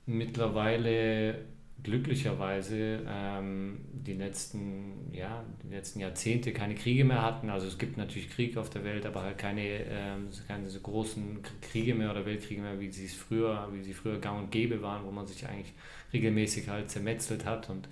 mittlerweile 0.05 1.45
glücklicherweise 1.81 3.01
ähm, 3.07 3.79
die, 3.91 4.13
letzten, 4.13 5.11
ja, 5.11 5.43
die 5.63 5.73
letzten 5.73 5.99
Jahrzehnte 5.99 6.53
keine 6.53 6.75
Kriege 6.75 7.03
mehr 7.03 7.21
hatten. 7.21 7.49
Also 7.49 7.67
es 7.67 7.77
gibt 7.77 7.97
natürlich 7.97 8.29
Krieg 8.29 8.57
auf 8.57 8.69
der 8.69 8.83
Welt, 8.83 9.05
aber 9.05 9.23
halt 9.23 9.37
keine, 9.37 9.61
ähm, 9.61 10.29
keine 10.47 10.69
so 10.69 10.79
großen 10.79 11.39
Kriege 11.61 11.93
mehr 11.93 12.11
oder 12.11 12.25
Weltkriege 12.25 12.61
mehr, 12.61 12.79
wie 12.79 12.89
sie 12.89 13.05
es 13.05 13.13
früher, 13.13 13.67
wie 13.73 13.83
sie 13.83 13.93
früher 13.93 14.19
gang 14.19 14.43
und 14.43 14.51
gäbe 14.51 14.81
waren, 14.81 15.05
wo 15.05 15.11
man 15.11 15.27
sich 15.27 15.45
eigentlich 15.47 15.73
regelmäßig 16.13 16.69
halt 16.69 16.89
zermetzelt 16.89 17.45
hat. 17.45 17.69
Und 17.69 17.89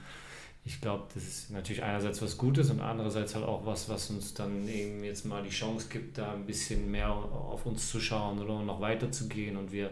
ich 0.64 0.80
glaube, 0.80 1.08
das 1.14 1.24
ist 1.24 1.50
natürlich 1.50 1.84
einerseits 1.84 2.22
was 2.22 2.38
Gutes 2.38 2.70
und 2.70 2.82
andererseits 2.82 3.36
halt 3.36 3.46
auch 3.46 3.66
was, 3.66 3.90
was 3.90 4.10
uns 4.10 4.34
dann 4.34 4.68
eben 4.70 5.04
jetzt 5.04 5.26
mal 5.26 5.44
die 5.44 5.50
Chance 5.50 5.88
gibt, 5.90 6.18
da 6.18 6.34
ein 6.34 6.46
bisschen 6.46 6.90
mehr 6.92 7.10
auf 7.10 7.66
uns 7.66 7.90
zu 7.90 8.00
schauen 8.00 8.40
oder 8.40 8.62
noch 8.62 8.80
weiter 8.80 9.12
zu 9.12 9.28
gehen 9.28 9.58
und 9.58 9.72
wir 9.72 9.90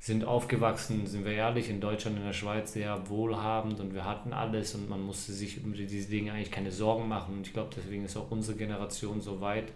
sind 0.00 0.24
aufgewachsen, 0.24 1.06
sind 1.06 1.26
wir 1.26 1.32
ehrlich, 1.32 1.68
in 1.68 1.78
Deutschland, 1.80 2.16
in 2.16 2.24
der 2.24 2.32
Schweiz 2.32 2.72
sehr 2.72 3.08
wohlhabend 3.10 3.80
und 3.80 3.92
wir 3.92 4.06
hatten 4.06 4.32
alles 4.32 4.74
und 4.74 4.88
man 4.88 5.02
musste 5.02 5.32
sich 5.32 5.58
über 5.58 5.76
diese 5.76 6.08
Dinge 6.08 6.32
eigentlich 6.32 6.50
keine 6.50 6.72
Sorgen 6.72 7.06
machen. 7.06 7.36
Und 7.36 7.46
ich 7.46 7.52
glaube, 7.52 7.70
deswegen 7.76 8.06
ist 8.06 8.16
auch 8.16 8.30
unsere 8.30 8.56
Generation 8.56 9.20
so 9.20 9.42
weit, 9.42 9.70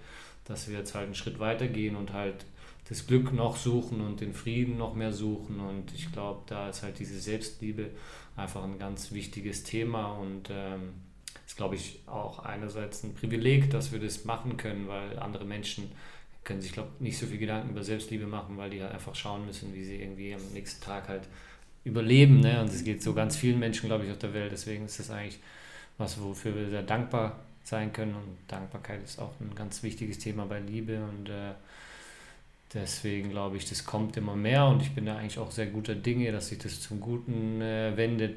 dass 0.46 0.66
wir 0.68 0.78
jetzt 0.78 0.94
halt 0.94 1.06
einen 1.06 1.14
Schritt 1.14 1.38
weiter 1.40 1.68
gehen 1.68 1.94
und 1.94 2.14
halt 2.14 2.46
das 2.88 3.06
Glück 3.06 3.34
noch 3.34 3.56
suchen 3.56 4.00
und 4.00 4.22
den 4.22 4.32
Frieden 4.32 4.78
noch 4.78 4.94
mehr 4.94 5.12
suchen. 5.12 5.60
Und 5.60 5.92
ich 5.94 6.10
glaube, 6.10 6.42
da 6.46 6.70
ist 6.70 6.82
halt 6.82 6.98
diese 6.98 7.20
Selbstliebe 7.20 7.90
einfach 8.34 8.64
ein 8.64 8.78
ganz 8.78 9.12
wichtiges 9.12 9.62
Thema 9.62 10.12
und 10.12 10.48
ähm, 10.50 10.94
ist, 11.46 11.58
glaube 11.58 11.74
ich, 11.74 12.00
auch 12.06 12.38
einerseits 12.38 13.02
ein 13.02 13.14
Privileg, 13.14 13.70
dass 13.70 13.92
wir 13.92 14.00
das 14.00 14.24
machen 14.24 14.56
können, 14.56 14.88
weil 14.88 15.18
andere 15.18 15.44
Menschen 15.44 15.92
können 16.44 16.60
sich, 16.60 16.72
glaube 16.72 16.90
ich, 16.96 17.00
nicht 17.00 17.18
so 17.18 17.26
viel 17.26 17.38
Gedanken 17.38 17.70
über 17.70 17.82
Selbstliebe 17.82 18.26
machen, 18.26 18.56
weil 18.56 18.70
die 18.70 18.82
halt 18.82 18.92
einfach 18.92 19.14
schauen 19.14 19.46
müssen, 19.46 19.74
wie 19.74 19.84
sie 19.84 19.96
irgendwie 19.96 20.34
am 20.34 20.42
nächsten 20.52 20.84
Tag 20.84 21.08
halt 21.08 21.22
überleben. 21.84 22.40
Ne? 22.40 22.60
Und 22.60 22.68
es 22.68 22.84
geht 22.84 23.02
so 23.02 23.14
ganz 23.14 23.36
vielen 23.36 23.58
Menschen, 23.58 23.88
glaube 23.88 24.04
ich, 24.04 24.10
auf 24.10 24.18
der 24.18 24.34
Welt. 24.34 24.52
Deswegen 24.52 24.84
ist 24.84 24.98
das 24.98 25.10
eigentlich 25.10 25.38
was, 25.98 26.20
wofür 26.20 26.54
wir 26.54 26.68
sehr 26.68 26.82
dankbar 26.82 27.40
sein 27.62 27.92
können. 27.92 28.14
Und 28.14 28.36
Dankbarkeit 28.48 29.02
ist 29.02 29.18
auch 29.18 29.32
ein 29.40 29.54
ganz 29.54 29.82
wichtiges 29.82 30.18
Thema 30.18 30.44
bei 30.46 30.60
Liebe. 30.60 31.02
Und 31.04 31.28
äh, 31.28 31.52
deswegen 32.72 33.30
glaube 33.30 33.56
ich, 33.56 33.68
das 33.68 33.84
kommt 33.84 34.16
immer 34.16 34.36
mehr. 34.36 34.66
Und 34.66 34.82
ich 34.82 34.94
bin 34.94 35.06
da 35.06 35.16
eigentlich 35.16 35.38
auch 35.38 35.50
sehr 35.50 35.66
guter 35.66 35.94
Dinge, 35.94 36.30
dass 36.30 36.48
sich 36.48 36.58
das 36.58 36.80
zum 36.80 37.00
Guten 37.00 37.60
äh, 37.60 37.96
wendet 37.96 38.36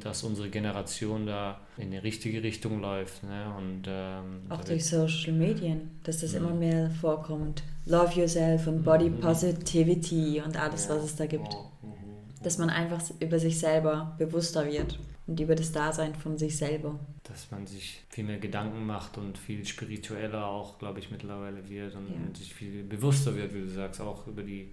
dass 0.00 0.22
unsere 0.22 0.50
Generation 0.50 1.26
da 1.26 1.60
in 1.76 1.90
die 1.90 1.98
richtige 1.98 2.42
Richtung 2.42 2.80
läuft. 2.80 3.22
Ne? 3.22 3.54
Und, 3.56 3.82
ähm, 3.86 4.42
auch 4.48 4.64
durch 4.64 4.86
Social 4.86 5.32
Medien, 5.32 5.90
dass 6.02 6.20
das 6.20 6.34
immer 6.34 6.54
mehr 6.54 6.90
vorkommt. 6.90 7.62
Love 7.86 8.20
Yourself 8.20 8.66
und 8.66 8.82
Body 8.82 9.10
mhm. 9.10 9.20
Positivity 9.20 10.42
und 10.44 10.56
alles, 10.56 10.88
was 10.88 11.04
es 11.04 11.16
da 11.16 11.26
gibt. 11.26 11.52
Mhm. 11.82 12.42
Dass 12.42 12.58
man 12.58 12.70
einfach 12.70 13.02
über 13.20 13.38
sich 13.38 13.58
selber 13.58 14.14
bewusster 14.18 14.66
wird 14.66 14.98
und 15.26 15.40
über 15.40 15.54
das 15.54 15.72
Dasein 15.72 16.14
von 16.14 16.36
sich 16.36 16.56
selber. 16.56 16.98
Dass 17.22 17.50
man 17.50 17.66
sich 17.66 18.02
viel 18.10 18.24
mehr 18.24 18.38
Gedanken 18.38 18.84
macht 18.84 19.16
und 19.16 19.38
viel 19.38 19.64
spiritueller 19.64 20.46
auch, 20.46 20.78
glaube 20.78 20.98
ich, 20.98 21.10
mittlerweile 21.10 21.68
wird 21.68 21.94
und, 21.94 22.08
ja. 22.08 22.16
und 22.26 22.36
sich 22.36 22.52
viel 22.52 22.84
bewusster 22.84 23.34
wird, 23.34 23.54
wie 23.54 23.60
du 23.60 23.68
sagst, 23.68 24.00
auch 24.00 24.26
über 24.26 24.42
die 24.42 24.72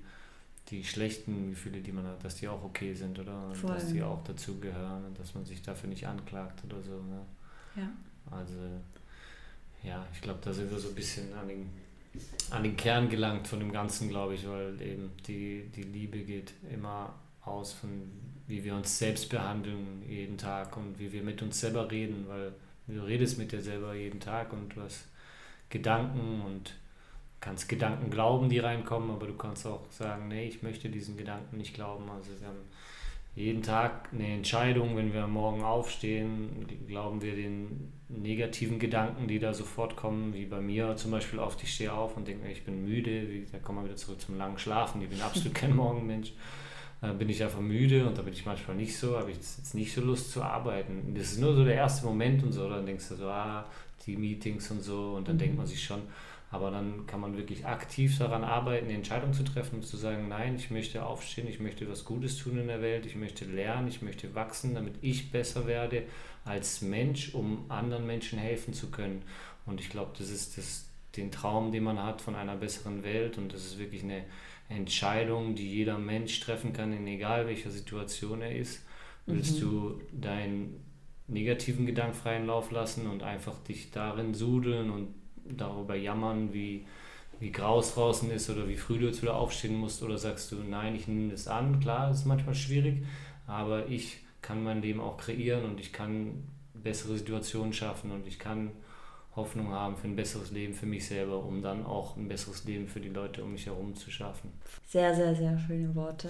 die 0.69 0.83
schlechten 0.83 1.51
Gefühle, 1.51 1.81
die 1.81 1.91
man 1.91 2.05
hat, 2.05 2.23
dass 2.23 2.35
die 2.35 2.47
auch 2.47 2.63
okay 2.63 2.93
sind, 2.93 3.19
oder? 3.19 3.47
Und 3.47 3.55
Voll. 3.55 3.73
dass 3.73 3.91
die 3.91 4.01
auch 4.01 4.23
dazu 4.23 4.59
gehören 4.59 5.05
und 5.05 5.19
dass 5.19 5.35
man 5.35 5.45
sich 5.45 5.61
dafür 5.61 5.89
nicht 5.89 6.07
anklagt 6.07 6.63
oder 6.63 6.81
so. 6.81 7.01
Ne? 7.01 7.25
Ja. 7.75 7.89
Also, 8.29 8.55
ja, 9.83 10.05
ich 10.13 10.21
glaube, 10.21 10.39
da 10.43 10.53
sind 10.53 10.71
wir 10.71 10.79
so 10.79 10.89
ein 10.89 10.95
bisschen 10.95 11.33
an 11.33 11.47
den, 11.47 11.69
an 12.51 12.63
den 12.63 12.77
Kern 12.77 13.09
gelangt 13.09 13.47
von 13.47 13.59
dem 13.59 13.71
Ganzen, 13.71 14.09
glaube 14.09 14.35
ich, 14.35 14.47
weil 14.47 14.79
eben 14.81 15.11
die, 15.27 15.69
die 15.75 15.83
Liebe 15.83 16.19
geht 16.19 16.53
immer 16.71 17.13
aus 17.43 17.73
von, 17.73 17.89
wie 18.47 18.63
wir 18.63 18.75
uns 18.75 18.97
selbst 18.97 19.29
behandeln 19.29 20.03
jeden 20.07 20.37
Tag 20.37 20.77
und 20.77 20.99
wie 20.99 21.11
wir 21.11 21.23
mit 21.23 21.41
uns 21.41 21.59
selber 21.59 21.89
reden, 21.89 22.25
weil 22.27 22.53
du 22.87 23.01
redest 23.01 23.37
mit 23.37 23.51
dir 23.51 23.61
selber 23.61 23.93
jeden 23.93 24.19
Tag 24.19 24.53
und 24.53 24.75
du 24.75 24.81
hast 24.81 25.05
Gedanken 25.69 26.41
und 26.41 26.75
kannst 27.41 27.67
Gedanken 27.67 28.11
glauben, 28.11 28.49
die 28.49 28.59
reinkommen, 28.59 29.09
aber 29.11 29.27
du 29.27 29.33
kannst 29.33 29.65
auch 29.65 29.81
sagen, 29.89 30.27
nee, 30.27 30.47
ich 30.47 30.61
möchte 30.61 30.89
diesen 30.89 31.17
Gedanken 31.17 31.57
nicht 31.57 31.73
glauben. 31.73 32.09
Also 32.09 32.29
wir 32.39 32.47
haben 32.47 32.59
jeden 33.35 33.63
Tag 33.63 34.09
eine 34.13 34.27
Entscheidung, 34.27 34.95
wenn 34.95 35.13
wir 35.13 35.25
morgen 35.25 35.63
aufstehen, 35.63 36.67
glauben 36.87 37.21
wir 37.21 37.35
den 37.35 37.93
negativen 38.09 38.77
Gedanken, 38.77 39.27
die 39.27 39.39
da 39.39 39.53
sofort 39.53 39.95
kommen, 39.95 40.33
wie 40.33 40.45
bei 40.45 40.61
mir 40.61 40.95
zum 40.97 41.11
Beispiel 41.11 41.39
oft, 41.39 41.63
ich 41.63 41.73
stehe 41.73 41.93
auf 41.93 42.15
und 42.17 42.27
denke, 42.27 42.47
ich 42.51 42.63
bin 42.63 42.83
müde, 42.83 43.25
da 43.51 43.57
kommen 43.57 43.79
wir 43.79 43.85
wieder 43.85 43.95
zurück 43.95 44.21
zum 44.21 44.37
langen 44.37 44.59
Schlafen, 44.59 45.01
ich 45.01 45.09
bin 45.09 45.21
absolut 45.21 45.55
kein 45.55 45.75
Morgenmensch. 45.75 46.33
Dann 46.99 47.17
bin 47.17 47.29
ich 47.29 47.41
einfach 47.43 47.61
müde 47.61 48.05
und 48.05 48.15
da 48.15 48.21
bin 48.21 48.33
ich 48.33 48.45
manchmal 48.45 48.75
nicht 48.75 48.95
so, 48.95 49.17
habe 49.17 49.31
ich 49.31 49.37
jetzt 49.37 49.73
nicht 49.73 49.91
so 49.91 50.01
Lust 50.01 50.31
zu 50.31 50.43
arbeiten. 50.43 51.15
Das 51.15 51.31
ist 51.31 51.39
nur 51.39 51.55
so 51.55 51.65
der 51.65 51.73
erste 51.73 52.05
Moment 52.05 52.43
und 52.43 52.51
so, 52.51 52.69
dann 52.69 52.85
denkst 52.85 53.09
du 53.09 53.15
so, 53.15 53.27
ah, 53.27 53.65
die 54.05 54.17
Meetings 54.17 54.69
und 54.69 54.81
so 54.81 55.13
und 55.13 55.27
dann 55.27 55.35
mhm. 55.35 55.39
denkt 55.39 55.57
man 55.57 55.65
sich 55.65 55.83
schon, 55.83 56.01
aber 56.51 56.69
dann 56.69 57.07
kann 57.07 57.21
man 57.21 57.37
wirklich 57.37 57.65
aktiv 57.65 58.17
daran 58.17 58.43
arbeiten, 58.43 58.89
die 58.89 58.95
Entscheidung 58.95 59.31
zu 59.31 59.43
treffen 59.43 59.75
und 59.75 59.85
zu 59.85 59.95
sagen, 59.95 60.27
nein, 60.27 60.57
ich 60.57 60.69
möchte 60.69 61.05
aufstehen, 61.05 61.47
ich 61.47 61.61
möchte 61.61 61.89
was 61.89 62.03
Gutes 62.03 62.37
tun 62.37 62.57
in 62.57 62.67
der 62.67 62.81
Welt, 62.81 63.05
ich 63.05 63.15
möchte 63.15 63.45
lernen, 63.45 63.87
ich 63.87 64.01
möchte 64.01 64.35
wachsen, 64.35 64.75
damit 64.75 64.95
ich 65.01 65.31
besser 65.31 65.65
werde 65.65 66.03
als 66.43 66.81
Mensch, 66.81 67.33
um 67.33 67.65
anderen 67.69 68.05
Menschen 68.05 68.37
helfen 68.37 68.73
zu 68.73 68.91
können. 68.91 69.21
Und 69.65 69.79
ich 69.79 69.89
glaube, 69.89 70.11
das 70.17 70.29
ist 70.29 70.57
das, 70.57 70.85
den 71.15 71.31
Traum, 71.31 71.71
den 71.71 71.85
man 71.85 72.03
hat 72.03 72.21
von 72.21 72.35
einer 72.35 72.57
besseren 72.57 73.03
Welt 73.03 73.37
und 73.37 73.53
das 73.53 73.65
ist 73.65 73.79
wirklich 73.79 74.03
eine 74.03 74.25
Entscheidung, 74.67 75.55
die 75.55 75.69
jeder 75.69 75.97
Mensch 75.97 76.37
treffen 76.41 76.73
kann, 76.73 76.91
in 76.91 77.07
egal 77.07 77.47
welcher 77.47 77.71
Situation 77.71 78.41
er 78.41 78.55
ist. 78.55 78.85
Willst 79.25 79.55
mhm. 79.55 79.59
du 79.61 80.01
deinen 80.11 80.83
negativen 81.27 81.85
Gedanken 81.85 82.15
freien 82.15 82.45
Lauf 82.45 82.71
lassen 82.71 83.07
und 83.07 83.23
einfach 83.23 83.57
dich 83.59 83.91
darin 83.91 84.33
sudeln 84.33 84.89
und 84.89 85.20
darüber 85.45 85.95
jammern, 85.95 86.53
wie, 86.53 86.85
wie 87.39 87.51
es 87.51 87.93
draußen 87.93 88.29
ist 88.31 88.49
oder 88.49 88.67
wie 88.67 88.77
früh 88.77 88.99
du 88.99 89.07
jetzt 89.07 89.21
wieder 89.21 89.35
aufstehen 89.35 89.75
musst? 89.75 90.03
Oder 90.03 90.17
sagst 90.17 90.51
du, 90.51 90.57
nein, 90.57 90.95
ich 90.95 91.07
nehme 91.07 91.31
das 91.31 91.47
an? 91.47 91.79
Klar, 91.79 92.09
das 92.09 92.19
ist 92.19 92.25
manchmal 92.25 92.55
schwierig, 92.55 93.03
aber 93.47 93.87
ich 93.87 94.19
kann 94.41 94.63
mein 94.63 94.81
Leben 94.81 95.01
auch 95.01 95.17
kreieren 95.17 95.65
und 95.65 95.79
ich 95.79 95.93
kann 95.93 96.43
bessere 96.73 97.17
Situationen 97.17 97.73
schaffen 97.73 98.11
und 98.11 98.27
ich 98.27 98.39
kann 98.39 98.71
Hoffnung 99.35 99.69
haben 99.69 99.95
für 99.95 100.07
ein 100.07 100.15
besseres 100.15 100.51
Leben 100.51 100.73
für 100.73 100.85
mich 100.85 101.07
selber, 101.07 101.43
um 101.43 101.61
dann 101.61 101.85
auch 101.85 102.17
ein 102.17 102.27
besseres 102.27 102.65
Leben 102.65 102.87
für 102.87 102.99
die 102.99 103.09
Leute 103.09 103.43
um 103.43 103.53
mich 103.53 103.65
herum 103.65 103.95
zu 103.95 104.11
schaffen. 104.11 104.51
Sehr, 104.87 105.15
sehr, 105.15 105.35
sehr 105.35 105.57
schöne 105.57 105.95
Worte. 105.95 106.29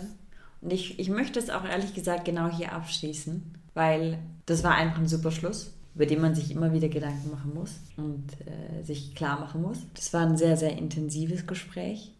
Und 0.61 0.71
ich, 0.71 0.99
ich 0.99 1.09
möchte 1.09 1.39
es 1.39 1.49
auch 1.49 1.65
ehrlich 1.65 1.95
gesagt 1.95 2.25
genau 2.25 2.47
hier 2.47 2.73
abschließen, 2.73 3.57
weil 3.73 4.19
das 4.45 4.63
war 4.63 4.75
einfach 4.75 4.99
ein 4.99 5.07
super 5.07 5.31
Schluss 5.31 5.73
über 5.95 6.05
den 6.05 6.21
man 6.21 6.35
sich 6.35 6.51
immer 6.51 6.71
wieder 6.73 6.87
Gedanken 6.87 7.31
machen 7.31 7.53
muss 7.53 7.79
und 7.97 8.27
äh, 8.45 8.83
sich 8.83 9.13
klar 9.13 9.39
machen 9.39 9.61
muss. 9.61 9.79
Das 9.93 10.13
war 10.13 10.25
ein 10.25 10.37
sehr, 10.37 10.55
sehr 10.55 10.77
intensives 10.77 11.45
Gespräch 11.47 12.13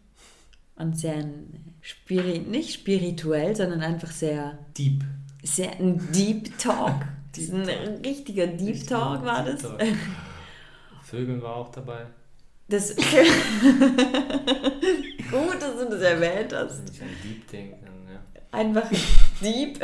und 0.76 0.98
sehr 0.98 1.24
spiri 1.80 2.40
nicht 2.40 2.74
spirituell, 2.74 3.56
sondern 3.56 3.80
einfach 3.80 4.10
sehr 4.10 4.58
deep. 4.76 5.04
Sehr 5.42 5.78
ein 5.80 6.12
Deep 6.12 6.58
Talk. 6.58 7.06
deep 7.36 7.52
ein 7.52 7.64
Talk. 7.66 8.04
richtiger 8.04 8.46
Deep 8.46 8.68
Richtig 8.68 8.88
Talk 8.88 9.24
war 9.24 9.44
das. 9.44 9.62
Talk. 9.62 9.80
Vögeln 11.02 11.42
war 11.42 11.56
auch 11.56 11.70
dabei. 11.70 12.06
Das 12.68 12.94
Gut, 12.96 13.06
dass 15.60 15.76
du 15.78 15.88
das 15.90 16.00
erwähnt 16.00 16.52
hast. 16.52 16.84
Nicht 16.84 17.02
an 17.02 17.08
Deep 17.24 17.48
denken, 17.48 17.86
ja. 18.08 18.20
Einfach 18.50 18.88
Deep. 19.42 19.80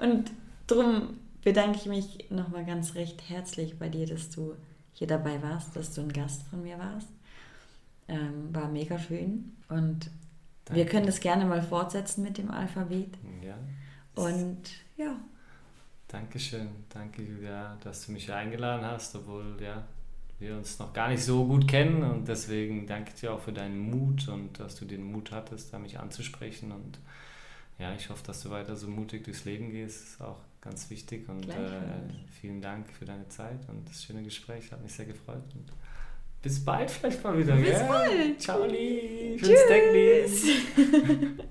und 0.00 0.30
drum 0.66 1.18
bedanke 1.44 1.78
ich 1.78 1.86
mich 1.86 2.30
nochmal 2.30 2.64
ganz 2.64 2.94
recht 2.94 3.28
herzlich 3.28 3.78
bei 3.78 3.88
dir, 3.88 4.06
dass 4.06 4.30
du 4.30 4.54
hier 4.94 5.06
dabei 5.06 5.42
warst, 5.42 5.76
dass 5.76 5.94
du 5.94 6.00
ein 6.00 6.12
Gast 6.12 6.42
von 6.48 6.62
mir 6.62 6.78
warst. 6.78 7.08
Ähm, 8.08 8.54
war 8.54 8.68
mega 8.68 8.98
schön 8.98 9.52
und 9.68 10.10
Danke. 10.64 10.80
wir 10.80 10.86
können 10.86 11.06
das 11.06 11.20
gerne 11.20 11.44
mal 11.44 11.62
fortsetzen 11.62 12.22
mit 12.22 12.38
dem 12.38 12.50
Alphabet. 12.50 13.16
Ja. 13.42 13.56
Und 14.14 14.62
ja. 14.96 15.16
Dankeschön, 16.08 16.68
danke 16.90 17.22
Julia, 17.22 17.76
dass 17.82 18.06
du 18.06 18.12
mich 18.12 18.30
eingeladen 18.32 18.84
hast, 18.84 19.16
obwohl 19.16 19.56
ja, 19.60 19.84
wir 20.38 20.56
uns 20.56 20.78
noch 20.78 20.92
gar 20.92 21.08
nicht 21.08 21.24
so 21.24 21.46
gut 21.46 21.66
kennen 21.66 22.02
und 22.02 22.28
deswegen 22.28 22.86
danke 22.86 23.12
ich 23.14 23.20
dir 23.20 23.32
auch 23.32 23.40
für 23.40 23.52
deinen 23.52 23.78
Mut 23.78 24.28
und 24.28 24.60
dass 24.60 24.76
du 24.76 24.84
den 24.84 25.02
Mut 25.02 25.32
hattest, 25.32 25.72
da 25.72 25.78
mich 25.78 25.98
anzusprechen 25.98 26.72
und 26.72 26.98
ja, 27.78 27.92
ich 27.94 28.08
hoffe, 28.10 28.22
dass 28.24 28.42
du 28.42 28.50
weiter 28.50 28.76
so 28.76 28.86
mutig 28.86 29.24
durchs 29.24 29.44
Leben 29.44 29.70
gehst. 29.70 30.20
Auch 30.20 30.38
ganz 30.64 30.88
wichtig 30.90 31.28
und 31.28 31.48
äh, 31.48 31.54
vielen 32.40 32.60
Dank 32.60 32.90
für 32.90 33.04
deine 33.04 33.28
Zeit 33.28 33.68
und 33.68 33.88
das 33.88 34.02
schöne 34.02 34.22
Gespräch. 34.22 34.72
Hat 34.72 34.82
mich 34.82 34.92
sehr 34.92 35.06
gefreut. 35.06 35.44
Und 35.54 35.70
bis 36.42 36.64
bald 36.64 36.90
vielleicht 36.90 37.22
mal 37.22 37.38
wieder. 37.38 37.54
Bis 37.56 37.70
gell? 37.70 37.86
bald. 37.88 38.40
Ciao, 38.40 38.66
Tschüss. 38.66 39.60
Tschüss. 39.68 40.44